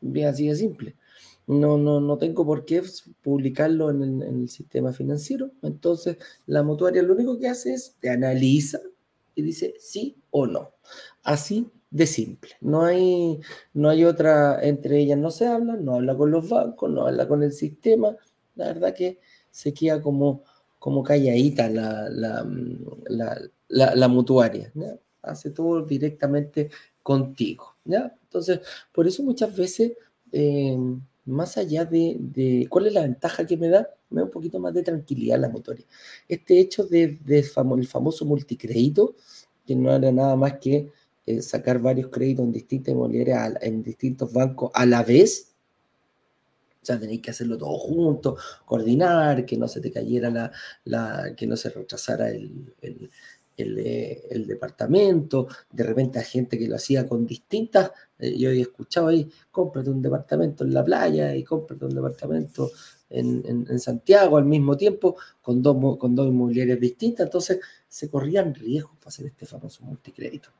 Bien 0.00 0.28
así 0.28 0.48
de 0.48 0.54
simple 0.54 0.96
no, 1.48 1.78
no, 1.78 1.98
no 1.98 2.18
tengo 2.18 2.44
por 2.44 2.66
qué 2.66 2.82
publicarlo 3.22 3.90
en 3.90 4.22
el, 4.22 4.48
sistema 4.50 4.92
financiero. 4.92 5.50
Entonces, 5.62 6.18
la 6.46 6.62
mutuaria 6.62 7.02
lo 7.02 7.14
único 7.14 7.38
que 7.38 7.48
hace 7.48 7.72
es 7.72 7.96
te 8.00 8.10
analiza 8.10 8.80
y 9.34 9.42
dice 9.42 9.74
sí 9.78 10.16
o 10.30 10.46
no. 10.46 10.72
Así 11.22 11.70
de 11.90 12.06
simple. 12.06 12.50
No 12.60 12.82
hay, 12.82 13.40
no 13.72 13.88
hay 13.88 14.04
otra, 14.04 14.62
entre 14.62 14.98
ellas 14.98 15.18
no 15.18 15.30
se 15.30 15.46
habla, 15.46 15.76
no 15.76 15.94
habla 15.94 16.14
con 16.16 16.30
los 16.30 16.50
bancos, 16.50 16.90
no 16.90 17.06
habla 17.06 17.26
con 17.26 17.42
el 17.42 17.52
sistema. 17.52 18.14
La 18.54 18.66
verdad 18.66 18.94
que 18.94 19.18
se 19.50 19.72
queda 19.72 20.02
como, 20.02 20.44
como 20.78 21.02
calladita 21.02 21.70
la, 21.70 22.10
la, 22.10 23.40
la, 23.68 24.08
mutuaria. 24.08 24.70
Hace 25.22 25.50
todo 25.50 25.82
directamente 25.82 26.68
contigo. 27.02 27.76
¿ya? 27.86 28.14
Entonces, 28.24 28.60
por 28.92 29.06
eso 29.06 29.22
muchas 29.22 29.56
veces... 29.56 29.92
Eh, 30.30 30.76
más 31.28 31.56
allá 31.58 31.84
de, 31.84 32.66
cuál 32.70 32.86
es 32.86 32.94
la 32.94 33.02
ventaja 33.02 33.46
que 33.46 33.56
me 33.56 33.68
da, 33.68 33.88
me 34.10 34.20
da 34.20 34.24
un 34.26 34.30
poquito 34.30 34.58
más 34.58 34.74
de 34.74 34.82
tranquilidad 34.82 35.38
la 35.38 35.48
motoria. 35.48 35.84
Este 36.28 36.58
hecho 36.58 36.84
de, 36.84 37.18
el 37.26 37.44
famoso 37.86 38.24
multicrédito, 38.24 39.14
que 39.66 39.76
no 39.76 39.94
era 39.94 40.10
nada 40.10 40.34
más 40.36 40.54
que 40.58 40.90
eh, 41.26 41.42
sacar 41.42 41.78
varios 41.78 42.08
créditos 42.08 42.46
en 42.46 42.52
distintas 42.52 42.94
inmobiliarias, 42.94 43.54
en 43.60 43.82
distintos 43.82 44.32
bancos 44.32 44.70
a 44.74 44.86
la 44.86 45.02
vez, 45.02 45.54
o 46.82 46.86
sea, 46.86 46.98
tenéis 46.98 47.20
que 47.20 47.30
hacerlo 47.30 47.58
todo 47.58 47.76
junto, 47.76 48.36
coordinar, 48.64 49.44
que 49.44 49.58
no 49.58 49.68
se 49.68 49.80
te 49.80 49.92
cayera 49.92 50.50
la, 50.84 51.34
que 51.36 51.46
no 51.46 51.56
se 51.56 51.68
retrasara 51.70 52.30
el, 52.30 52.74
el, 53.62 54.46
departamento, 54.46 55.48
de 55.70 55.84
repente 55.84 56.18
hay 56.18 56.24
gente 56.24 56.58
que 56.58 56.68
lo 56.68 56.76
hacía 56.76 57.06
con 57.06 57.26
distintas, 57.26 57.92
eh, 58.18 58.36
yo 58.36 58.50
he 58.50 58.60
escuchado 58.60 59.08
ahí, 59.08 59.28
cómprate 59.50 59.90
un 59.90 60.02
departamento 60.02 60.64
en 60.64 60.74
la 60.74 60.84
playa 60.84 61.34
y 61.34 61.44
cómprate 61.44 61.84
un 61.84 61.94
departamento 61.94 62.70
en, 63.10 63.78
Santiago 63.78 64.36
al 64.36 64.44
mismo 64.44 64.76
tiempo, 64.76 65.16
con 65.40 65.62
dos, 65.62 65.96
con 65.96 66.14
dos 66.14 66.26
inmobiliarias 66.28 66.78
distintas, 66.78 67.26
entonces 67.26 67.60
se 67.88 68.10
corrían 68.10 68.54
riesgos 68.54 68.96
para 68.98 69.08
hacer 69.08 69.26
este 69.26 69.46
famoso 69.46 69.84
multicrédito. 69.84 70.50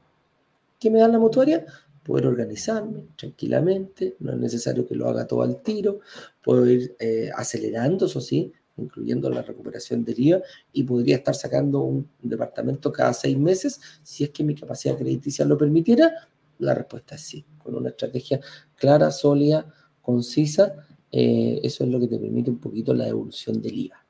¿Qué 0.78 0.90
me 0.90 1.00
da 1.00 1.08
la 1.08 1.18
mutuaria? 1.18 1.66
poder 2.08 2.26
organizarme 2.26 3.04
tranquilamente, 3.16 4.16
no 4.20 4.32
es 4.32 4.38
necesario 4.38 4.86
que 4.88 4.94
lo 4.94 5.10
haga 5.10 5.26
todo 5.26 5.42
al 5.42 5.60
tiro, 5.60 6.00
puedo 6.42 6.66
ir 6.66 6.96
eh, 6.98 7.28
acelerando, 7.36 8.06
eso 8.06 8.22
sí, 8.22 8.50
incluyendo 8.78 9.28
la 9.30 9.42
recuperación 9.42 10.04
del 10.04 10.18
IVA, 10.18 10.42
y 10.72 10.82
podría 10.84 11.16
estar 11.16 11.34
sacando 11.34 11.80
un 11.80 12.08
departamento 12.22 12.92
cada 12.92 13.12
seis 13.12 13.36
meses 13.36 13.80
si 14.02 14.24
es 14.24 14.30
que 14.30 14.44
mi 14.44 14.54
capacidad 14.54 14.96
crediticia 14.96 15.44
lo 15.44 15.58
permitiera. 15.58 16.12
La 16.58 16.74
respuesta 16.74 17.14
es 17.14 17.22
sí, 17.22 17.44
con 17.62 17.74
una 17.74 17.90
estrategia 17.90 18.40
clara, 18.76 19.10
sólida, 19.10 19.72
concisa, 20.02 20.86
eh, 21.10 21.60
eso 21.62 21.84
es 21.84 21.90
lo 21.90 22.00
que 22.00 22.08
te 22.08 22.18
permite 22.18 22.50
un 22.50 22.58
poquito 22.58 22.92
la 22.94 23.08
evolución 23.08 23.60
del 23.62 23.78
IVA. 23.78 24.04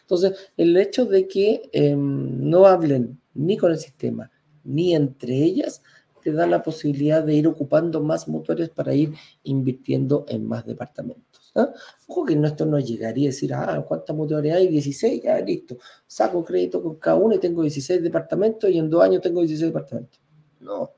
Entonces, 0.00 0.50
el 0.56 0.76
hecho 0.76 1.06
de 1.06 1.26
que 1.26 1.70
em, 1.72 2.48
no 2.48 2.66
hablen 2.66 3.20
ni 3.34 3.56
con 3.56 3.72
el 3.72 3.78
sistema 3.78 4.30
ni 4.64 4.94
entre 4.94 5.34
ellas, 5.34 5.82
te 6.22 6.32
da 6.32 6.46
la 6.46 6.62
posibilidad 6.62 7.22
de 7.22 7.34
ir 7.34 7.46
ocupando 7.46 8.02
más 8.02 8.28
mutuarios 8.28 8.68
para 8.68 8.94
ir 8.94 9.14
invirtiendo 9.44 10.26
en 10.28 10.46
más 10.46 10.66
departamentos. 10.66 11.27
¿Ah? 11.58 11.72
Ojo 12.06 12.24
que 12.24 12.34
esto 12.34 12.66
no 12.66 12.78
llegaría 12.78 13.28
a 13.28 13.32
decir, 13.32 13.52
ah, 13.54 13.84
¿cuántas 13.86 14.14
mutuarias 14.16 14.56
hay? 14.56 14.68
16, 14.68 15.22
ya 15.22 15.38
listo. 15.40 15.78
Saco 16.06 16.44
crédito 16.44 16.82
con 16.82 16.96
cada 16.96 17.16
uno 17.16 17.34
y 17.34 17.38
tengo 17.38 17.62
16 17.62 18.02
departamentos 18.02 18.70
y 18.70 18.78
en 18.78 18.90
dos 18.90 19.02
años 19.02 19.22
tengo 19.22 19.40
16 19.40 19.72
departamentos. 19.72 20.20
No, 20.60 20.92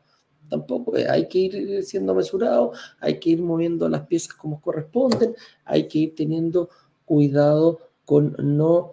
tampoco 0.48 0.94
hay 0.96 1.28
que 1.28 1.38
ir 1.38 1.82
siendo 1.84 2.14
mesurado, 2.14 2.72
hay 3.00 3.18
que 3.18 3.30
ir 3.30 3.42
moviendo 3.42 3.88
las 3.88 4.06
piezas 4.06 4.34
como 4.34 4.61
corresponden, 4.61 5.34
hay 5.64 5.88
que 5.88 5.98
ir 5.98 6.14
teniendo 6.14 6.68
cuidado 7.04 7.78
con 8.04 8.36
no, 8.38 8.92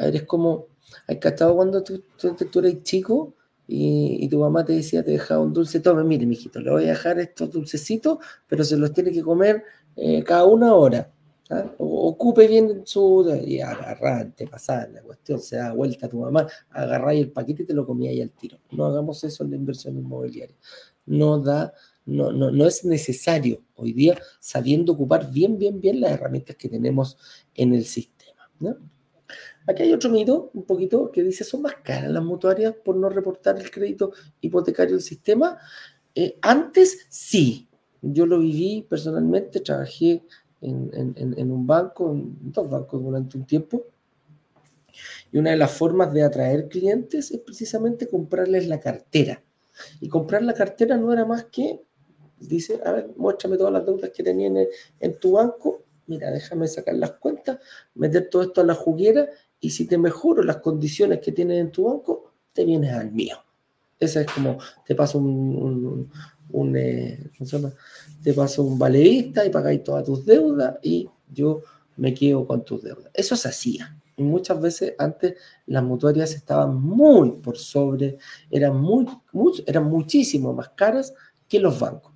eres 0.00 0.24
como, 0.24 0.66
hay 1.06 1.18
estado 1.22 1.54
cuando 1.54 1.82
tú, 1.82 2.02
tú, 2.16 2.34
tú 2.34 2.58
eres 2.60 2.82
chico 2.82 3.34
y, 3.70 4.26
tu 4.30 4.38
mamá 4.38 4.64
te 4.64 4.72
decía, 4.72 5.04
te 5.04 5.10
dejaba 5.10 5.42
un 5.42 5.52
dulce, 5.52 5.80
tome, 5.80 6.02
mire, 6.02 6.24
mijito, 6.24 6.58
le 6.58 6.70
voy 6.70 6.84
a 6.84 6.88
dejar 6.88 7.18
estos 7.20 7.50
dulcecitos, 7.50 8.18
pero 8.46 8.64
se 8.64 8.78
los 8.78 8.94
tiene 8.94 9.12
que 9.12 9.22
comer 9.22 9.62
eh, 9.98 10.22
cada 10.22 10.44
una 10.44 10.74
hora. 10.74 11.12
¿ah? 11.50 11.64
ocupe 11.78 12.46
bien 12.46 12.82
su. 12.84 13.42
Y 13.44 13.60
agarrante, 13.60 14.46
pasar 14.46 14.90
la 14.90 15.02
cuestión, 15.02 15.40
se 15.40 15.56
da 15.56 15.72
vuelta 15.72 16.06
a 16.06 16.08
tu 16.08 16.20
mamá, 16.20 16.46
agarráis 16.70 17.22
el 17.22 17.32
paquete 17.32 17.64
y 17.64 17.66
te 17.66 17.74
lo 17.74 17.86
comíais 17.86 18.22
al 18.22 18.30
tiro. 18.30 18.58
No 18.70 18.86
hagamos 18.86 19.22
eso 19.24 19.44
en 19.44 19.50
la 19.50 19.56
inversión 19.56 19.96
inmobiliaria. 19.98 20.56
No 21.06 21.38
da. 21.40 21.72
No, 22.06 22.32
no, 22.32 22.50
no 22.50 22.66
es 22.66 22.86
necesario 22.86 23.62
hoy 23.74 23.92
día 23.92 24.18
sabiendo 24.40 24.94
ocupar 24.94 25.30
bien, 25.30 25.58
bien, 25.58 25.78
bien 25.78 26.00
las 26.00 26.12
herramientas 26.12 26.56
que 26.56 26.70
tenemos 26.70 27.18
en 27.54 27.74
el 27.74 27.84
sistema. 27.84 28.48
Aquí 29.66 29.82
hay 29.82 29.92
otro 29.92 30.08
mito, 30.08 30.50
un 30.54 30.64
poquito, 30.64 31.12
que 31.12 31.22
dice, 31.22 31.44
¿son 31.44 31.60
más 31.60 31.74
caras 31.84 32.10
las 32.10 32.24
mutuarias 32.24 32.74
por 32.82 32.96
no 32.96 33.10
reportar 33.10 33.58
el 33.58 33.70
crédito 33.70 34.12
hipotecario 34.40 34.94
del 34.94 35.02
sistema? 35.02 35.58
Eh, 36.14 36.38
antes 36.40 37.06
sí, 37.10 37.67
yo 38.02 38.26
lo 38.26 38.38
viví 38.38 38.86
personalmente, 38.88 39.60
trabajé 39.60 40.22
en, 40.60 41.52
un 41.52 41.66
banco, 41.66 42.12
en 42.12 42.52
dos 42.52 42.68
bancos 42.68 43.02
durante 43.02 43.38
un 43.38 43.44
tiempo, 43.44 43.84
y 45.30 45.38
una 45.38 45.50
de 45.50 45.56
las 45.56 45.70
formas 45.72 46.12
de 46.12 46.22
atraer 46.22 46.68
clientes 46.68 47.30
es 47.30 47.40
precisamente 47.40 48.08
comprarles 48.08 48.66
la 48.66 48.80
cartera. 48.80 49.42
Y 50.00 50.08
comprar 50.08 50.42
la 50.42 50.54
cartera 50.54 50.96
no 50.96 51.12
era 51.12 51.24
más 51.24 51.44
que, 51.44 51.80
dice, 52.40 52.80
a 52.84 52.92
ver, 52.92 53.10
muéstrame 53.16 53.56
todas 53.56 53.72
las 53.72 53.86
deudas 53.86 54.10
que 54.10 54.22
tenías 54.22 54.50
en, 54.50 54.68
en 55.00 55.20
tu 55.20 55.32
banco, 55.32 55.82
mira, 56.06 56.30
déjame 56.30 56.66
sacar 56.66 56.94
las 56.94 57.12
cuentas, 57.12 57.58
meter 57.94 58.28
todo 58.28 58.42
esto 58.42 58.60
a 58.60 58.64
la 58.64 58.74
juguera 58.74 59.28
y 59.60 59.70
si 59.70 59.86
te 59.86 59.98
mejoro 59.98 60.42
las 60.42 60.58
condiciones 60.58 61.20
que 61.20 61.32
tienes 61.32 61.60
en 61.60 61.70
tu 61.70 61.84
banco, 61.84 62.32
te 62.52 62.64
vienes 62.64 62.92
al 62.92 63.12
mío. 63.12 63.36
Esa 64.00 64.20
es 64.20 64.26
como, 64.28 64.58
te 64.86 64.94
paso 64.94 65.18
un, 65.18 66.10
eh, 66.74 67.30
Te 68.22 68.32
paso 68.32 68.62
un 68.62 68.78
valeísta 68.78 69.44
y 69.44 69.50
pagáis 69.50 69.82
todas 69.82 70.04
tus 70.04 70.24
deudas 70.24 70.76
y 70.82 71.08
yo 71.32 71.62
me 71.96 72.14
quedo 72.14 72.46
con 72.46 72.64
tus 72.64 72.82
deudas. 72.82 73.10
Eso 73.14 73.36
se 73.36 73.48
hacía. 73.48 73.96
Y 74.16 74.22
muchas 74.22 74.60
veces 74.60 74.94
antes 74.98 75.34
las 75.66 75.82
mutuarias 75.82 76.34
estaban 76.34 76.80
muy 76.80 77.32
por 77.32 77.56
sobre, 77.56 78.18
eran, 78.50 78.80
muy, 78.80 79.06
eran 79.66 79.84
muchísimo 79.84 80.52
más 80.52 80.70
caras 80.70 81.14
que 81.48 81.60
los 81.60 81.78
bancos 81.78 82.12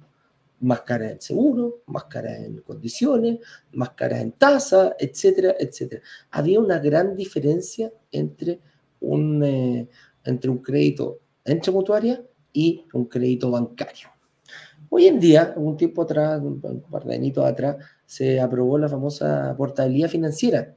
más 0.63 0.83
caras 0.83 1.13
en 1.13 1.21
seguro, 1.21 1.83
más 1.87 2.05
caras 2.05 2.39
en 2.39 2.59
condiciones, 2.61 3.41
más 3.73 3.91
caras 3.91 4.21
en 4.21 4.31
tasa, 4.31 4.95
etcétera, 4.97 5.57
etcétera. 5.59 6.03
Había 6.31 6.61
una 6.61 6.79
gran 6.79 7.17
diferencia 7.17 7.93
entre 8.13 8.61
un, 9.01 9.43
eh, 9.43 9.89
entre 10.25 10.51
un 10.51 10.59
crédito 10.59 11.19
entre 11.45 11.73
mutuaria 11.73 12.25
y 12.53 12.85
un 12.93 13.07
crédito 13.07 13.51
bancario. 13.51 14.12
Hoy 14.95 15.07
en 15.07 15.19
día, 15.19 15.55
un 15.57 15.79
tiempo 15.79 16.03
atrás, 16.03 16.43
un 16.43 16.61
par 16.61 17.05
de 17.05 17.15
añitos 17.15 17.47
atrás, 17.47 17.79
se 18.05 18.39
aprobó 18.39 18.77
la 18.77 18.91
famosa 18.91 19.55
portabilidad 19.57 20.11
financiera, 20.11 20.77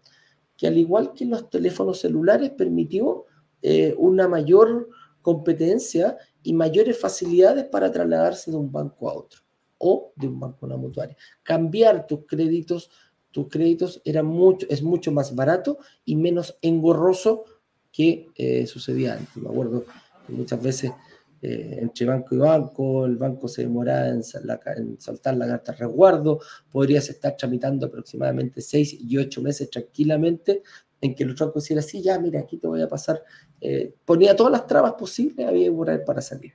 que 0.55 0.67
al 0.67 0.77
igual 0.77 1.11
que 1.11 1.25
los 1.25 1.49
teléfonos 1.49 1.99
celulares 1.99 2.51
permitió 2.51 3.25
eh, 3.61 3.93
una 3.97 4.29
mayor 4.29 4.87
competencia 5.21 6.17
y 6.43 6.53
mayores 6.53 6.97
facilidades 6.97 7.65
para 7.65 7.91
trasladarse 7.91 8.51
de 8.51 8.55
un 8.55 8.71
banco 8.71 9.09
a 9.09 9.15
otro 9.15 9.41
o 9.79 10.13
de 10.15 10.29
un 10.29 10.39
banco 10.39 10.65
una 10.65 10.77
mutuaria. 10.77 11.17
Cambiar 11.43 12.07
tus 12.07 12.25
créditos, 12.25 12.91
tus 13.31 13.49
créditos 13.49 14.01
era 14.05 14.23
mucho, 14.23 14.65
es 14.69 14.81
mucho 14.81 15.11
más 15.11 15.35
barato 15.35 15.77
y 16.05 16.15
menos 16.15 16.57
engorroso 16.61 17.43
que 17.91 18.29
eh, 18.35 18.65
sucedía 18.65 19.15
antes. 19.15 19.35
Me 19.35 19.49
acuerdo 19.49 19.83
que 20.25 20.31
muchas 20.31 20.63
veces 20.63 20.93
eh, 21.41 21.79
entre 21.81 22.05
banco 22.05 22.35
y 22.35 22.37
banco, 22.37 23.05
el 23.05 23.17
banco 23.17 23.47
se 23.47 23.63
demoraba 23.63 24.09
en, 24.09 24.21
en, 24.77 24.99
soltar 24.99 25.37
la 25.37 25.47
carta 25.47 25.71
de 25.71 25.77
resguardo, 25.79 26.39
podrías 26.71 27.09
estar 27.09 27.35
tramitando 27.37 27.85
aproximadamente 27.85 28.61
seis 28.61 28.95
y 28.99 29.17
ocho 29.17 29.41
meses 29.41 29.69
tranquilamente 29.69 30.63
en 31.01 31.13
que 31.13 31.23
el 31.23 31.31
otro 31.31 31.47
banco 31.47 31.59
hiciera 31.59 31.81
así, 31.81 32.01
ya, 32.01 32.17
mira, 32.19 32.39
aquí 32.39 32.57
te 32.57 32.67
voy 32.67 32.81
a 32.81 32.87
pasar, 32.87 33.21
eh, 33.61 33.93
ponía 34.05 34.35
todas 34.35 34.51
las 34.51 34.65
trabas 34.65 34.93
posibles, 34.93 35.47
había 35.47 35.67
que 35.67 36.03
para 36.03 36.21
salir. 36.21 36.53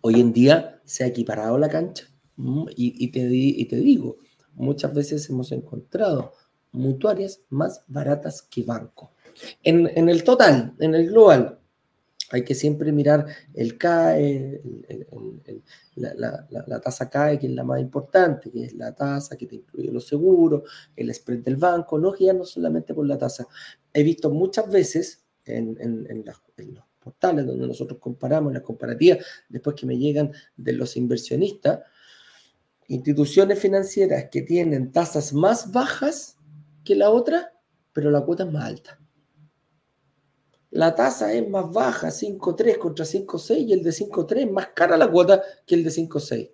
Hoy 0.00 0.20
en 0.20 0.32
día 0.32 0.80
se 0.84 1.04
ha 1.04 1.08
equiparado 1.08 1.58
la 1.58 1.68
cancha 1.68 2.04
mm, 2.36 2.66
y, 2.76 3.08
te, 3.10 3.20
y 3.30 3.64
te 3.64 3.76
digo, 3.76 4.18
muchas 4.54 4.94
veces 4.94 5.28
hemos 5.30 5.50
encontrado 5.52 6.32
mutuarias 6.72 7.40
más 7.48 7.82
baratas 7.88 8.42
que 8.42 8.62
banco. 8.62 9.12
En, 9.62 10.08
el 10.08 10.24
total, 10.24 10.74
en 10.80 10.94
el 10.94 11.08
global, 11.08 11.57
hay 12.30 12.44
que 12.44 12.54
siempre 12.54 12.92
mirar 12.92 13.26
el 13.54 13.78
CAE, 13.78 14.60
la, 15.96 16.80
tasa 16.80 17.08
CAE, 17.08 17.38
que 17.38 17.46
es 17.46 17.52
la 17.52 17.64
más 17.64 17.80
importante, 17.80 18.50
que 18.50 18.64
es 18.64 18.74
la 18.74 18.94
tasa 18.94 19.36
que 19.36 19.46
te 19.46 19.56
incluye 19.56 19.90
los 19.90 20.06
seguros, 20.06 20.62
el 20.94 21.12
spread 21.14 21.40
del 21.40 21.56
banco, 21.56 21.98
no 21.98 22.14
no 22.34 22.44
solamente 22.44 22.94
por 22.94 23.06
la 23.06 23.16
tasa. 23.16 23.46
He 23.92 24.02
visto 24.02 24.30
muchas 24.30 24.70
veces 24.70 25.24
en, 25.44 25.76
en 25.80 26.24
los 26.24 26.84
portales 26.98 27.46
donde 27.46 27.66
nosotros 27.66 27.98
comparamos 27.98 28.52
las 28.52 28.62
comparativas, 28.62 29.24
después 29.48 29.74
que 29.76 29.86
me 29.86 29.96
llegan 29.96 30.32
de 30.56 30.72
los 30.74 30.96
inversionistas, 30.96 31.80
instituciones 32.88 33.58
financieras 33.58 34.26
que 34.30 34.42
tienen 34.42 34.92
tasas 34.92 35.32
más 35.32 35.72
bajas 35.72 36.36
que 36.84 36.94
la 36.94 37.10
otra, 37.10 37.52
pero 37.92 38.10
la 38.10 38.22
cuota 38.22 38.44
es 38.44 38.52
más 38.52 38.64
alta. 38.64 38.98
La 40.70 40.94
tasa 40.94 41.32
es 41.32 41.48
más 41.48 41.72
baja, 41.72 42.08
5.3 42.08 42.78
contra 42.78 43.04
5.6, 43.04 43.66
y 43.66 43.72
el 43.72 43.82
de 43.82 43.90
5.3 43.90 44.36
es 44.38 44.50
más 44.50 44.68
cara 44.74 44.96
la 44.96 45.10
cuota 45.10 45.42
que 45.66 45.74
el 45.74 45.84
de 45.84 45.90
5.6. 45.90 46.50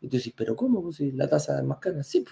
Y 0.00 0.08
tú 0.08 0.16
dices, 0.16 0.34
¿pero 0.36 0.54
cómo? 0.54 0.92
Si 0.92 1.12
la 1.12 1.28
tasa 1.28 1.58
es 1.58 1.64
más 1.64 1.78
cara, 1.78 2.02
sí. 2.02 2.24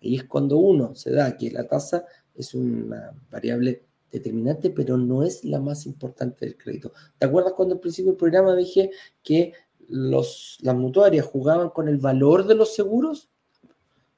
Y 0.00 0.16
es 0.16 0.24
cuando 0.24 0.58
uno 0.58 0.94
se 0.94 1.12
da 1.12 1.36
que 1.36 1.50
la 1.50 1.66
tasa 1.66 2.04
es 2.34 2.54
una 2.54 3.12
variable 3.30 3.86
determinante, 4.10 4.70
pero 4.70 4.98
no 4.98 5.22
es 5.22 5.44
la 5.44 5.60
más 5.60 5.86
importante 5.86 6.44
del 6.44 6.56
crédito. 6.56 6.92
¿Te 7.18 7.26
acuerdas 7.26 7.54
cuando 7.54 7.74
al 7.74 7.80
principio 7.80 8.12
del 8.12 8.18
programa 8.18 8.54
dije 8.54 8.90
que 9.22 9.54
los, 9.88 10.58
las 10.60 10.76
mutuarias 10.76 11.24
jugaban 11.24 11.70
con 11.70 11.88
el 11.88 11.96
valor 11.96 12.46
de 12.46 12.54
los 12.54 12.74
seguros? 12.74 13.30
El 13.62 13.70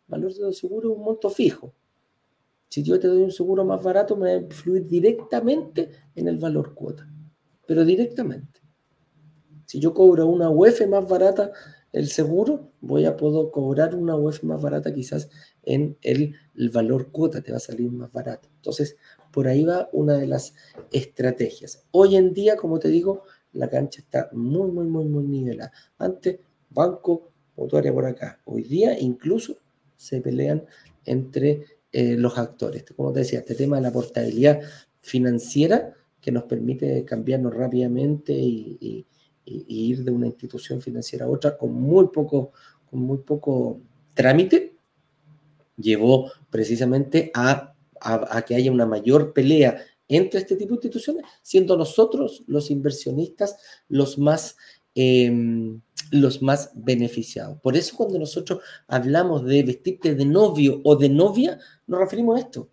valor 0.08 0.34
de 0.34 0.40
los 0.40 0.58
seguros 0.58 0.90
es 0.90 0.98
un 0.98 1.04
monto 1.04 1.30
fijo. 1.30 1.72
Si 2.76 2.82
yo 2.82 3.00
te 3.00 3.08
doy 3.08 3.22
un 3.22 3.32
seguro 3.32 3.64
más 3.64 3.82
barato, 3.82 4.16
me 4.16 4.34
va 4.34 4.38
a 4.38 4.42
influir 4.42 4.86
directamente 4.86 5.88
en 6.14 6.28
el 6.28 6.36
valor 6.36 6.74
cuota, 6.74 7.10
pero 7.66 7.86
directamente. 7.86 8.60
Si 9.64 9.80
yo 9.80 9.94
cobro 9.94 10.26
una 10.26 10.50
UEF 10.50 10.86
más 10.86 11.08
barata 11.08 11.52
el 11.90 12.08
seguro, 12.08 12.72
voy 12.82 13.06
a 13.06 13.16
poder 13.16 13.50
cobrar 13.50 13.94
una 13.94 14.14
UEF 14.14 14.42
más 14.42 14.60
barata 14.60 14.92
quizás 14.92 15.30
en 15.62 15.96
el, 16.02 16.34
valor 16.70 17.10
cuota, 17.12 17.40
te 17.40 17.50
va 17.50 17.56
a 17.56 17.60
salir 17.60 17.90
más 17.90 18.12
barato. 18.12 18.50
Entonces, 18.56 18.98
por 19.32 19.48
ahí 19.48 19.64
va 19.64 19.88
una 19.92 20.18
de 20.18 20.26
las 20.26 20.52
estrategias. 20.92 21.86
Hoy 21.92 22.16
en 22.16 22.34
día, 22.34 22.56
como 22.56 22.78
te 22.78 22.88
digo, 22.88 23.22
la 23.54 23.70
cancha 23.70 24.02
está 24.02 24.28
muy, 24.34 24.70
muy, 24.70 24.84
muy, 24.84 25.06
muy 25.06 25.24
nivelada. 25.24 25.72
Antes, 25.96 26.40
banco, 26.68 27.32
motoria 27.56 27.94
por 27.94 28.04
acá. 28.04 28.42
Hoy 28.44 28.64
día 28.64 29.00
incluso 29.00 29.56
se 29.96 30.20
pelean 30.20 30.66
entre 31.06 31.75
eh, 31.98 32.14
los 32.14 32.36
actores. 32.36 32.84
Como 32.94 33.10
te 33.10 33.20
decía, 33.20 33.38
este 33.38 33.54
tema 33.54 33.76
de 33.76 33.82
la 33.84 33.90
portabilidad 33.90 34.60
financiera 35.00 35.94
que 36.20 36.30
nos 36.30 36.42
permite 36.42 37.06
cambiarnos 37.06 37.54
rápidamente 37.54 38.34
y, 38.34 39.06
ir 39.46 40.04
de 40.04 40.10
una 40.10 40.26
institución 40.26 40.82
financiera 40.82 41.24
a 41.24 41.30
otra 41.30 41.56
con 41.56 41.72
muy 41.72 42.08
poco, 42.08 42.52
con 42.90 43.00
muy 43.00 43.16
poco 43.18 43.80
trámite, 44.12 44.76
llevó 45.78 46.30
precisamente 46.50 47.30
a, 47.32 47.74
que 48.46 48.56
haya 48.56 48.70
una 48.70 48.84
mayor 48.84 49.32
pelea 49.32 49.78
entre 50.06 50.40
este 50.40 50.56
tipo 50.56 50.74
de 50.74 50.76
instituciones, 50.76 51.24
siendo 51.40 51.78
nosotros 51.78 52.44
los 52.46 52.70
inversionistas 52.70 53.56
los 53.88 54.18
más, 54.18 54.58
em, 54.94 55.80
los 56.10 56.42
más 56.42 56.70
beneficiados. 56.74 57.60
Por 57.60 57.76
eso 57.76 57.96
cuando 57.96 58.18
nosotros 58.18 58.60
hablamos 58.86 59.44
de 59.44 59.62
vestirte 59.62 60.14
de 60.14 60.24
novio 60.24 60.80
o 60.84 60.96
de 60.96 61.08
novia, 61.08 61.58
nos 61.86 62.00
referimos 62.00 62.36
a 62.36 62.40
esto, 62.40 62.70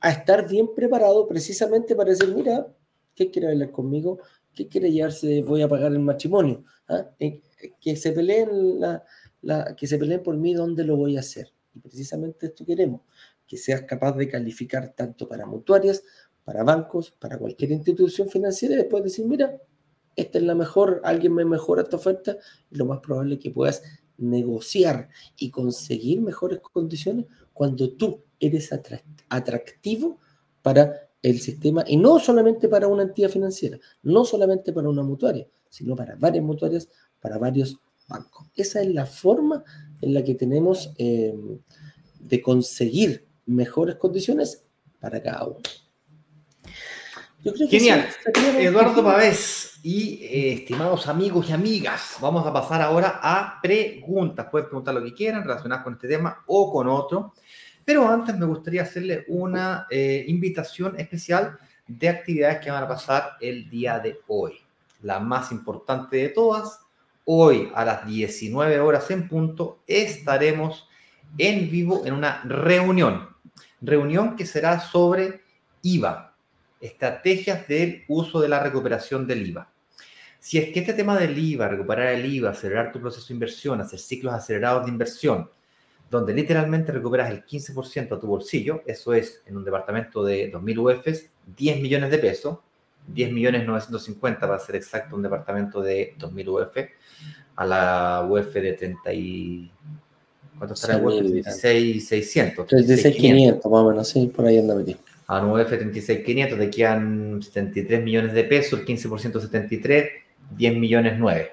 a 0.00 0.10
estar 0.10 0.48
bien 0.48 0.74
preparado 0.74 1.26
precisamente 1.26 1.94
para 1.94 2.10
decir, 2.10 2.34
mira, 2.34 2.66
¿qué 3.14 3.30
quiere 3.30 3.48
bailar 3.48 3.70
conmigo? 3.70 4.18
¿Qué 4.52 4.68
quiere 4.68 4.90
llevarse? 4.90 5.42
Voy 5.42 5.62
a 5.62 5.68
pagar 5.68 5.92
el 5.92 6.00
matrimonio. 6.00 6.64
¿Ah? 6.88 7.10
Eh, 7.18 7.40
que, 7.80 7.96
se 7.96 8.12
peleen 8.12 8.80
la, 8.80 9.04
que 9.76 9.86
se 9.86 9.98
peleen 9.98 10.22
por 10.22 10.36
mí, 10.36 10.54
¿dónde 10.54 10.84
lo 10.84 10.96
voy 10.96 11.16
a 11.16 11.20
hacer? 11.20 11.52
Y 11.74 11.80
precisamente 11.80 12.46
esto 12.46 12.64
queremos, 12.64 13.02
que 13.46 13.56
seas 13.56 13.82
capaz 13.82 14.12
de 14.12 14.28
calificar 14.28 14.94
tanto 14.94 15.26
para 15.28 15.46
mutuarias, 15.46 16.02
para 16.44 16.62
bancos, 16.62 17.10
para 17.10 17.38
cualquier 17.38 17.72
institución 17.72 18.28
financiera 18.28 18.74
y 18.74 18.78
después 18.78 19.02
decir, 19.02 19.26
mira, 19.26 19.58
esta 20.16 20.38
es 20.38 20.44
la 20.44 20.54
mejor, 20.54 21.00
alguien 21.04 21.34
me 21.34 21.44
mejora 21.44 21.82
esta 21.82 21.96
oferta 21.96 22.36
lo 22.70 22.86
más 22.86 23.00
probable 23.00 23.34
es 23.34 23.40
que 23.40 23.50
puedas 23.50 23.82
negociar 24.16 25.08
y 25.36 25.50
conseguir 25.50 26.20
mejores 26.20 26.60
condiciones 26.60 27.26
cuando 27.52 27.92
tú 27.94 28.22
eres 28.38 28.70
atractivo 29.28 30.18
para 30.62 31.08
el 31.22 31.40
sistema 31.40 31.84
y 31.86 31.96
no 31.96 32.18
solamente 32.18 32.68
para 32.68 32.86
una 32.86 33.02
entidad 33.02 33.30
financiera, 33.30 33.78
no 34.02 34.24
solamente 34.24 34.72
para 34.72 34.88
una 34.88 35.02
mutuaria, 35.02 35.48
sino 35.68 35.96
para 35.96 36.16
varias 36.16 36.44
mutuarias, 36.44 36.88
para 37.20 37.38
varios 37.38 37.78
bancos. 38.08 38.48
Esa 38.54 38.82
es 38.82 38.92
la 38.92 39.06
forma 39.06 39.64
en 40.00 40.14
la 40.14 40.22
que 40.22 40.34
tenemos 40.34 40.92
eh, 40.98 41.34
de 42.20 42.42
conseguir 42.42 43.26
mejores 43.46 43.96
condiciones 43.96 44.64
para 45.00 45.22
cada 45.22 45.46
uno. 45.46 45.60
Genial. 47.68 48.08
Eduardo 48.58 49.04
Pavés 49.04 49.78
y 49.82 50.24
eh, 50.24 50.52
estimados 50.54 51.06
amigos 51.08 51.50
y 51.50 51.52
amigas, 51.52 52.16
vamos 52.18 52.46
a 52.46 52.52
pasar 52.52 52.80
ahora 52.80 53.20
a 53.22 53.60
preguntas. 53.60 54.46
Pueden 54.50 54.68
preguntar 54.68 54.94
lo 54.94 55.04
que 55.04 55.12
quieran 55.12 55.42
relacionadas 55.42 55.84
con 55.84 55.92
este 55.92 56.08
tema 56.08 56.42
o 56.46 56.72
con 56.72 56.88
otro. 56.88 57.34
Pero 57.84 58.08
antes 58.08 58.34
me 58.38 58.46
gustaría 58.46 58.82
hacerle 58.82 59.26
una 59.28 59.86
eh, 59.90 60.24
invitación 60.26 60.98
especial 60.98 61.58
de 61.86 62.08
actividades 62.08 62.60
que 62.60 62.70
van 62.70 62.84
a 62.84 62.88
pasar 62.88 63.32
el 63.42 63.68
día 63.68 63.98
de 63.98 64.20
hoy. 64.26 64.54
La 65.02 65.20
más 65.20 65.52
importante 65.52 66.16
de 66.16 66.28
todas, 66.30 66.80
hoy 67.26 67.70
a 67.74 67.84
las 67.84 68.06
19 68.06 68.80
horas 68.80 69.10
en 69.10 69.28
punto 69.28 69.82
estaremos 69.86 70.88
en 71.36 71.70
vivo 71.70 72.06
en 72.06 72.14
una 72.14 72.42
reunión. 72.44 73.28
Reunión 73.82 74.34
que 74.34 74.46
será 74.46 74.80
sobre 74.80 75.42
IVA, 75.82 76.33
estrategias 76.84 77.66
del 77.66 78.04
uso 78.08 78.40
de 78.40 78.48
la 78.48 78.60
recuperación 78.60 79.26
del 79.26 79.46
IVA. 79.46 79.70
Si 80.38 80.58
es 80.58 80.70
que 80.70 80.80
este 80.80 80.92
tema 80.92 81.18
del 81.18 81.36
IVA, 81.38 81.68
recuperar 81.68 82.08
el 82.08 82.26
IVA, 82.26 82.50
acelerar 82.50 82.92
tu 82.92 83.00
proceso 83.00 83.26
de 83.28 83.34
inversión, 83.34 83.80
hacer 83.80 83.98
ciclos 83.98 84.34
acelerados 84.34 84.84
de 84.84 84.90
inversión, 84.90 85.48
donde 86.10 86.34
literalmente 86.34 86.92
recuperas 86.92 87.30
el 87.30 87.46
15% 87.46 88.14
a 88.14 88.20
tu 88.20 88.26
bolsillo, 88.26 88.82
eso 88.84 89.14
es 89.14 89.42
en 89.46 89.56
un 89.56 89.64
departamento 89.64 90.22
de 90.22 90.52
2.000 90.52 90.78
UFs, 90.78 91.30
10 91.56 91.80
millones 91.80 92.10
de 92.10 92.18
pesos, 92.18 92.58
10 93.06 93.32
millones 93.32 93.66
950 93.66 94.40
para 94.40 94.58
ser 94.58 94.76
exacto, 94.76 95.16
un 95.16 95.22
departamento 95.22 95.80
de 95.80 96.14
2.000 96.18 96.48
UF, 96.48 96.76
a 97.56 97.64
la 97.64 98.28
UF 98.28 98.52
de 98.52 98.72
30 98.74 99.12
y... 99.14 99.70
¿Cuánto 100.58 100.74
estará 100.74 100.98
el 100.98 101.04
UF? 101.04 101.32
16, 101.32 102.06
600. 102.06 102.66
36, 102.66 103.16
500, 103.16 103.72
más 103.72 103.80
o 103.80 103.88
menos, 103.88 104.08
sí, 104.08 104.26
por 104.26 104.46
ahí 104.46 104.58
anda 104.58 104.74
metido. 104.74 104.98
A 105.26 105.40
un 105.40 105.58
UF 105.58 105.68
36, 105.68 106.24
500, 106.24 106.58
te 106.58 106.70
quedan 106.70 107.42
73 107.42 108.02
millones 108.02 108.32
de 108.34 108.44
pesos, 108.44 108.80
el 108.80 108.86
15% 108.86 109.40
73, 109.40 110.10
10 110.50 110.76
millones 110.76 111.14
9. 111.18 111.52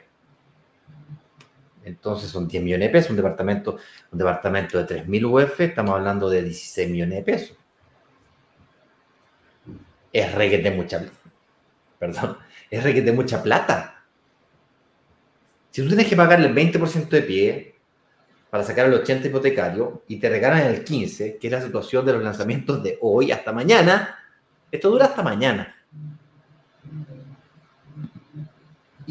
Entonces 1.84 2.30
son 2.30 2.48
10 2.48 2.64
millones 2.64 2.90
de 2.90 2.92
pesos, 2.92 3.12
un 3.12 3.16
departamento, 3.18 3.78
un 4.12 4.20
departamento 4.20 4.84
de 4.84 5.04
3.000 5.04 5.26
UF, 5.26 5.60
estamos 5.62 5.96
hablando 5.96 6.30
de 6.30 6.44
16 6.44 6.90
millones 6.90 7.18
de 7.18 7.24
pesos. 7.24 7.58
Es 10.14 10.36
reguete 10.36 10.72
mucha, 10.72 11.06
perdón, 11.98 12.38
es 12.70 12.84
reguete 12.84 13.14
mucha 13.14 13.42
plata. 13.42 14.04
Si 15.72 15.82
tú 15.82 15.88
tienes 15.88 16.08
que 16.08 16.18
pagarle 16.18 16.48
el 16.48 16.56
20% 16.56 17.08
de 17.08 17.22
pie 17.22 17.76
para 18.52 18.64
sacar 18.64 18.86
el 18.86 18.94
80 18.94 19.30
hipotecario 19.30 20.04
y 20.08 20.18
te 20.18 20.30
regalan 20.30 20.68
el 20.68 20.84
15, 20.84 21.38
que 21.38 21.48
es 21.48 21.54
la 21.54 21.62
situación 21.62 22.06
de 22.06 22.14
los 22.14 22.24
lanzamientos 22.24 22.84
de 22.84 23.00
hoy 23.02 23.32
hasta 23.32 23.52
mañana, 23.52 24.20
esto 24.72 24.92
dura 24.92 25.06
hasta 25.06 25.24
mañana 25.24 25.74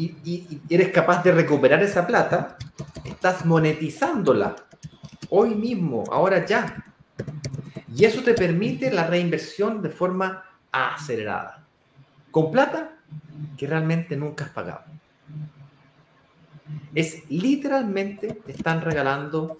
y, 0.01 0.61
eres 0.69 0.89
capaz 0.89 1.23
de 1.23 1.31
recuperar 1.31 1.81
esa 1.83 2.05
plata, 2.05 2.57
estás 3.03 3.45
monetizándola 3.45 4.55
hoy 5.29 5.55
mismo, 5.55 6.03
ahora 6.11 6.45
ya. 6.45 6.85
Y 7.93 8.05
eso 8.05 8.23
te 8.23 8.33
permite 8.33 8.91
la 8.91 9.07
reinversión 9.07 9.81
de 9.81 9.89
forma 9.89 10.43
acelerada, 10.71 11.65
con 12.31 12.51
plata 12.51 12.93
que 13.57 13.67
realmente 13.67 14.15
nunca 14.15 14.45
has 14.45 14.51
pagado. 14.51 14.83
Es 16.93 17.29
literalmente 17.29 18.33
te 18.45 18.51
están 18.51 18.81
regalando 18.81 19.57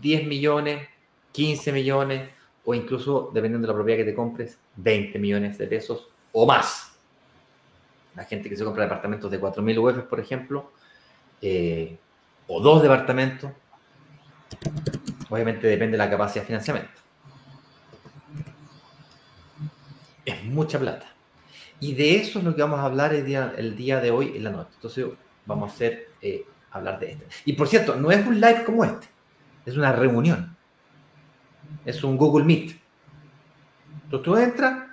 10 0.00 0.26
millones, 0.26 0.88
15 1.32 1.72
millones 1.72 2.30
o 2.64 2.74
incluso, 2.74 3.30
dependiendo 3.32 3.66
de 3.66 3.72
la 3.72 3.76
propiedad 3.76 3.98
que 3.98 4.10
te 4.10 4.14
compres, 4.14 4.58
20 4.76 5.18
millones 5.18 5.56
de 5.56 5.66
pesos 5.66 6.08
o 6.32 6.46
más 6.46 6.88
la 8.18 8.24
gente 8.24 8.48
que 8.48 8.56
se 8.56 8.64
compra 8.64 8.82
departamentos 8.82 9.30
de 9.30 9.40
4.000 9.40 9.78
UF, 9.78 10.08
por 10.08 10.18
ejemplo, 10.18 10.72
eh, 11.40 11.96
o 12.48 12.60
dos 12.60 12.82
departamentos, 12.82 13.52
obviamente 15.30 15.68
depende 15.68 15.92
de 15.92 15.98
la 15.98 16.10
capacidad 16.10 16.42
de 16.42 16.46
financiamiento. 16.46 17.00
Es 20.24 20.44
mucha 20.44 20.80
plata. 20.80 21.06
Y 21.78 21.94
de 21.94 22.16
eso 22.16 22.40
es 22.40 22.44
lo 22.44 22.56
que 22.56 22.62
vamos 22.62 22.80
a 22.80 22.86
hablar 22.86 23.14
el 23.14 23.24
día, 23.24 23.54
el 23.56 23.76
día 23.76 24.00
de 24.00 24.10
hoy 24.10 24.36
en 24.36 24.42
la 24.42 24.50
noche. 24.50 24.70
Entonces 24.74 25.06
vamos 25.48 25.72
a 25.72 25.74
hacer, 25.74 26.10
eh, 26.20 26.46
hablar 26.70 27.00
de 27.00 27.12
esto. 27.12 27.24
Y 27.46 27.54
por 27.54 27.66
cierto, 27.66 27.96
no 27.96 28.12
es 28.12 28.24
un 28.24 28.40
live 28.40 28.62
como 28.64 28.84
este, 28.84 29.08
es 29.66 29.76
una 29.76 29.90
reunión. 29.92 30.56
Es 31.84 32.04
un 32.04 32.16
Google 32.16 32.44
Meet. 32.44 32.76
Entonces 34.04 34.24
tú 34.24 34.36
entras, 34.36 34.88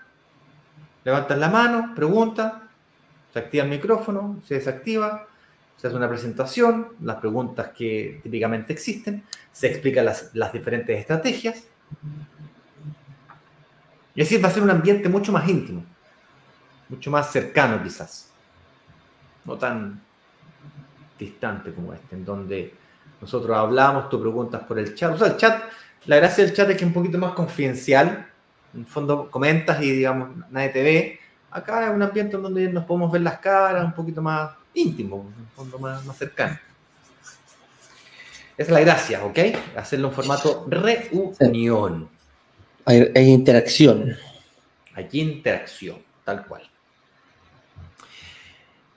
levantas 1.04 1.38
la 1.38 1.50
mano, 1.50 1.94
preguntas, 1.94 2.54
se 3.32 3.40
activa 3.40 3.66
el 3.66 3.70
micrófono, 3.70 4.42
se 4.46 4.56
desactiva, 4.56 5.28
se 5.78 5.88
hace 5.88 5.96
una 5.96 6.10
presentación, 6.10 6.94
las 7.02 7.18
preguntas 7.18 7.70
que 7.70 8.22
típicamente 8.24 8.74
existen, 8.74 9.24
se 9.52 9.68
explican 9.68 10.06
las, 10.06 10.54
diferentes 10.54 10.98
estrategias. 10.98 11.66
Y 14.16 14.22
así 14.22 14.38
va 14.38 14.48
a 14.48 14.52
ser 14.52 14.64
un 14.64 14.70
ambiente 14.70 15.10
mucho 15.10 15.34
más 15.34 15.48
íntimo, 15.50 15.84
mucho 16.88 17.12
más 17.12 17.32
cercano 17.32 17.84
quizás, 17.84 18.32
no 19.44 19.58
tan 19.58 20.05
distante 21.18 21.74
como 21.74 21.94
este, 21.94 22.16
en 22.16 22.26
donde 22.26 22.74
nosotros 23.22 23.56
hablamos, 23.58 24.10
tú 24.10 24.20
preguntas 24.20 24.64
por 24.64 24.80
el 24.80 24.94
chat. 24.96 25.14
O 25.14 25.18
sea, 25.18 25.28
el 25.28 25.38
chat, 25.38 25.64
la 26.06 26.18
gracia 26.18 26.44
del 26.44 26.54
chat 26.54 26.70
es 26.70 26.78
que 26.78 26.84
es 26.84 26.88
un 26.88 26.94
poquito 26.94 27.18
más 27.18 27.34
confidencial. 27.34 28.28
En 28.74 28.82
el 28.82 28.86
fondo 28.86 29.30
comentas 29.32 29.82
y 29.82 29.92
digamos, 29.92 30.30
nadie 30.52 30.70
te 30.70 30.84
ve, 30.84 31.20
Acá 31.56 31.88
es 31.88 31.96
un 31.96 32.02
ambiente 32.02 32.36
donde 32.36 32.68
nos 32.68 32.84
podemos 32.84 33.10
ver 33.10 33.22
las 33.22 33.40
caras, 33.40 33.86
un 33.86 33.94
poquito 33.94 34.22
más 34.22 34.52
íntimo, 34.74 35.16
un 35.16 35.48
fondo 35.56 35.80
más, 35.80 36.04
más 36.04 36.18
cercano. 36.18 36.60
Esa 38.58 38.70
es 38.70 38.70
la 38.70 38.80
gracia, 38.82 39.24
¿ok? 39.24 39.40
Hacerlo 39.78 40.10
en 40.10 40.14
formato 40.14 40.68
reunión. 40.68 42.10
Hay, 42.84 43.30
interacción. 43.30 44.18
Hay 44.96 45.08
interacción, 45.14 46.00
tal 46.26 46.46
cual. 46.46 46.70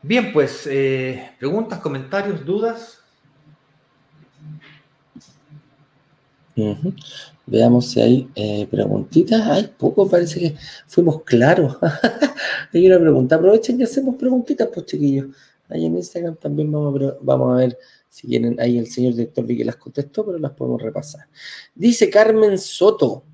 Bien, 0.03 0.32
pues, 0.32 0.66
eh, 0.70 1.32
preguntas, 1.38 1.80
comentarios, 1.80 2.44
dudas. 2.44 2.99
Veamos 7.46 7.90
si 7.90 8.01
hay 8.01 8.30
eh, 8.34 8.66
preguntitas. 8.70 9.46
Hay 9.49 9.72
poco, 9.76 10.09
parece 10.09 10.40
que 10.40 10.55
fuimos 10.86 11.22
claros. 11.22 11.76
hay 12.72 12.86
una 12.86 13.01
pregunta. 13.01 13.36
Aprovechen 13.36 13.80
y 13.80 13.84
hacemos 13.84 14.16
preguntitas, 14.16 14.68
pues 14.72 14.86
chiquillos. 14.86 15.26
Ahí 15.68 15.84
en 15.84 15.96
Instagram 15.96 16.36
también 16.36 16.70
vamos 16.72 17.53
a, 17.53 17.57
ver 17.57 17.78
si 18.09 18.28
quieren. 18.28 18.59
Ahí 18.61 18.78
el 18.78 18.86
señor 18.86 19.14
director 19.14 19.44
vi 19.44 19.59
que 19.59 19.64
las 19.64 19.76
contestó, 19.76 20.24
pero 20.24 20.38
las 20.38 20.53
podemos 20.53 20.80
repasar. 20.80 21.26
Dice 21.74 22.09
Carmen 22.09 22.59
Soto. 22.59 23.24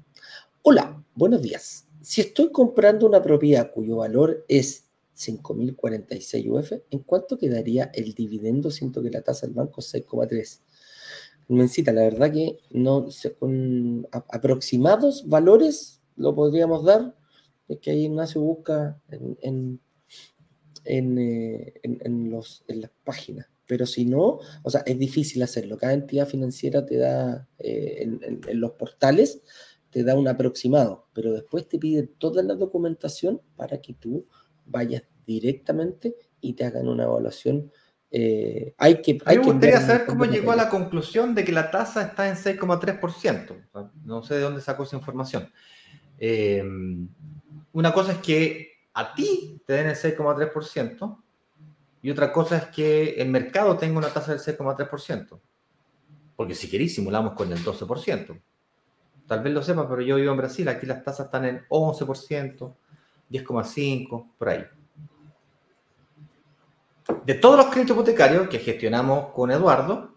Hola, 0.63 1.03
buenos 1.15 1.43
días. 1.43 1.87
Si 2.01 2.21
estoy 2.21 2.51
comprando 2.51 3.07
una 3.07 3.23
propiedad 3.23 3.71
cuyo 3.71 3.97
valor 3.97 4.45
es 4.49 4.84
5.046 5.17 6.51
UF, 6.51 6.73
¿en 6.91 6.99
cuánto 7.01 7.39
quedaría 7.39 7.91
el 7.95 8.15
dividendo? 8.15 8.71
Siento 8.71 9.03
que 9.03 9.11
la 9.11 9.23
tasa 9.23 9.47
del 9.47 9.55
banco 9.55 9.81
es 9.81 9.95
6,3. 9.95 10.61
Mencita, 11.49 11.93
la 11.93 12.03
verdad 12.03 12.33
que 12.33 12.59
no, 12.71 13.09
con 13.39 14.09
aproximados 14.13 15.29
valores 15.29 16.01
lo 16.17 16.35
podríamos 16.35 16.85
dar, 16.85 17.15
es 17.69 17.79
que 17.81 17.91
ahí 17.91 18.05
Ignacio 18.05 18.41
busca 18.41 19.01
en, 19.09 19.81
en, 20.85 21.19
eh, 21.19 21.81
los, 22.09 22.65
en 22.69 22.81
las 22.81 22.91
páginas. 23.05 23.47
Pero 23.67 23.87
si 23.87 24.05
no, 24.05 24.41
o 24.63 24.71
sea, 24.71 24.83
es 24.87 24.99
difícil 24.99 25.43
hacerlo. 25.43 25.79
Cada 25.79 25.95
entidad 25.95 26.29
financiera 26.29 26.85
te 26.85 26.99
da, 26.99 27.49
eh, 27.59 28.03
en, 28.03 28.61
los 28.61 28.73
portales, 28.73 29.43
te 29.91 30.03
da 30.03 30.17
un 30.17 30.29
aproximado, 30.29 31.07
pero 31.15 31.33
después 31.33 31.69
te 31.69 31.79
pide 31.79 32.03
toda 32.03 32.43
la 32.43 32.55
documentación 32.55 33.41
para 33.57 33.81
que 33.81 33.95
tú 33.95 34.27
vayas 34.67 35.03
directamente 35.27 36.15
y 36.41 36.55
te 36.55 36.65
hagan 36.65 36.89
una 36.89 37.05
evaluación. 37.05 37.71
Eh, 38.11 38.75
hay 38.79 39.03
que, 39.03 39.19
hay 39.25 39.39
me 39.39 39.45
gustaría 39.45 39.81
saber 39.81 40.07
cómo 40.07 40.25
llegó 40.25 40.53
a 40.53 40.57
la 40.57 40.69
conclusión 40.69 41.35
de 41.35 41.45
que 41.45 41.53
la 41.53 41.71
tasa 41.71 42.03
está 42.03 42.29
en 42.29 42.37
6,3%. 42.37 43.91
No 44.05 44.23
sé 44.23 44.35
de 44.35 44.41
dónde 44.41 44.61
sacó 44.61 44.85
esa 44.85 44.97
información. 44.97 45.51
Eh, 46.19 46.63
una 47.73 47.93
cosa 47.93 48.13
es 48.13 48.19
que 48.19 48.75
a 48.93 49.15
ti 49.15 49.61
te 49.67 49.73
den 49.73 49.89
el 49.89 49.97
6,3% 49.97 51.19
y 52.03 52.11
otra 52.11 52.33
cosa 52.33 52.59
es 52.59 52.65
que 52.67 53.15
el 53.15 53.29
mercado 53.31 53.77
tenga 53.77 53.99
una 53.99 54.09
tasa 54.09 54.33
del 54.33 54.41
6,3%. 54.41 55.41
Porque 56.37 56.55
si 56.55 56.69
queréis 56.69 56.95
simulamos 56.95 57.33
con 57.35 57.51
el 57.53 57.59
12%. 57.59 58.41
Tal 59.27 59.43
vez 59.43 59.53
lo 59.55 59.63
sepa, 59.63 59.89
pero 59.89 60.03
yo 60.03 60.17
vivo 60.17 60.33
en 60.33 60.37
Brasil, 60.37 60.69
aquí 60.69 60.87
las 60.87 61.03
tasas 61.03 61.27
están 61.27 61.47
en 61.47 61.65
11%, 61.69 62.75
10,5%, 63.35 64.33
por 64.39 64.49
ahí. 64.49 64.65
De 67.25 67.35
todos 67.35 67.57
los 67.57 67.67
créditos 67.67 67.97
hipotecarios 67.97 68.49
que 68.49 68.59
gestionamos 68.59 69.33
con 69.33 69.51
Eduardo, 69.51 70.15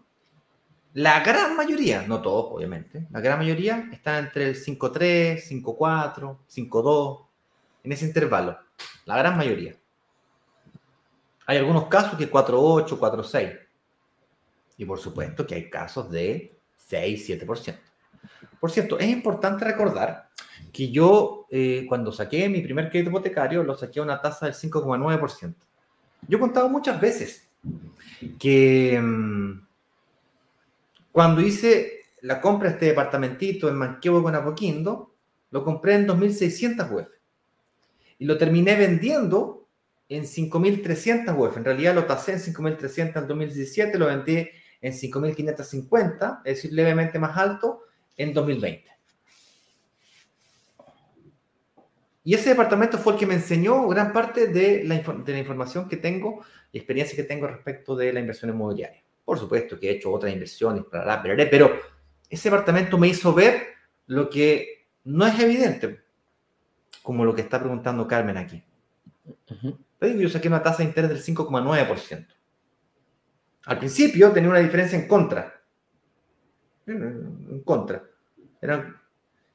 la 0.94 1.20
gran 1.20 1.56
mayoría, 1.56 2.02
no 2.06 2.22
todos 2.22 2.46
obviamente, 2.52 3.06
la 3.10 3.20
gran 3.20 3.38
mayoría 3.38 3.88
están 3.92 4.24
entre 4.24 4.48
el 4.48 4.56
5,3, 4.56 5.42
5,4, 5.48 6.38
5,2, 6.48 7.26
en 7.84 7.92
ese 7.92 8.06
intervalo. 8.06 8.58
La 9.04 9.16
gran 9.18 9.36
mayoría. 9.36 9.76
Hay 11.46 11.58
algunos 11.58 11.86
casos 11.88 12.18
que 12.18 12.30
4,8, 12.30 12.98
4,6. 12.98 13.58
Y 14.76 14.84
por 14.84 14.98
supuesto 14.98 15.46
que 15.46 15.54
hay 15.54 15.70
casos 15.70 16.10
de 16.10 16.58
6, 16.76 17.28
7%. 17.28 17.78
Por 18.60 18.70
cierto, 18.70 18.98
es 18.98 19.08
importante 19.08 19.64
recordar 19.64 20.28
que 20.72 20.90
yo 20.90 21.46
eh, 21.50 21.86
cuando 21.88 22.12
saqué 22.12 22.48
mi 22.48 22.60
primer 22.60 22.90
crédito 22.90 23.10
hipotecario 23.10 23.62
lo 23.62 23.76
saqué 23.76 24.00
a 24.00 24.02
una 24.02 24.20
tasa 24.20 24.46
del 24.46 24.54
5,9%. 24.54 25.54
Yo 26.26 26.36
he 26.36 26.40
contado 26.40 26.68
muchas 26.68 27.00
veces 27.00 27.48
que 28.38 29.00
mm, 29.00 29.66
cuando 31.12 31.40
hice 31.40 31.98
la 32.22 32.40
compra 32.40 32.68
de 32.68 32.74
este 32.74 32.86
departamentito 32.86 33.68
en 33.68 33.76
Manquehue 33.76 34.22
con 34.22 34.34
Apoquindo, 34.34 35.14
lo 35.50 35.64
compré 35.64 35.94
en 35.94 36.06
2.600 36.06 36.92
UF. 36.92 37.08
Y 38.18 38.24
lo 38.24 38.36
terminé 38.36 38.74
vendiendo 38.74 39.66
en 40.08 40.24
5.300 40.24 41.36
UF. 41.36 41.56
En 41.56 41.64
realidad 41.64 41.94
lo 41.94 42.04
tasé 42.04 42.32
en 42.32 42.40
5.300 42.40 43.16
en 43.16 43.28
2017, 43.28 43.98
lo 43.98 44.06
vendí 44.06 44.48
en 44.80 44.92
5.550, 44.92 46.40
es 46.44 46.56
decir, 46.56 46.72
levemente 46.72 47.18
más 47.18 47.36
alto, 47.36 47.82
en 48.18 48.34
2020. 48.34 48.90
Y 52.24 52.34
ese 52.34 52.50
departamento 52.50 52.98
fue 52.98 53.14
el 53.14 53.18
que 53.18 53.26
me 53.26 53.34
enseñó 53.34 53.88
gran 53.88 54.12
parte 54.12 54.48
de 54.48 54.84
la, 54.84 54.96
de 54.96 55.32
la 55.32 55.38
información 55.38 55.88
que 55.88 55.96
tengo 55.96 56.44
y 56.70 56.76
experiencia 56.76 57.16
que 57.16 57.22
tengo 57.22 57.46
respecto 57.46 57.96
de 57.96 58.12
la 58.12 58.20
inversión 58.20 58.50
inmobiliaria. 58.50 59.02
Por 59.24 59.38
supuesto 59.38 59.80
que 59.80 59.88
he 59.88 59.92
hecho 59.92 60.12
otras 60.12 60.32
inversiones, 60.32 60.84
pero 60.90 61.72
ese 62.28 62.50
departamento 62.50 62.98
me 62.98 63.08
hizo 63.08 63.32
ver 63.32 63.68
lo 64.06 64.28
que 64.28 64.88
no 65.04 65.26
es 65.26 65.38
evidente, 65.40 66.02
como 67.02 67.24
lo 67.24 67.34
que 67.34 67.42
está 67.42 67.58
preguntando 67.58 68.06
Carmen 68.06 68.36
aquí. 68.36 68.62
Yo 70.00 70.28
saqué 70.28 70.48
una 70.48 70.62
tasa 70.62 70.78
de 70.78 70.84
interés 70.84 71.10
del 71.10 71.22
5,9%. 71.22 72.26
Al 73.64 73.78
principio 73.78 74.30
tenía 74.32 74.50
una 74.50 74.60
diferencia 74.60 74.98
en 74.98 75.08
contra, 75.08 75.57
en 76.92 77.62
contra. 77.64 78.04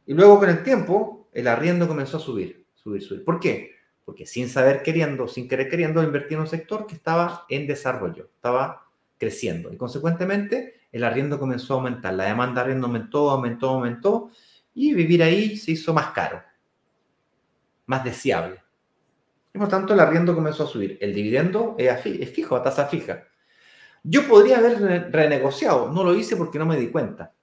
Y 0.06 0.14
luego 0.14 0.40
con 0.40 0.50
el 0.50 0.64
tiempo, 0.64 1.30
el 1.34 1.48
arriendo 1.48 1.88
comenzó 1.88 2.18
a 2.18 2.20
subir, 2.20 2.66
subir, 2.74 3.02
subir. 3.02 3.24
¿Por 3.24 3.40
qué? 3.40 3.72
Porque 4.06 4.26
sin 4.26 4.50
saber 4.50 4.84
queriendo, 4.84 5.28
sin 5.28 5.48
querer 5.48 5.70
queriendo, 5.70 6.04
invertí 6.04 6.34
en 6.34 6.42
un 6.42 6.48
sector 6.48 6.86
que 6.86 6.96
estaba 6.96 7.46
en 7.50 7.68
desarrollo, 7.68 8.30
estaba 8.36 8.88
creciendo. 9.18 9.72
Y 9.72 9.78
consecuentemente, 9.78 10.82
el 10.92 11.04
arriendo 11.04 11.40
comenzó 11.40 11.74
a 11.74 11.78
aumentar. 11.78 12.14
La 12.14 12.26
demanda 12.26 12.62
de 12.62 12.62
arriendo 12.62 12.88
aumentó, 12.88 13.30
aumentó, 13.30 13.70
aumentó. 13.70 14.32
Y 14.76 14.94
vivir 14.94 15.24
ahí 15.24 15.56
se 15.58 15.72
hizo 15.72 15.94
más 15.94 16.08
caro, 16.08 16.42
más 17.86 18.04
deseable. 18.04 18.62
Y 19.54 19.58
por 19.58 19.70
tanto, 19.70 19.94
el 19.94 20.00
arriendo 20.00 20.36
comenzó 20.36 20.64
a 20.64 20.68
subir. 20.68 20.98
El 21.00 21.14
dividendo 21.14 21.76
es 21.78 22.30
fijo, 22.32 22.56
a 22.56 22.64
tasa 22.64 22.88
fija. 22.88 23.24
Yo 24.04 24.28
podría 24.28 24.58
haber 24.58 25.12
renegociado, 25.12 25.90
no 25.92 26.04
lo 26.04 26.14
hice 26.14 26.36
porque 26.36 26.60
no 26.60 26.66
me 26.66 26.78
di 26.78 26.90
cuenta. 26.92 27.34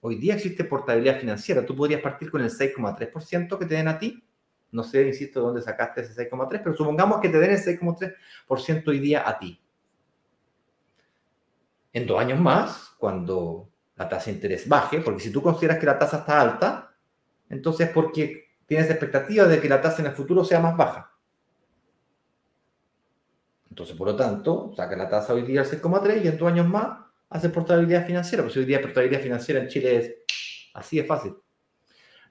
Hoy 0.00 0.16
día 0.16 0.34
existe 0.34 0.64
portabilidad 0.64 1.18
financiera. 1.18 1.66
Tú 1.66 1.74
podrías 1.74 2.00
partir 2.00 2.30
con 2.30 2.40
el 2.40 2.50
6,3% 2.50 3.58
que 3.58 3.66
te 3.66 3.74
den 3.74 3.88
a 3.88 3.98
ti. 3.98 4.22
No 4.70 4.84
sé, 4.84 5.06
insisto, 5.06 5.40
de 5.40 5.46
dónde 5.46 5.62
sacaste 5.62 6.02
ese 6.02 6.30
6,3%, 6.30 6.60
pero 6.62 6.76
supongamos 6.76 7.20
que 7.20 7.28
te 7.28 7.38
den 7.38 7.52
el 7.52 7.58
6,3% 7.58 8.88
hoy 8.88 8.98
día 9.00 9.28
a 9.28 9.38
ti. 9.38 9.60
En 11.92 12.06
dos 12.06 12.20
años 12.20 12.38
más, 12.38 12.94
cuando 12.98 13.70
la 13.96 14.08
tasa 14.08 14.26
de 14.26 14.32
interés 14.32 14.68
baje, 14.68 15.00
porque 15.00 15.20
si 15.20 15.30
tú 15.30 15.42
consideras 15.42 15.78
que 15.78 15.86
la 15.86 15.98
tasa 15.98 16.18
está 16.18 16.40
alta, 16.40 16.94
entonces 17.48 17.88
es 17.88 17.92
porque 17.92 18.48
tienes 18.66 18.90
expectativa 18.90 19.46
de 19.46 19.60
que 19.60 19.68
la 19.68 19.80
tasa 19.80 20.02
en 20.02 20.08
el 20.08 20.14
futuro 20.14 20.44
sea 20.44 20.60
más 20.60 20.76
baja. 20.76 21.13
Entonces, 23.74 23.96
por 23.96 24.06
lo 24.06 24.14
tanto, 24.14 24.72
saca 24.76 24.94
la 24.94 25.08
tasa 25.08 25.34
hoy 25.34 25.42
día 25.42 25.62
al 25.62 25.66
6,3 25.66 26.22
y 26.22 26.28
en 26.28 26.38
dos 26.38 26.46
años 26.46 26.68
más 26.68 26.96
hace 27.28 27.48
portabilidad 27.48 28.06
financiera. 28.06 28.44
Pues 28.44 28.56
hoy 28.56 28.66
día 28.66 28.80
portabilidad 28.80 29.20
financiera 29.20 29.60
en 29.60 29.66
Chile 29.66 29.96
es 29.96 30.14
así 30.74 30.98
de 30.98 31.02
fácil. 31.02 31.34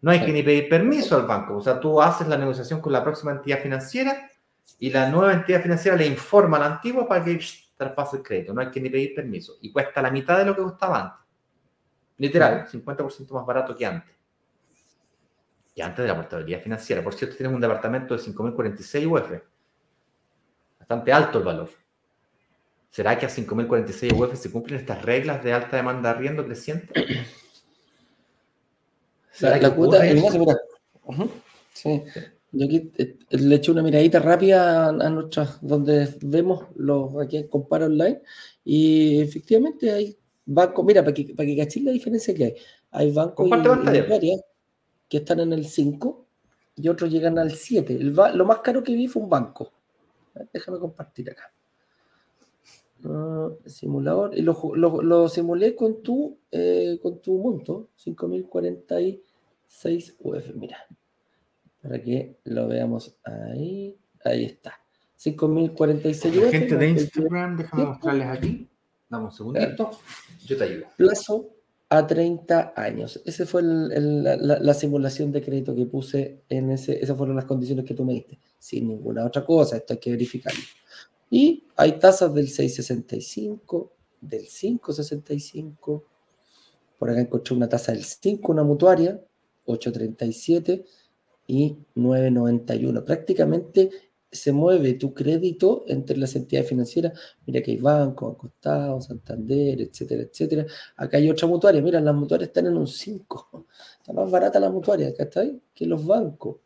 No 0.02 0.12
hay 0.12 0.24
que 0.24 0.32
ni 0.32 0.42
pedir 0.42 0.70
permiso 0.70 1.18
al 1.18 1.28
banco. 1.28 1.58
O 1.58 1.62
sea, 1.62 1.82
tú 1.82 2.02
haces 2.02 2.30
la 2.30 2.38
negociación 2.38 2.80
con 2.80 2.94
la 2.94 3.04
próxima 3.04 3.34
entidad 3.34 3.60
financiera 3.60 4.32
y 4.80 4.90
la 4.90 5.10
nueva 5.10 5.34
entidad 5.34 5.62
financiera 5.62 5.98
le 5.98 6.08
informa 6.08 6.56
a 6.56 6.60
la 6.62 6.66
antigua 6.76 7.06
para 7.06 7.26
que 7.26 7.38
traspase 7.76 8.16
el 8.16 8.24
crédito. 8.24 8.54
No 8.54 8.62
hay 8.62 8.72
que 8.72 8.80
ni 8.80 8.90
pedir 8.90 9.14
permiso. 9.14 9.58
Y 9.60 9.70
cuesta 9.70 10.02
la 10.02 10.12
mitad 10.12 10.38
de 10.38 10.46
lo 10.46 10.56
que 10.56 10.62
costaba 10.62 11.02
antes. 11.02 11.20
Literal, 12.20 12.70
50% 12.70 13.34
más 13.34 13.46
barato 13.46 13.76
que 13.76 13.86
antes. 13.86 14.16
Y 15.76 15.82
antes 15.82 16.04
de 16.04 16.08
la 16.08 16.16
portabilidad 16.16 16.62
financiera. 16.62 17.04
Por 17.04 17.14
cierto, 17.14 17.36
tienes 17.36 17.54
un 17.54 17.60
departamento 17.60 18.16
de 18.16 18.22
5.046 18.22 19.12
UF 19.12 19.53
bastante 20.94 21.12
alto 21.12 21.40
el 21.40 21.46
valor. 21.46 21.70
¿Será 22.90 23.18
que 23.18 23.26
a 23.26 23.30
5.046 23.30 24.14
UF 24.14 24.38
se 24.38 24.52
cumplen 24.52 24.80
estas 24.80 25.02
reglas 25.02 25.44
de 25.44 25.54
alta 25.54 25.78
demanda 25.78 26.10
de 26.10 26.16
arriendo 26.16 26.46
creciente? 26.46 26.94
¿Será 29.32 29.58
la, 29.58 29.74
cuota, 29.74 30.00
sí. 31.74 32.04
Yo 32.52 32.66
aquí 32.66 32.92
eh, 33.00 33.18
le 33.32 33.56
eché 33.56 33.72
una 33.72 33.82
miradita 33.82 34.20
rápida 34.20 34.90
a 34.90 35.10
nuestras, 35.10 35.58
donde 35.60 36.08
vemos 36.22 36.68
los 36.76 37.20
aquí 37.20 37.48
comparo 37.48 37.88
online, 37.88 38.22
y 38.64 39.22
efectivamente 39.22 39.92
hay 39.92 40.16
bancos, 40.46 40.86
mira, 40.86 41.02
para 41.02 41.16
que, 41.16 41.34
para 41.34 41.48
que 41.48 41.82
la 41.82 41.92
diferencia 41.92 42.36
que 42.36 42.44
hay, 42.44 42.54
hay 42.92 43.12
bancos 43.12 43.50
que 45.10 45.18
están 45.18 45.40
en 45.40 45.54
el 45.54 45.66
5 45.66 46.28
y 46.76 46.90
otros 46.90 47.12
llegan 47.12 47.40
al 47.40 47.52
7. 47.52 47.98
lo 48.00 48.46
más 48.46 48.60
caro 48.60 48.84
que 48.84 48.94
vi 48.94 49.08
fue 49.08 49.24
un 49.24 49.30
banco 49.30 49.72
Déjame 50.52 50.80
compartir 50.80 51.30
acá. 51.30 51.54
Ah, 53.06 53.50
simulador. 53.66 54.38
Y 54.38 54.42
lo, 54.42 55.30
simulé 55.30 55.76
con 55.76 56.02
tu, 56.02 56.40
eh, 56.52 57.00
con 57.02 57.22
tu 57.22 57.38
monto, 57.38 57.90
5046 57.96 60.16
UF. 60.20 60.54
Mira, 60.56 60.78
para 61.82 62.02
que 62.02 62.38
lo 62.46 62.68
veamos 62.68 63.16
ahí. 63.24 63.96
Ahí 64.24 64.46
está. 64.46 64.80
5046 65.16 66.38
UF. 66.38 66.52
Gente 66.52 66.78
de 66.78 66.90
Instagram, 66.90 67.58
déjame 67.58 67.86
mostrarles 67.86 68.28
aquí. 68.28 68.70
Dame 69.10 69.26
un 69.26 69.32
segundito. 69.32 69.92
Yo 70.46 70.58
te 70.58 70.64
ayudo. 70.64 70.86
Plazo 70.98 71.50
a 71.90 72.08
30 72.08 72.74
años. 72.76 73.22
Esa 73.26 73.46
fue 73.46 73.62
la, 73.64 74.74
simulación 74.74 75.32
de 75.32 75.44
crédito 75.44 75.76
que 75.76 75.86
puse 75.86 76.42
en 76.50 76.72
ese, 76.72 77.04
esas 77.04 77.16
fueron 77.16 77.36
las 77.36 77.46
condiciones 77.46 77.86
que 77.86 77.94
tú 77.94 78.04
me 78.04 78.14
diste, 78.14 78.40
sin 78.64 78.88
ninguna 78.88 79.26
otra 79.26 79.44
cosa, 79.44 79.76
esto 79.76 79.92
hay 79.92 80.00
que 80.00 80.12
verificarlo. 80.12 80.62
Y 81.30 81.66
hay 81.76 82.00
tasas 82.00 82.34
del 82.34 82.48
665, 82.48 83.92
del 84.22 84.48
565, 84.48 86.06
por 86.98 87.10
acá 87.10 87.20
encontré 87.20 87.56
una 87.56 87.68
tasa 87.68 87.92
del 87.92 88.06
5, 88.06 88.54
una 88.54 88.64
mutuaria, 88.64 89.20
837 89.66 90.86
y 91.48 91.76
991. 91.96 93.04
Prácticamente 93.04 93.90
se 94.32 94.54
mueve 94.54 94.94
tu 94.94 95.14
crédito 95.14 95.84
entre 95.88 96.16
las 96.16 96.34
entidades 96.38 96.70
financieras. 96.70 97.20
Mira 97.46 97.62
que 97.62 97.72
hay 97.72 97.78
bancos, 97.78 98.34
Acostado, 98.34 99.02
Santander, 99.02 99.82
etcétera, 99.82 100.24
etcétera. 100.24 100.66
Acá 100.96 101.18
hay 101.18 101.30
otra 101.30 101.50
mutuaria. 101.50 101.82
Mira, 101.82 102.00
las 102.00 102.16
mutuarias 102.16 102.48
están 102.48 102.68
en 102.68 102.78
un 102.78 102.88
5. 102.88 103.68
Está 104.00 104.14
más 104.14 104.32
barata 104.32 104.58
la 104.62 104.70
mutuaria, 104.70 105.10
acá 105.10 105.24
está 105.24 105.42
ahí, 105.42 105.62
que 105.74 105.86
los 105.86 106.06
bancos. 106.06 106.63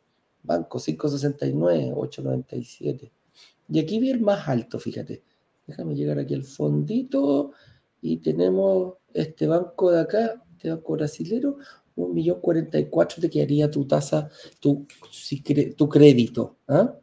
Banco 0.48 0.80
569, 0.80 1.92
897. 1.94 3.12
Y 3.70 3.80
aquí 3.80 4.00
vi 4.00 4.10
el 4.10 4.22
más 4.22 4.48
alto, 4.48 4.80
fíjate. 4.80 5.24
Déjame 5.68 5.94
llegar 5.94 6.18
aquí 6.18 6.34
al 6.34 6.44
fondito 6.44 7.52
y 8.02 8.18
tenemos 8.18 8.94
este 9.14 9.48
banco 9.48 9.92
de 9.92 10.00
acá, 10.00 10.42
este 10.54 10.70
banco 10.70 10.94
brasilero, 10.94 11.58
un 11.96 12.14
millón 12.14 12.40
cuarenta 12.40 12.80
y 12.80 12.86
cuatro 12.86 13.22
te 13.22 13.30
quedaría 13.30 13.70
tu 13.70 13.86
tasa, 13.86 14.30
tu, 14.62 14.88
tu 15.76 15.90
crédito. 15.90 16.58
¿ah? 16.70 16.96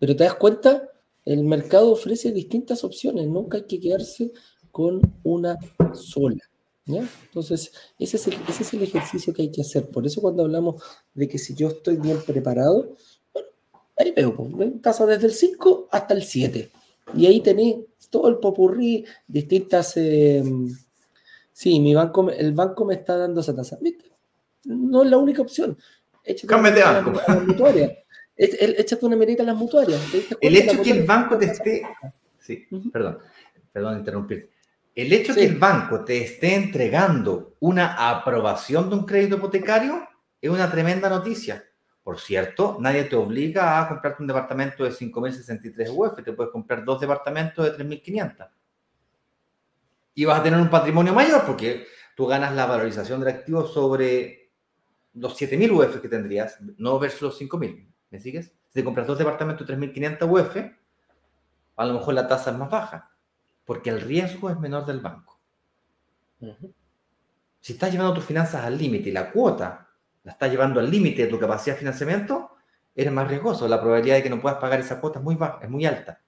Pero 0.00 0.16
te 0.16 0.24
das 0.24 0.34
cuenta, 0.34 0.88
el 1.24 1.44
mercado 1.44 1.92
ofrece 1.92 2.32
distintas 2.32 2.82
opciones, 2.82 3.28
nunca 3.28 3.58
hay 3.58 3.64
que 3.64 3.78
quedarse 3.78 4.32
con 4.72 5.00
una 5.22 5.56
sola. 5.92 6.42
Entonces, 6.86 7.72
ese 7.98 8.16
es, 8.18 8.26
el, 8.26 8.34
ese 8.48 8.62
es 8.62 8.74
el 8.74 8.82
ejercicio 8.82 9.32
que 9.32 9.42
hay 9.42 9.50
que 9.50 9.62
hacer. 9.62 9.88
Por 9.88 10.06
eso 10.06 10.20
cuando 10.20 10.44
hablamos 10.44 10.82
de 11.14 11.28
que 11.28 11.38
si 11.38 11.54
yo 11.54 11.68
estoy 11.68 11.96
bien 11.96 12.18
preparado, 12.26 12.94
bueno, 13.32 13.48
ahí 13.96 14.12
veo, 14.12 14.34
pues, 14.34 14.82
tasa 14.82 15.06
desde 15.06 15.26
el 15.28 15.32
5 15.32 15.88
hasta 15.90 16.14
el 16.14 16.22
7. 16.22 16.70
Y 17.16 17.26
ahí 17.26 17.40
tenéis 17.40 17.76
todo 18.10 18.28
el 18.28 18.36
popurrí, 18.36 19.04
distintas... 19.26 19.96
Em, 19.96 20.76
sí, 21.52 21.80
mi 21.80 21.94
banco, 21.94 22.30
el 22.30 22.52
banco 22.52 22.84
me 22.84 22.94
está 22.94 23.16
dando 23.16 23.40
esa 23.40 23.54
tasa. 23.54 23.78
¿Viste? 23.80 24.10
No 24.64 25.02
es 25.02 25.10
la 25.10 25.18
única 25.18 25.42
opción. 25.42 25.78
Échate 26.22 26.54
una, 26.54 26.62
mirita 29.16 29.42
a 29.42 29.46
las 29.46 29.56
mutuarias. 29.56 30.00
El 30.40 30.56
hecho 30.56 30.82
que 30.82 30.90
el 30.90 31.04
banco 31.04 31.38
te 31.38 31.46
esté... 31.46 31.82
Sí, 32.38 32.66
perdón, 32.92 33.18
perdón 33.72 33.98
interrumpir. 33.98 34.50
El 34.94 35.12
hecho 35.12 35.34
de 35.34 35.40
que 35.40 35.46
el 35.46 35.58
banco 35.58 36.04
te 36.04 36.22
esté 36.22 36.54
entregando 36.54 37.56
una 37.58 38.10
aprobación 38.10 38.88
de 38.88 38.94
un 38.94 39.04
crédito 39.04 39.36
hipotecario 39.36 40.08
es 40.40 40.48
una 40.48 40.70
tremenda 40.70 41.08
noticia. 41.08 41.64
Por 42.04 42.20
cierto, 42.20 42.76
nadie 42.78 43.04
te 43.04 43.16
obliga 43.16 43.80
a 43.80 43.88
comprarte 43.88 44.22
un 44.22 44.28
departamento 44.28 44.84
de 44.84 44.90
5.063 44.90 45.90
UF, 45.90 46.22
te 46.22 46.32
puedes 46.32 46.52
comprar 46.52 46.84
dos 46.84 47.00
departamentos 47.00 47.64
de 47.64 47.84
3.500. 47.84 48.50
Y 50.14 50.24
vas 50.26 50.38
a 50.38 50.42
tener 50.44 50.60
un 50.60 50.70
patrimonio 50.70 51.12
mayor 51.12 51.44
porque 51.44 51.86
tú 52.14 52.26
ganas 52.26 52.54
la 52.54 52.66
valorización 52.66 53.18
del 53.18 53.30
activo 53.30 53.66
sobre 53.66 54.52
los 55.14 55.40
7.000 55.40 55.72
UF 55.72 56.00
que 56.00 56.08
tendrías, 56.08 56.58
no 56.76 57.00
versus 57.00 57.22
los 57.22 57.40
5.000. 57.40 57.88
¿Me 58.10 58.20
sigues? 58.20 58.52
Si 58.68 58.74
te 58.74 58.84
compras 58.84 59.08
dos 59.08 59.18
departamentos 59.18 59.66
de 59.66 59.76
3.500 59.76 60.30
UF, 60.30 60.56
a 61.76 61.84
lo 61.84 61.94
mejor 61.94 62.14
la 62.14 62.28
tasa 62.28 62.52
es 62.52 62.56
más 62.58 62.70
baja 62.70 63.13
porque 63.64 63.90
el 63.90 64.00
riesgo 64.00 64.50
es 64.50 64.58
menor 64.58 64.86
del 64.86 65.00
banco. 65.00 65.40
Si 67.60 67.72
estás 67.72 67.90
llevando 67.90 68.14
tus 68.14 68.24
finanzas 68.24 68.64
al 68.64 68.76
límite 68.76 69.08
y 69.08 69.12
la 69.12 69.30
cuota 69.30 69.88
la 70.22 70.32
estás 70.32 70.50
llevando 70.50 70.80
al 70.80 70.90
límite 70.90 71.24
de 71.24 71.28
tu 71.28 71.38
capacidad 71.38 71.74
de 71.74 71.80
financiamiento, 71.80 72.56
eres 72.94 73.12
más 73.12 73.28
riesgoso. 73.28 73.68
La 73.68 73.80
probabilidad 73.80 74.16
de 74.16 74.22
que 74.22 74.30
no 74.30 74.40
puedas 74.40 74.58
pagar 74.58 74.80
esa 74.80 75.00
cuota 75.00 75.18
es 75.18 75.24
muy 75.24 75.34
baja, 75.34 75.58
es 75.62 75.70
muy 75.70 75.84
alta. 75.84 76.20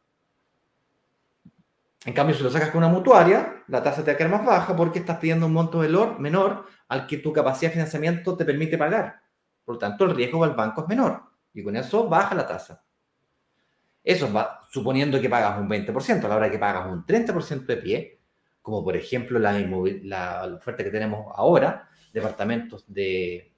En 2.04 2.12
cambio, 2.12 2.36
si 2.36 2.42
lo 2.42 2.50
sacas 2.50 2.70
con 2.70 2.78
una 2.78 2.88
mutuaria, 2.88 3.64
la 3.66 3.82
tasa 3.82 4.04
te 4.04 4.12
va 4.12 4.14
a 4.14 4.16
quedar 4.16 4.30
más 4.30 4.44
baja 4.44 4.76
porque 4.76 5.00
estás 5.00 5.18
pidiendo 5.18 5.46
un 5.46 5.52
monto 5.52 5.78
menor, 5.78 6.20
menor 6.20 6.66
al 6.88 7.06
que 7.06 7.18
tu 7.18 7.32
capacidad 7.32 7.70
de 7.70 7.74
financiamiento 7.74 8.36
te 8.36 8.44
permite 8.44 8.78
pagar. 8.78 9.20
Por 9.64 9.74
lo 9.74 9.78
tanto, 9.78 10.04
el 10.04 10.14
riesgo 10.14 10.44
al 10.44 10.54
banco 10.54 10.82
es 10.82 10.88
menor 10.88 11.22
y 11.52 11.64
con 11.64 11.74
eso 11.74 12.08
baja 12.08 12.34
la 12.34 12.46
tasa. 12.46 12.85
Eso 14.06 14.32
va 14.32 14.60
suponiendo 14.70 15.20
que 15.20 15.28
pagas 15.28 15.58
un 15.58 15.68
20%, 15.68 16.24
a 16.24 16.28
la 16.28 16.36
hora 16.36 16.48
que 16.48 16.60
pagas 16.60 16.86
un 16.86 17.04
30% 17.04 17.66
de 17.66 17.76
pie, 17.76 18.20
como 18.62 18.84
por 18.84 18.96
ejemplo 18.96 19.40
la, 19.40 19.52
la, 20.04 20.54
oferta 20.54 20.84
que 20.84 20.92
tenemos 20.92 21.26
ahora, 21.34 21.88
departamentos 22.12 22.84
de 22.86 23.52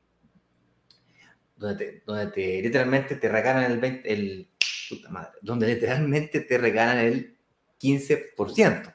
donde, 1.55 2.03
te, 2.33 2.63
literalmente 2.63 3.17
te 3.17 3.29
regalan 3.29 3.71
el 3.71 3.79
20, 3.79 4.11
el, 4.11 4.49
puta 4.89 5.11
madre, 5.11 5.33
donde 5.43 5.67
literalmente 5.67 6.41
te 6.41 6.57
regalan 6.57 6.99
el 6.99 7.37
15%. 7.79 8.95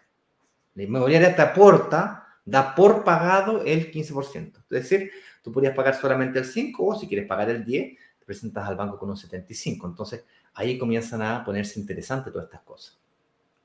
La 0.74 0.84
inmobiliaria 0.84 1.36
te 1.36 1.42
aporta, 1.44 2.30
da 2.44 2.74
por 2.74 3.04
pagado 3.04 3.64
el 3.64 3.92
15%. 3.92 4.58
Es 4.58 4.90
decir, 4.90 5.12
tú 5.44 5.52
podrías 5.52 5.76
pagar 5.76 5.94
solamente 6.02 6.40
el 6.40 6.46
5 6.46 6.84
o 6.84 7.00
si 7.00 7.08
quieres 7.08 7.28
pagar 7.28 7.52
el 7.52 7.64
10, 7.64 7.96
te 8.18 8.26
presentas 8.26 8.68
al 8.68 8.76
banco 8.76 8.98
con 8.98 9.12
un 9.12 9.18
75. 9.18 9.86
Entonces, 9.86 10.24
ahí 10.56 10.78
comienzan 10.78 11.22
a 11.22 11.44
ponerse 11.44 11.80
interesantes 11.80 12.32
todas 12.32 12.46
estas 12.46 12.62
cosas. 12.62 12.98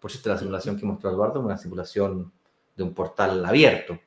Por 0.00 0.10
cierto, 0.10 0.30
la 0.30 0.38
simulación 0.38 0.78
que 0.78 0.86
mostró 0.86 1.10
Eduardo 1.10 1.40
es 1.40 1.44
una 1.44 1.58
simulación 1.58 2.32
de 2.76 2.82
un 2.82 2.94
portal 2.94 3.44
abierto. 3.44 3.98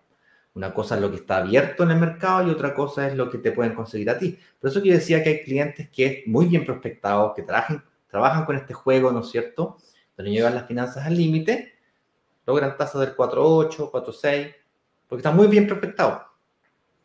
Una 0.53 0.73
cosa 0.73 0.95
es 0.95 1.01
lo 1.01 1.09
que 1.09 1.17
está 1.17 1.37
abierto 1.37 1.83
en 1.83 1.91
el 1.91 1.99
mercado 1.99 2.47
y 2.47 2.51
otra 2.51 2.73
cosa 2.73 3.07
es 3.07 3.15
lo 3.15 3.29
que 3.29 3.37
te 3.37 3.51
pueden 3.51 3.73
conseguir 3.73 4.09
a 4.09 4.17
ti. 4.17 4.37
Por 4.59 4.69
eso 4.69 4.81
yo 4.83 4.93
decía 4.93 5.23
que 5.23 5.29
hay 5.29 5.43
clientes 5.43 5.89
que 5.89 6.05
es 6.05 6.27
muy 6.27 6.45
bien 6.47 6.65
prospectados, 6.65 7.33
que 7.35 7.43
trabajan, 7.43 7.83
trabajan 8.09 8.45
con 8.45 8.55
este 8.55 8.73
juego, 8.73 9.11
¿no 9.11 9.21
es 9.21 9.29
cierto? 9.29 9.77
Donde 10.17 10.31
llevan 10.31 10.55
las 10.55 10.67
finanzas 10.67 11.05
al 11.05 11.15
límite, 11.15 11.73
logran 12.45 12.75
tasas 12.77 13.01
del 13.01 13.15
4.8, 13.15 13.91
4.6, 13.91 14.55
porque 15.07 15.19
está 15.19 15.31
muy 15.31 15.47
bien 15.47 15.67
prospectado. 15.67 16.25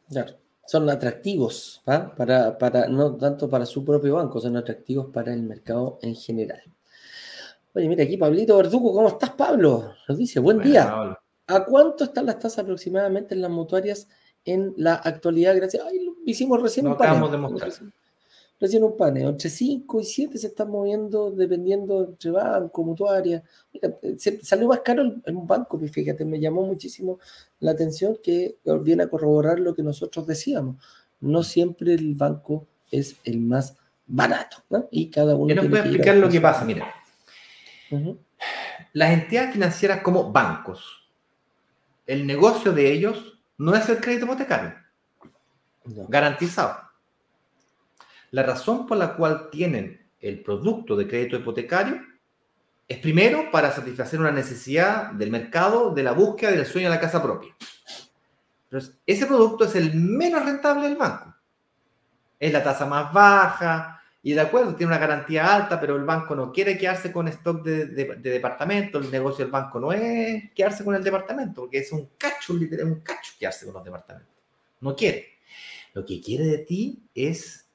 Claro 0.09 0.46
son 0.67 0.91
atractivos, 0.91 1.83
para, 1.85 2.59
para, 2.59 2.89
no 2.89 3.17
tanto 3.17 3.49
para 3.49 3.67
su 3.67 3.85
propio 3.85 4.15
banco, 4.15 4.41
son 4.41 4.57
atractivos 4.57 5.07
para 5.13 5.33
el 5.33 5.43
mercado 5.43 5.99
en 6.03 6.15
general. 6.15 6.63
Oye, 7.75 7.89
mira 7.89 8.05
aquí 8.05 8.17
Pablito 8.17 8.57
Verdugo, 8.57 8.93
¿cómo 8.93 9.09
estás, 9.09 9.31
Pablo? 9.31 9.93
Nos 10.09 10.19
dice, 10.19 10.41
buen 10.41 10.61
día. 10.61 11.19
¿A 11.49 11.65
cuánto 11.65 12.05
están 12.05 12.27
las 12.27 12.39
tasas 12.39 12.61
aproximadamente 12.61 13.35
en 13.35 13.43
las 13.43 13.51
mutuarias 13.51 14.09
en 14.45 14.75
la 14.77 14.95
actualidad? 14.95 15.55
Gracias. 15.55 15.85
Ay, 15.87 16.05
lo 16.05 16.17
hicimos 16.25 16.61
recién 16.61 16.89
un 16.89 16.97
panel. 16.97 17.31
Recién 18.59 18.85
un 18.85 18.97
panel. 18.97 19.29
Entre 19.29 19.51
5 19.51 20.01
y 20.01 20.05
7 20.05 20.39
se 20.39 20.47
están 20.47 20.71
moviendo 20.71 21.31
dependiendo 21.31 22.05
entre 22.05 22.31
banco, 22.31 22.83
mutuaria. 22.83 23.43
Mira, 23.73 23.95
salió 24.43 24.69
más 24.69 24.81
caro 24.81 25.03
en 25.03 25.37
un 25.37 25.47
banco, 25.47 25.79
fíjate, 25.79 26.25
me 26.25 26.41
llamó 26.41 26.63
muchísimo 26.63 27.19
la 27.61 27.73
atención 27.73 28.19
que 28.23 28.57
viene 28.81 29.03
a 29.03 29.09
corroborar 29.09 29.61
lo 29.61 29.75
que 29.75 29.83
nosotros 29.83 30.27
decíamos. 30.27 30.77
No 31.21 31.43
siempre 31.43 31.95
el 31.95 32.15
banco 32.15 32.67
es 32.91 33.17
el 33.25 33.41
más 33.41 33.77
barato, 34.07 34.59
¿no? 34.71 34.89
Y 34.91 35.11
cada 35.11 35.35
uno. 35.35 35.55
Yo 35.55 35.69
voy 35.69 35.79
a 35.79 35.83
explicar 35.83 36.17
lo 36.17 36.29
que 36.29 36.41
pasa, 36.41 36.65
mira. 36.65 36.87
Las 38.93 39.11
entidades 39.13 39.53
financieras 39.53 40.01
como 40.01 40.33
bancos, 40.33 41.11
el 42.07 42.27
negocio 42.27 42.73
de 42.73 42.91
ellos 42.91 43.39
no 43.59 43.75
es 43.75 43.87
el 43.89 44.01
crédito 44.01 44.25
hipotecario. 44.25 44.75
Garantizado. 46.09 46.86
La 48.31 48.43
razón 48.43 48.87
por 48.87 48.97
la 48.97 49.15
cual 49.15 49.49
tienen 49.51 50.07
el 50.21 50.43
producto 50.43 50.97
de 50.97 51.07
crédito 51.07 51.37
hipotecario 51.37 52.01
es 52.89 52.99
primero 52.99 53.51
para 53.51 53.73
satisfacer 53.73 54.21
una 54.21 54.31
necesidad 54.31 55.13
del 55.13 55.31
mercado 55.31 55.93
de 55.93 56.03
la 56.03 56.13
búsqueda 56.13 56.53
del 56.53 56.67
sueño 56.67 56.89
de 56.89 56.95
la 56.95 57.01
casa 57.01 57.23
propia. 57.23 57.55
Entonces, 58.65 58.99
ese 59.07 59.27
producto 59.27 59.65
es 59.65 59.75
el 59.75 59.95
menos 59.95 60.45
rentable 60.45 60.89
del 60.89 60.97
banco. 60.97 61.35
Es 62.39 62.53
la 62.53 62.63
tasa 62.63 62.87
más 62.87 63.13
baja 63.13 63.97
y 64.27 64.33
de 64.33 64.41
acuerdo, 64.41 64.75
tiene 64.75 64.93
una 64.93 64.99
garantía 64.99 65.55
alta, 65.55 65.81
pero 65.81 65.95
el 65.95 66.03
banco 66.03 66.35
no 66.35 66.51
quiere 66.51 66.77
quedarse 66.77 67.13
con 67.13 67.29
stock 67.29 67.63
de, 67.63 67.87
departamento. 68.17 68.99
El 68.99 69.09
negocio 69.09 69.45
del 69.45 69.53
banco 69.53 69.79
no 69.79 69.93
es 69.93 70.51
quedarse 70.53 70.85
con 70.85 70.97
el 70.97 71.05
departamento, 71.05 71.61
porque 71.61 71.79
es 71.79 71.93
un 71.93 72.11
cacho, 72.19 72.53
literal, 72.55 72.87
un 72.87 73.01
cacho 73.03 73.35
quedarse 73.39 73.67
con 73.67 73.75
los 73.75 73.85
departamentos. 73.85 74.35
No 74.81 74.97
quiere. 74.97 75.39
Lo 75.95 76.05
que 76.05 76.21
quiere 76.21 76.45
de 76.45 76.59
ti 76.59 77.05
es 77.15 77.66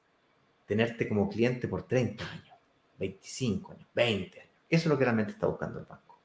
tenerte 0.72 1.06
como 1.06 1.28
cliente 1.28 1.68
por 1.68 1.82
30 1.82 2.24
años, 2.24 2.56
25 2.98 3.72
años, 3.72 3.86
20 3.94 4.40
años. 4.40 4.52
Eso 4.70 4.82
es 4.84 4.86
lo 4.86 4.96
que 4.96 5.04
realmente 5.04 5.32
está 5.32 5.46
buscando 5.46 5.78
el 5.80 5.84
banco. 5.84 6.18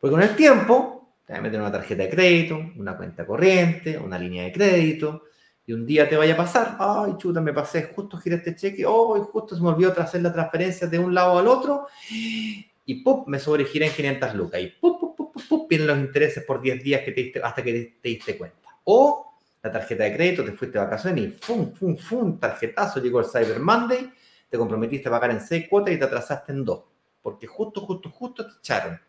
Porque 0.00 0.12
con 0.12 0.22
el 0.22 0.34
tiempo, 0.34 1.16
te 1.26 1.34
va 1.34 1.38
a 1.38 1.42
meter 1.42 1.60
una 1.60 1.70
tarjeta 1.70 2.04
de 2.04 2.08
crédito, 2.08 2.58
una 2.76 2.96
cuenta 2.96 3.26
corriente, 3.26 3.98
una 3.98 4.18
línea 4.18 4.44
de 4.44 4.52
crédito, 4.52 5.24
y 5.66 5.74
un 5.74 5.84
día 5.84 6.08
te 6.08 6.16
vaya 6.16 6.32
a 6.32 6.38
pasar, 6.38 6.76
ay, 6.80 7.12
chuta, 7.18 7.42
me 7.42 7.52
pasé, 7.52 7.92
justo 7.94 8.16
giré 8.16 8.36
este 8.36 8.56
cheque, 8.56 8.86
oh, 8.86 9.22
justo 9.24 9.54
se 9.54 9.62
me 9.62 9.68
olvidó 9.68 9.92
hacer 10.00 10.22
la 10.22 10.32
transferencia 10.32 10.86
de 10.86 10.98
un 10.98 11.14
lado 11.14 11.38
al 11.38 11.48
otro, 11.48 11.88
y 12.08 12.94
¡pum! 13.04 13.24
me 13.26 13.38
sobregiré 13.38 13.88
en 13.88 13.92
500 13.92 14.34
lucas, 14.34 14.60
y 14.62 14.68
¡pum, 14.68 14.98
pum, 14.98 15.14
pum, 15.14 15.32
pum, 15.50 15.66
vienen 15.68 15.86
los 15.86 15.98
intereses 15.98 16.42
por 16.44 16.62
10 16.62 16.82
días 16.82 17.02
que 17.02 17.12
te 17.12 17.42
hasta 17.42 17.62
que 17.62 17.98
te, 18.00 18.08
diste 18.08 18.38
cuenta. 18.38 18.70
O 18.84 19.31
la 19.62 19.72
tarjeta 19.72 20.04
de 20.04 20.14
crédito, 20.14 20.44
te 20.44 20.52
fuiste 20.52 20.78
de 20.78 20.84
vacaciones 20.84 21.24
y 21.24 21.28
¡fum, 21.30 21.72
fum, 21.72 21.96
fum! 21.96 22.38
Tarjetazo, 22.38 23.00
llegó 23.00 23.20
el 23.20 23.26
Cyber 23.26 23.60
Monday, 23.60 24.12
te 24.48 24.58
comprometiste 24.58 25.08
a 25.08 25.12
pagar 25.12 25.30
en 25.30 25.40
6 25.40 25.68
cuotas 25.68 25.94
y 25.94 25.98
te 25.98 26.04
atrasaste 26.04 26.52
en 26.52 26.64
2 26.64 26.84
porque 27.22 27.46
justo, 27.46 27.80
justo, 27.80 28.10
justo 28.10 28.46
te 28.46 28.58
echaron. 28.58 29.00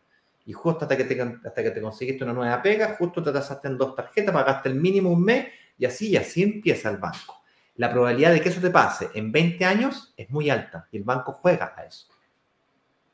Y 0.46 0.54
justo 0.54 0.86
hasta 0.86 0.96
que 0.96 1.06
te, 1.06 1.22
hasta 1.22 1.64
que 1.64 1.72
te 1.72 1.82
conseguiste 1.82 2.24
una 2.24 2.34
nueva 2.34 2.62
pega, 2.62 2.96
justo 2.98 3.24
te 3.24 3.32
tasaste 3.32 3.70
en 3.70 3.78
dos 3.78 3.96
tarjetas, 3.96 4.34
pagaste 4.34 4.70
el 4.70 4.76
mínimo 4.76 5.10
un 5.10 5.24
mes 5.24 5.48
y 5.78 5.86
así 5.86 6.10
y 6.10 6.18
así 6.18 6.44
empieza 6.44 6.90
el 6.90 6.98
banco. 6.98 7.42
la 7.76 7.90
probabilidad 7.90 8.32
de 8.32 8.40
que 8.40 8.50
eso 8.50 8.62
te 8.62 8.70
pase 8.70 9.10
en 9.16 9.32
20 9.32 9.66
años 9.66 10.14
es 10.16 10.30
muy 10.30 10.50
alta 10.50 10.88
y 10.92 10.98
el 10.98 11.04
banco 11.04 11.32
juega 11.34 11.74
a 11.76 11.86
eso. 11.86 12.08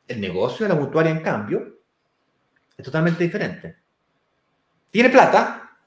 El 0.06 0.20
negocio 0.20 0.68
de 0.68 0.74
la 0.74 0.80
mutuaria, 0.80 1.12
en 1.12 1.22
cambio, 1.22 1.80
es 2.76 2.84
totalmente 2.84 3.24
diferente. 3.24 3.78
Tiene 4.92 5.10
plata, 5.10 5.78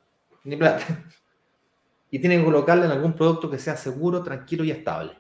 tiene 0.43 0.57
plata, 0.57 0.87
y 2.13 2.19
tiene 2.19 2.37
que 2.37 2.45
colocarla 2.45 2.85
en 2.85 2.91
algún 2.91 3.15
producto 3.15 3.51
que 3.51 3.59
sea 3.59 3.75
seguro, 3.75 4.23
tranquilo 4.23 4.63
y 4.65 4.71
estable. 4.71 5.19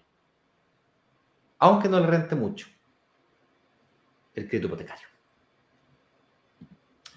Aunque 1.58 1.88
no 1.88 1.98
le 1.98 2.06
rente 2.06 2.34
mucho. 2.34 2.66
El 4.34 4.46
crédito 4.46 4.66
hipotecario. 4.66 5.08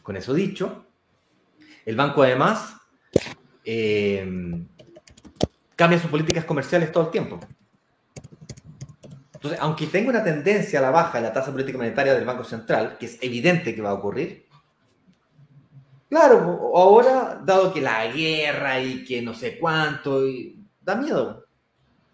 Con 0.02 0.16
eso 0.16 0.34
dicho, 0.34 0.86
el 1.86 1.98
banco 1.98 2.24
además 2.24 2.78
eh, 3.66 4.66
cambia 5.76 6.00
sus 6.00 6.10
políticas 6.10 6.46
comerciales 6.46 6.94
todo 6.94 7.06
el 7.06 7.12
tiempo. 7.12 7.38
Entonces, 9.34 9.60
aunque 9.60 9.88
tenga 9.88 10.10
una 10.10 10.24
tendencia 10.24 10.80
a 10.80 10.84
la 10.84 10.92
baja 10.92 11.18
en 11.18 11.26
la 11.26 11.34
tasa 11.34 11.52
política 11.52 11.78
monetaria 11.78 12.14
del 12.14 12.24
Banco 12.24 12.46
Central, 12.46 12.98
que 12.98 13.08
es 13.08 13.18
evidente 13.22 13.76
que 13.76 13.82
va 13.82 13.90
a 13.90 13.96
ocurrir, 13.96 14.45
claro, 16.10 16.72
ahora, 16.76 17.42
dado 17.44 17.74
que 17.74 17.82
la 17.82 18.08
guerra 18.08 18.80
y 18.80 19.04
que 19.04 19.22
no 19.22 19.34
sé 19.34 19.58
cuánto, 19.58 20.28
y, 20.28 20.60
da 20.82 20.96
miedo. 20.96 21.46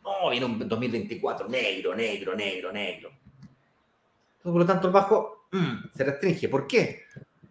No, 0.04 0.30
viene 0.30 0.46
un 0.46 0.68
2024 0.68 1.48
negro, 1.48 1.96
negro, 1.96 2.36
negro, 2.36 2.72
negro. 2.72 3.10
Entonces, 3.10 4.42
por 4.42 4.58
lo 4.58 4.66
tanto, 4.66 4.88
el 4.88 4.94
bajo 4.94 5.48
mm, 5.52 5.96
se 5.96 6.04
restringe. 6.04 6.50
¿Por 6.50 6.66
qué? 6.66 7.04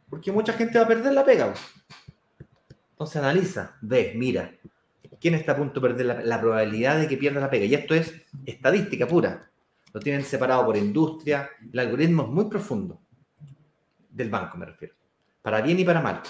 Porque 0.09 0.33
mucha 0.33 0.53
gente 0.55 0.79
va 0.79 0.85
a 0.85 0.89
perder 0.89 1.13
la 1.13 1.25
pega. 1.25 1.55
Entonces 2.91 3.17
analiza, 3.17 3.77
ve, 3.81 4.13
mira, 4.17 4.53
quién 5.21 5.35
está 5.35 5.53
a 5.53 5.57
punto 5.57 5.81
de 5.81 5.89
perder 5.89 6.25
la, 6.25 6.41
probabilidad 6.41 6.99
de 6.99 7.07
que 7.07 7.17
pierda 7.17 7.41
la 7.41 7.51
pega. 7.51 7.67
Y 7.67 7.75
esto 7.75 7.95
es 7.95 8.13
estadística 8.45 9.07
pura. 9.07 9.49
Lo 9.93 10.01
tienen 10.01 10.25
separado 10.25 10.67
por 10.67 10.77
industria. 10.77 11.51
El 11.73 11.79
algoritmo 11.79 12.25
es 12.25 12.29
muy 12.29 12.45
profundo. 12.47 13.01
Del 14.11 14.31
banco, 14.31 14.59
me 14.59 14.67
refiero. 14.67 14.95
Para 15.43 15.61
bien 15.61 15.79
y 15.79 15.85
para 15.85 16.01
mal. 16.01 16.23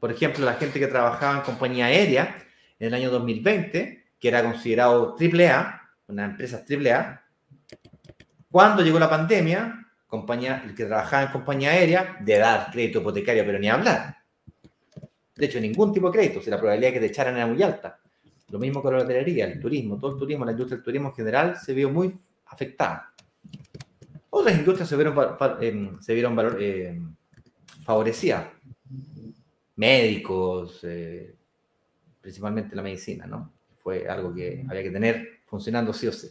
Por 0.00 0.10
ejemplo, 0.10 0.44
la 0.44 0.54
gente 0.54 0.78
que 0.78 0.86
trabajaba 0.86 1.38
en 1.38 1.42
compañía 1.42 1.86
aérea 1.86 2.36
en 2.78 2.88
el 2.88 2.94
año 2.94 3.10
2020, 3.10 4.04
que 4.20 4.28
era 4.28 4.42
considerado 4.42 5.16
AAA, 5.18 5.80
una 6.08 6.26
empresa 6.26 6.62
AAA, 6.68 7.22
cuando 8.50 8.82
llegó 8.82 8.98
la 8.98 9.08
pandemia, 9.08 9.86
compañía, 10.06 10.62
el 10.64 10.74
que 10.74 10.84
trabajaba 10.84 11.24
en 11.24 11.32
compañía 11.32 11.70
aérea, 11.70 12.18
de 12.20 12.38
dar 12.38 12.70
crédito 12.70 13.00
hipotecario, 13.00 13.44
pero 13.44 13.58
ni 13.58 13.68
hablar. 13.68 14.16
De 15.34 15.46
hecho, 15.46 15.58
ningún 15.58 15.92
tipo 15.92 16.10
de 16.10 16.18
crédito, 16.18 16.40
si 16.40 16.50
la 16.50 16.58
probabilidad 16.58 16.90
de 16.90 16.94
que 16.94 17.00
te 17.00 17.06
echaran 17.06 17.36
era 17.36 17.46
muy 17.46 17.60
alta. 17.62 17.98
Lo 18.50 18.58
mismo 18.58 18.80
con 18.82 18.94
la 18.94 19.02
hotelería, 19.02 19.46
el 19.46 19.58
turismo, 19.58 19.98
todo 19.98 20.12
el 20.12 20.18
turismo, 20.18 20.44
la 20.44 20.52
industria 20.52 20.76
del 20.76 20.84
turismo 20.84 21.08
en 21.08 21.14
general 21.14 21.56
se 21.56 21.74
vio 21.74 21.90
muy 21.90 22.14
afectada. 22.46 23.12
Otras 24.30 24.56
industrias 24.56 24.88
se 24.88 24.96
vieron, 24.96 25.36
em, 25.60 26.00
se 26.00 26.14
vieron 26.14 26.38
eh, 26.60 27.00
favorecidas. 27.84 28.48
Médicos, 29.76 30.80
eh, 30.84 31.34
principalmente 32.20 32.76
la 32.76 32.82
medicina, 32.82 33.26
¿no? 33.26 33.52
Fue 33.82 34.08
algo 34.08 34.34
que 34.34 34.64
había 34.68 34.82
que 34.82 34.90
tener 34.90 35.40
funcionando 35.46 35.92
sí 35.92 36.06
o 36.06 36.12
sí. 36.12 36.28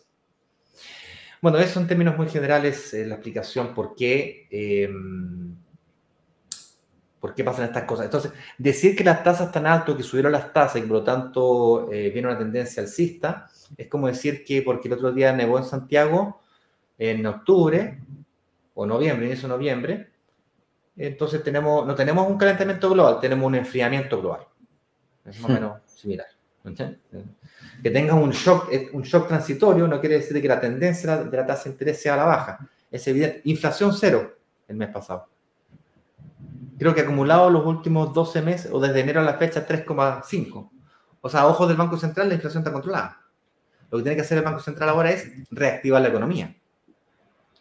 Bueno, 1.42 1.60
eso 1.60 1.80
en 1.80 1.88
términos 1.88 2.18
muy 2.18 2.30
generales 2.30 2.94
la 2.94 3.16
explicación 3.16 3.74
por 3.74 3.96
qué 3.96 4.48
em, 4.50 5.56
¿Por 7.24 7.34
qué 7.34 7.46
pasan 7.46 7.64
estas 7.64 7.86
cosas? 7.86 8.04
Entonces, 8.04 8.34
decir 8.58 8.98
que 8.98 9.04
las 9.06 9.24
tasas 9.24 9.48
están 9.48 9.66
altas, 9.66 9.96
que 9.96 10.04
subieron 10.04 10.34
las 10.34 10.52
tasas 10.52 10.76
y 10.76 10.82
por 10.82 10.98
lo 10.98 11.04
tanto 11.06 11.90
eh, 11.90 12.10
viene 12.10 12.28
una 12.28 12.38
tendencia 12.38 12.84
alcista, 12.84 13.50
es 13.78 13.88
como 13.88 14.08
decir 14.08 14.44
que 14.44 14.62
porque 14.62 14.90
el 14.90 14.96
otro 14.96 15.14
día 15.14 15.32
nevó 15.32 15.58
en 15.58 15.64
Santiago, 15.64 16.42
en 16.98 17.26
octubre 17.26 17.98
o 18.74 18.86
noviembre, 18.86 19.28
inicio 19.28 19.48
de 19.48 19.54
noviembre, 19.54 20.10
entonces 20.96 21.44
tenemos, 21.44 21.86
no 21.86 21.96
tenemos 21.96 22.28
un 22.28 22.38
calentamiento 22.38 22.90
global, 22.90 23.20
tenemos 23.20 23.46
un 23.46 23.56
enfriamiento 23.56 24.22
global. 24.22 24.42
Es 25.26 25.40
más 25.40 25.46
o 25.46 25.54
hmm. 25.54 25.56
menos 25.56 25.82
similar. 25.86 26.28
Que 27.82 27.90
tenga 27.90 28.14
un 28.14 28.32
shock, 28.32 28.72
eh, 28.72 28.90
un 28.94 29.02
shock 29.04 29.28
transitorio 29.28 29.88
no 29.88 30.00
quiere 30.00 30.16
decir 30.16 30.42
que 30.42 30.48
la 30.48 30.60
tendencia 30.60 31.18
de 31.18 31.38
la 31.38 31.46
tasa 31.46 31.66
de 31.66 31.72
interés 31.72 32.02
sea 32.02 32.14
a 32.14 32.18
la 32.18 32.26
baja. 32.26 32.70
Es 32.90 33.06
evidente. 33.08 33.42
Inflación 33.46 33.94
cero 33.94 34.38
el 34.68 34.78
mes 34.78 34.90
pasado 34.90 35.28
creo 36.78 36.94
que 36.94 37.02
acumulado 37.02 37.50
los 37.50 37.66
últimos 37.66 38.14
12 38.14 38.42
meses 38.42 38.72
o 38.72 38.80
desde 38.80 39.00
enero 39.00 39.22
a 39.22 39.24
la 39.24 39.36
fecha 39.36 39.66
3,5. 39.66 40.70
O 41.22 41.30
sea, 41.30 41.48
ojos 41.48 41.68
del 41.68 41.78
Banco 41.78 41.98
Central, 41.98 42.28
la 42.28 42.36
inflación 42.36 42.62
está 42.62 42.74
controlada. 42.74 43.22
Lo 43.90 43.98
que 43.98 44.04
tiene 44.04 44.16
que 44.16 44.24
hacer 44.24 44.38
el 44.40 44.44
Banco 44.44 44.60
Central 44.60 44.90
ahora 44.90 45.12
es 45.12 45.32
reactivar 45.52 46.02
la 46.02 46.10
economía. 46.10 46.56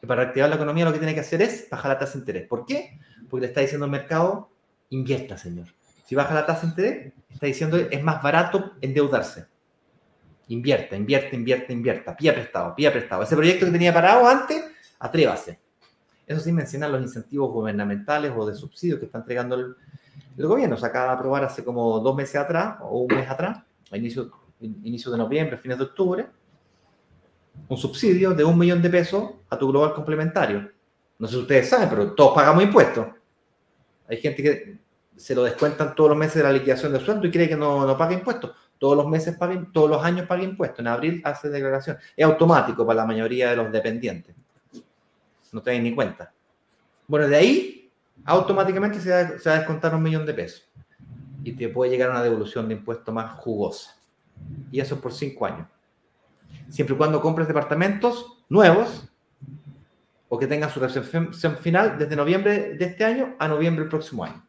Y 0.03 0.07
para 0.07 0.23
reactivar 0.23 0.49
la 0.49 0.57
economía 0.57 0.85
lo 0.85 0.93
que 0.93 0.99
tiene 0.99 1.15
que 1.15 1.21
hacer 1.21 1.43
es 1.43 1.69
bajar 1.71 1.93
la 1.93 1.99
tasa 1.99 2.15
de 2.15 2.19
interés. 2.21 2.49
¿Por 2.49 2.67
qué? 2.67 2.99
Porque 3.33 3.47
le 3.47 3.49
está 3.49 3.63
diciendo 3.63 3.87
al 3.87 3.91
mercado, 3.91 4.51
invierta, 4.91 5.39
señor. 5.39 5.69
Si 6.05 6.15
baja 6.15 6.35
la 6.35 6.45
tasa 6.45 6.67
de 6.67 6.69
interés, 6.69 7.13
está 7.31 7.47
diciendo 7.47 7.79
es 7.79 8.03
más 8.05 8.23
barato 8.23 8.73
endeudarse. 8.83 9.47
Invierta, 10.49 10.97
invierta, 10.97 11.35
invierta, 11.35 11.73
invierta. 11.73 12.15
Pía 12.15 12.35
prestado, 12.35 12.75
pía 12.75 12.93
prestado. 12.93 13.23
Ese 13.23 13.35
proyecto 13.35 13.65
que 13.65 13.73
tenía 13.73 13.91
parado 13.91 14.29
antes, 14.29 14.63
atrévase. 14.99 15.59
Eso 16.27 16.41
sin 16.41 16.55
mencionar 16.57 16.91
los 16.91 17.01
incentivos 17.01 17.51
gubernamentales 17.51 18.31
o 18.37 18.45
de 18.45 18.55
subsidios 18.55 18.99
que 18.99 19.07
está 19.07 19.17
entregando 19.17 19.55
el, 19.55 19.77
gobierno. 20.37 20.77
Se 20.77 20.85
acaba 20.85 21.07
de 21.07 21.13
aprobar 21.13 21.45
hace 21.45 21.65
como 21.65 22.01
dos 22.01 22.15
meses 22.15 22.37
atrás 22.37 22.81
o 22.83 22.99
un 22.99 23.17
mes 23.17 23.31
atrás, 23.31 23.63
a 23.91 23.97
inicio, 23.97 24.31
inicio 24.61 25.11
de 25.11 25.17
noviembre, 25.17 25.57
fines 25.57 25.79
de 25.79 25.85
octubre, 25.85 26.27
un 27.67 27.79
subsidio 27.79 28.35
de 28.35 28.45
un 28.45 28.59
millón 28.59 28.83
de 28.83 28.91
pesos 28.91 29.31
a 29.49 29.57
tu 29.57 29.71
global 29.71 29.95
complementario. 29.95 30.71
No 31.19 31.27
sé 31.27 31.37
si 31.37 31.41
ustedes 31.41 31.71
saben, 31.71 31.89
pero 31.89 32.13
todos 32.13 32.35
pagamos 32.35 32.63
impuestos. 32.63 33.07
Hay 34.13 34.21
gente 34.21 34.43
que 34.43 34.79
se 35.17 35.35
lo 35.35 35.45
descuentan 35.45 35.95
todos 35.95 36.11
los 36.11 36.19
meses 36.19 36.37
de 36.37 36.45
la 36.45 36.53
liquidación 36.53 36.93
de 36.93 37.01
sueldo 37.01 37.27
y 37.27 37.31
cree 37.31 37.49
que 37.49 37.57
no, 37.57 37.87
no 37.87 37.97
paga 37.97 38.13
impuestos. 38.13 38.53
Todos 38.79 38.97
los 38.97 39.07
meses 39.09 39.37
paguen, 39.37 39.73
todos 39.73 39.91
los 39.91 40.05
años 40.05 40.27
paga 40.27 40.43
impuestos. 40.43 40.81
En 40.81 40.89
abril 40.89 41.21
hace 41.25 41.49
declaración. 41.49 41.97
Es 42.17 42.25
automático 42.25 42.87
para 42.87 42.99
la 42.99 43.07
mayoría 43.07 43.51
de 43.51 43.57
los 43.57 43.73
dependientes 43.73 44.35
no 45.53 45.63
te 45.63 45.79
ni 45.79 45.95
cuenta. 45.95 46.33
Bueno, 47.07 47.29
de 47.29 47.37
ahí 47.37 47.91
automáticamente 48.25 49.01
se 49.01 49.11
va, 49.11 49.19
a 49.19 49.59
descontar 49.59 49.95
un 49.95 50.03
millón 50.03 50.27
de 50.27 50.35
pesos 50.35 50.69
y 51.45 51.53
te 51.53 51.69
puede 51.69 51.91
llegar 51.91 52.11
una 52.11 52.23
devolución 52.23 52.69
de 52.69 52.75
impuesto 52.75 53.13
más 53.13 53.39
jugosa. 53.39 53.97
Y 54.71 54.81
eso 54.81 55.01
por 55.01 55.13
cinco 55.13 55.47
años. 55.47 55.69
Siempre 56.69 56.95
y 56.95 56.99
cuando 56.99 57.21
compres 57.21 57.49
departamentos 57.49 58.45
nuevos 58.49 59.09
o 60.33 60.39
que 60.39 60.47
tengan 60.47 60.71
su 60.71 60.81
recepción 60.81 61.35
final 61.61 61.99
desde 61.99 62.17
noviembre 62.17 62.73
de 62.73 62.85
este 62.87 63.05
año 63.05 63.37
a 63.39 63.47
noviembre 63.49 63.83
del 63.83 63.91
próximo 63.91 64.25
año. 64.25 64.43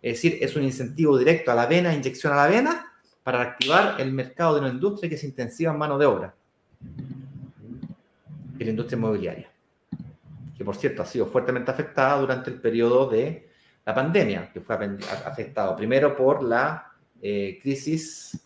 Es 0.00 0.14
decir, 0.14 0.38
es 0.40 0.56
un 0.56 0.62
incentivo 0.62 1.18
directo 1.18 1.52
a 1.52 1.54
la 1.54 1.66
vena, 1.66 1.92
inyección 1.92 2.32
a 2.32 2.36
la 2.36 2.46
vena, 2.46 2.92
para 3.22 3.44
reactivar 3.44 4.00
el 4.00 4.12
mercado 4.12 4.54
de 4.54 4.60
una 4.60 4.70
industria 4.70 5.10
que 5.10 5.18
se 5.18 5.26
intensiva 5.26 5.72
en 5.72 5.78
mano 5.78 5.98
de 5.98 6.06
obra, 6.06 6.34
y 8.58 8.64
la 8.64 8.70
industria 8.70 8.96
inmobiliaria 8.96 9.50
que 10.56 10.64
por 10.64 10.74
cierto 10.74 11.02
ha 11.02 11.06
sido 11.06 11.26
fuertemente 11.26 11.70
afectada 11.70 12.18
durante 12.18 12.48
el 12.48 12.58
periodo 12.58 13.06
de 13.10 13.46
la 13.84 13.94
pandemia, 13.94 14.50
que 14.50 14.62
fue 14.62 14.74
afectado 14.74 15.76
primero 15.76 16.16
por 16.16 16.42
la 16.42 16.92
eh, 17.20 17.58
crisis 17.60 18.40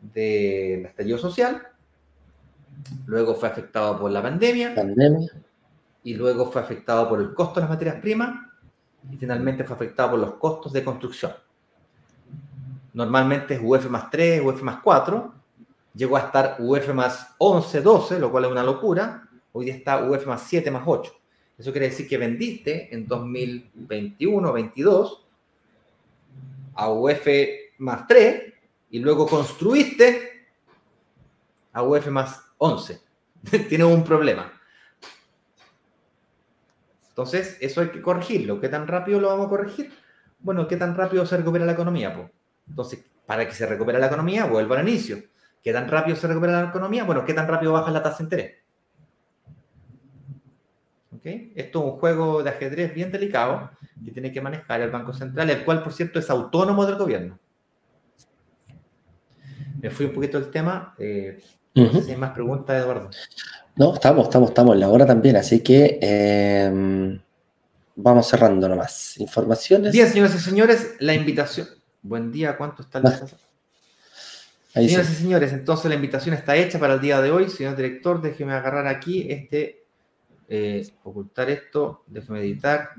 del 0.00 0.84
estallido 0.84 1.18
social, 1.18 1.62
luego 3.06 3.36
fue 3.36 3.48
afectado 3.48 4.00
por 4.00 4.10
la 4.10 4.20
pandemia, 4.20 4.74
pandemia, 4.74 5.30
y 6.04 6.14
luego 6.14 6.50
fue 6.50 6.62
afectado 6.62 7.08
por 7.08 7.20
el 7.20 7.34
costo 7.34 7.56
de 7.56 7.60
las 7.62 7.70
materias 7.70 7.96
primas, 7.96 8.46
y 9.10 9.16
finalmente 9.16 9.64
fue 9.64 9.76
afectado 9.76 10.12
por 10.12 10.20
los 10.20 10.34
costos 10.34 10.72
de 10.72 10.84
construcción. 10.84 11.32
Normalmente 12.94 13.54
es 13.54 13.60
UF 13.62 13.88
más 13.88 14.10
3, 14.10 14.42
UF 14.44 14.62
más 14.62 14.80
4, 14.82 15.34
llegó 15.94 16.16
a 16.16 16.20
estar 16.20 16.56
UF 16.58 16.94
más 16.94 17.34
11, 17.38 17.80
12, 17.80 18.18
lo 18.18 18.30
cual 18.30 18.44
es 18.44 18.50
una 18.50 18.62
locura, 18.62 19.28
Hoy 19.54 19.66
día 19.66 19.74
está 19.74 20.02
UF 20.02 20.26
más 20.26 20.42
7 20.48 20.70
más 20.70 20.82
8. 20.86 21.12
Eso 21.58 21.72
quiere 21.72 21.90
decir 21.90 22.08
que 22.08 22.16
vendiste 22.16 22.92
en 22.94 23.06
2021, 23.06 24.52
22 24.52 25.26
a 26.74 26.90
UF 26.90 27.26
más 27.78 28.06
3 28.06 28.54
y 28.90 28.98
luego 28.98 29.26
construiste 29.26 30.46
a 31.72 31.82
UF 31.82 32.06
más 32.08 32.40
11. 32.56 33.00
Tienes 33.68 33.86
un 33.86 34.02
problema. 34.02 34.51
Entonces, 37.12 37.58
eso 37.60 37.82
hay 37.82 37.88
que 37.88 38.00
corregirlo. 38.00 38.58
¿Qué 38.58 38.70
tan 38.70 38.86
rápido 38.86 39.20
lo 39.20 39.28
vamos 39.28 39.46
a 39.46 39.50
corregir? 39.50 39.92
Bueno, 40.38 40.66
¿qué 40.66 40.78
tan 40.78 40.96
rápido 40.96 41.26
se 41.26 41.36
recupera 41.36 41.66
la 41.66 41.72
economía? 41.72 42.30
Entonces, 42.66 43.04
para 43.26 43.46
que 43.46 43.52
se 43.52 43.66
recupere 43.66 43.98
la 43.98 44.06
economía, 44.06 44.46
vuelvo 44.46 44.74
al 44.74 44.88
inicio. 44.88 45.18
¿Qué 45.62 45.72
tan 45.72 45.88
rápido 45.88 46.16
se 46.16 46.26
recupera 46.26 46.62
la 46.62 46.68
economía? 46.70 47.04
Bueno, 47.04 47.24
¿qué 47.24 47.34
tan 47.34 47.46
rápido 47.46 47.74
baja 47.74 47.90
la 47.90 48.02
tasa 48.02 48.18
de 48.18 48.24
interés? 48.24 48.62
Esto 51.24 51.78
es 51.78 51.84
un 51.84 51.98
juego 51.98 52.42
de 52.42 52.50
ajedrez 52.50 52.94
bien 52.94 53.12
delicado 53.12 53.70
que 54.04 54.10
tiene 54.10 54.32
que 54.32 54.40
manejar 54.40 54.80
el 54.80 54.90
Banco 54.90 55.12
Central, 55.12 55.50
el 55.50 55.64
cual, 55.64 55.82
por 55.82 55.92
cierto, 55.92 56.18
es 56.18 56.28
autónomo 56.30 56.84
del 56.84 56.96
gobierno. 56.96 57.38
me 59.80 59.90
fui 59.90 60.06
un 60.06 60.12
poquito 60.12 60.40
del 60.40 60.50
tema. 60.50 60.94
Eh, 60.98 61.40
no 61.74 61.92
sé 61.92 62.02
si 62.02 62.10
hay 62.10 62.16
más 62.16 62.32
preguntas, 62.32 62.82
Eduardo. 62.82 63.10
No, 63.74 63.94
estamos, 63.94 64.24
estamos, 64.24 64.50
estamos 64.50 64.74
en 64.74 64.80
la 64.80 64.88
hora 64.90 65.06
también, 65.06 65.36
así 65.36 65.60
que 65.60 65.98
em, 66.02 67.18
vamos 67.96 68.28
cerrando 68.28 68.68
nomás. 68.68 69.18
Informaciones. 69.18 69.92
Bien, 69.92 70.08
señoras 70.08 70.34
y 70.34 70.38
señores, 70.40 70.94
la 70.98 71.14
invitación. 71.14 71.68
Buen 72.02 72.30
día, 72.30 72.56
¿cuánto 72.56 72.82
está 72.82 72.98
el 72.98 73.06
ah. 73.06 73.20
Señoras 74.74 75.10
y 75.10 75.14
señores, 75.14 75.52
entonces 75.52 75.88
la 75.88 75.94
invitación 75.94 76.34
está 76.34 76.56
hecha 76.56 76.78
para 76.78 76.94
el 76.94 77.00
día 77.00 77.20
de 77.20 77.30
hoy. 77.30 77.48
Señor 77.48 77.76
director, 77.76 78.20
déjeme 78.20 78.52
agarrar 78.52 78.86
aquí 78.86 79.26
este, 79.30 79.84
eh, 80.48 80.86
ocultar 81.04 81.48
esto, 81.50 82.04
déjeme 82.06 82.40
editar, 82.40 82.90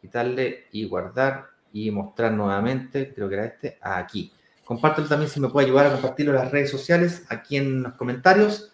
quitarle 0.00 0.66
y 0.72 0.86
guardar 0.86 1.46
y 1.72 1.90
mostrar 1.90 2.32
nuevamente, 2.32 3.12
creo 3.14 3.28
que 3.28 3.34
era 3.34 3.44
este, 3.44 3.78
aquí. 3.80 4.32
Compártelo 4.64 5.06
también 5.06 5.30
si 5.30 5.38
me 5.38 5.48
puede 5.48 5.66
ayudar 5.66 5.86
a 5.86 5.92
compartirlo 5.92 6.32
en 6.32 6.38
las 6.38 6.50
redes 6.50 6.70
sociales, 6.70 7.24
aquí 7.28 7.56
en 7.56 7.82
los 7.82 7.94
comentarios. 7.94 8.72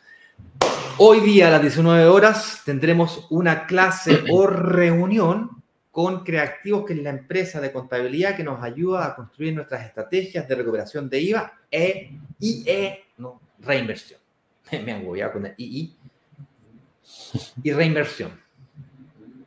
Hoy 0.99 1.21
día 1.21 1.49
a 1.49 1.51
las 1.51 1.63
19 1.63 2.07
horas 2.07 2.63
tendremos 2.65 3.27
una 3.31 3.67
clase 3.67 4.25
o 4.31 4.47
reunión 4.47 5.63
con 5.91 6.25
Creativos, 6.25 6.85
que 6.87 6.95
es 6.95 7.03
la 7.03 7.11
empresa 7.11 7.61
de 7.61 7.73
contabilidad 7.73 8.37
que 8.37 8.45
nos 8.45 8.63
ayuda 8.63 9.07
a 9.07 9.15
construir 9.15 9.55
nuestras 9.55 9.87
estrategias 9.87 10.47
de 10.49 10.55
recuperación 10.55 11.09
de 11.09 11.21
IVA 11.21 11.53
e, 11.71 12.19
y 12.39 12.65
e, 12.67 13.05
no, 13.19 13.41
reinversión. 13.61 14.21
Me 14.73 14.93
han 14.93 15.05
con 15.33 15.47
el 15.47 15.55
II. 15.57 15.95
Y 17.63 17.73
reinversión. 17.73 18.41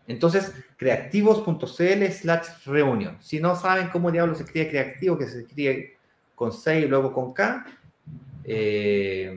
Entonces, 0.07 0.53
creativos.cl 0.77 2.05
slash 2.11 2.47
reunión. 2.65 3.17
Si 3.21 3.39
no 3.39 3.55
saben 3.55 3.89
cómo 3.89 4.11
diablos 4.11 4.37
se 4.37 4.43
escribe 4.43 4.69
creativo, 4.69 5.17
que 5.17 5.27
se 5.27 5.41
escribe 5.41 5.97
con 6.35 6.51
C 6.51 6.81
y 6.81 6.87
luego 6.87 7.11
con 7.11 7.33
K, 7.33 7.65
eh, 8.43 9.35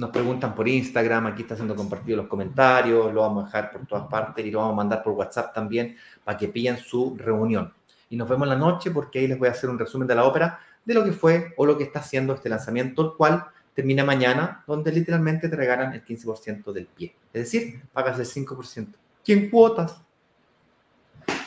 nos 0.00 0.08
preguntan 0.08 0.54
por 0.54 0.66
Instagram, 0.66 1.26
aquí 1.26 1.42
está 1.42 1.54
siendo 1.54 1.76
compartido 1.76 2.16
los 2.16 2.26
comentarios, 2.26 3.12
lo 3.12 3.20
vamos 3.20 3.44
a 3.44 3.46
dejar 3.48 3.70
por 3.70 3.86
todas 3.86 4.08
partes 4.08 4.44
y 4.46 4.50
lo 4.50 4.60
vamos 4.60 4.72
a 4.72 4.76
mandar 4.76 5.02
por 5.02 5.12
WhatsApp 5.12 5.52
también 5.52 5.94
para 6.24 6.38
que 6.38 6.48
pillen 6.48 6.78
su 6.78 7.14
reunión. 7.18 7.70
Y 8.08 8.16
nos 8.16 8.26
vemos 8.26 8.46
en 8.46 8.48
la 8.48 8.56
noche 8.56 8.90
porque 8.90 9.18
ahí 9.18 9.28
les 9.28 9.38
voy 9.38 9.48
a 9.48 9.50
hacer 9.50 9.68
un 9.68 9.78
resumen 9.78 10.08
de 10.08 10.14
la 10.14 10.24
ópera, 10.24 10.58
de 10.86 10.94
lo 10.94 11.04
que 11.04 11.12
fue 11.12 11.52
o 11.58 11.66
lo 11.66 11.76
que 11.76 11.84
está 11.84 12.00
haciendo 12.00 12.32
este 12.32 12.48
lanzamiento, 12.48 13.02
el 13.02 13.12
cual 13.12 13.44
termina 13.74 14.02
mañana, 14.02 14.64
donde 14.66 14.90
literalmente 14.90 15.50
te 15.50 15.56
regalan 15.56 15.92
el 15.92 16.02
15% 16.02 16.72
del 16.72 16.86
pie. 16.86 17.14
Es 17.34 17.42
decir, 17.44 17.82
pagas 17.92 18.18
el 18.18 18.24
5%. 18.24 18.94
¿Quién 19.22 19.50
cuotas? 19.50 20.00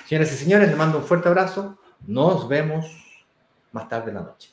Señoras 0.07 0.31
y 0.31 0.35
señores, 0.35 0.67
les 0.67 0.77
mando 0.77 0.99
un 0.99 1.05
fuerte 1.05 1.27
abrazo. 1.27 1.79
Nos 2.05 2.47
vemos 2.47 2.85
más 3.71 3.89
tarde 3.89 4.09
en 4.09 4.15
la 4.15 4.21
noche. 4.21 4.51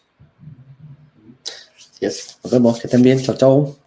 Nos 2.01 2.51
vemos. 2.51 2.81
Que 2.81 2.87
estén 2.87 3.03
bien. 3.03 3.21
Chao, 3.21 3.37
chao. 3.37 3.80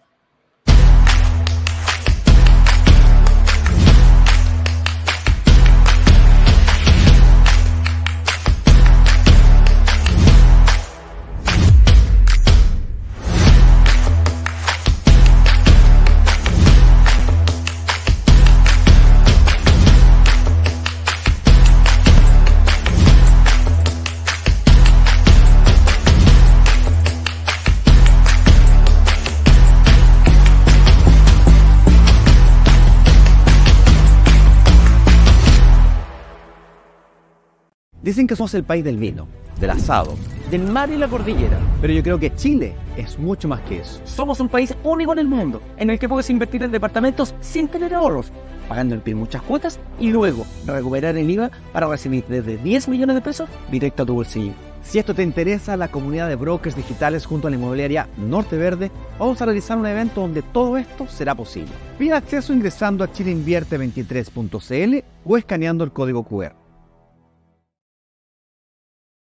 Dicen 38.04 38.26
que 38.26 38.36
somos 38.36 38.52
el 38.52 38.64
país 38.64 38.84
del 38.84 38.98
vino, 38.98 39.26
del 39.58 39.70
asado, 39.70 40.14
del 40.50 40.70
mar 40.70 40.90
y 40.90 40.98
la 40.98 41.08
cordillera. 41.08 41.58
Pero 41.80 41.94
yo 41.94 42.02
creo 42.02 42.18
que 42.18 42.34
Chile 42.34 42.74
es 42.98 43.18
mucho 43.18 43.48
más 43.48 43.62
que 43.62 43.78
eso. 43.78 43.98
Somos 44.04 44.40
un 44.40 44.50
país 44.50 44.74
único 44.84 45.14
en 45.14 45.20
el 45.20 45.26
mundo, 45.26 45.62
en 45.78 45.88
el 45.88 45.98
que 45.98 46.06
puedes 46.06 46.28
invertir 46.28 46.62
en 46.62 46.70
departamentos 46.70 47.34
sin 47.40 47.66
tener 47.66 47.94
ahorros, 47.94 48.30
pagando 48.68 48.94
el 48.94 49.00
pie 49.00 49.14
muchas 49.14 49.40
cuotas 49.40 49.80
y 49.98 50.10
luego 50.10 50.44
recuperar 50.66 51.16
el 51.16 51.30
IVA 51.30 51.50
para 51.72 51.86
recibir 51.86 52.26
desde 52.28 52.58
10 52.58 52.88
millones 52.88 53.16
de 53.16 53.22
pesos 53.22 53.48
directo 53.70 54.02
a 54.02 54.06
tu 54.06 54.12
bolsillo. 54.12 54.52
Si 54.82 54.98
esto 54.98 55.14
te 55.14 55.22
interesa, 55.22 55.78
la 55.78 55.88
comunidad 55.88 56.28
de 56.28 56.36
brokers 56.36 56.76
digitales 56.76 57.24
junto 57.24 57.46
a 57.46 57.50
la 57.50 57.56
inmobiliaria 57.56 58.06
Norte 58.18 58.58
Verde, 58.58 58.90
vamos 59.18 59.40
a 59.40 59.46
realizar 59.46 59.78
un 59.78 59.86
evento 59.86 60.20
donde 60.20 60.42
todo 60.42 60.76
esto 60.76 61.06
será 61.08 61.34
posible. 61.34 61.72
Pide 61.98 62.12
acceso 62.12 62.52
ingresando 62.52 63.02
a 63.02 63.10
chileinvierte23.cl 63.10 65.04
o 65.24 65.38
escaneando 65.38 65.84
el 65.84 65.92
código 65.92 66.22
QR. 66.22 66.63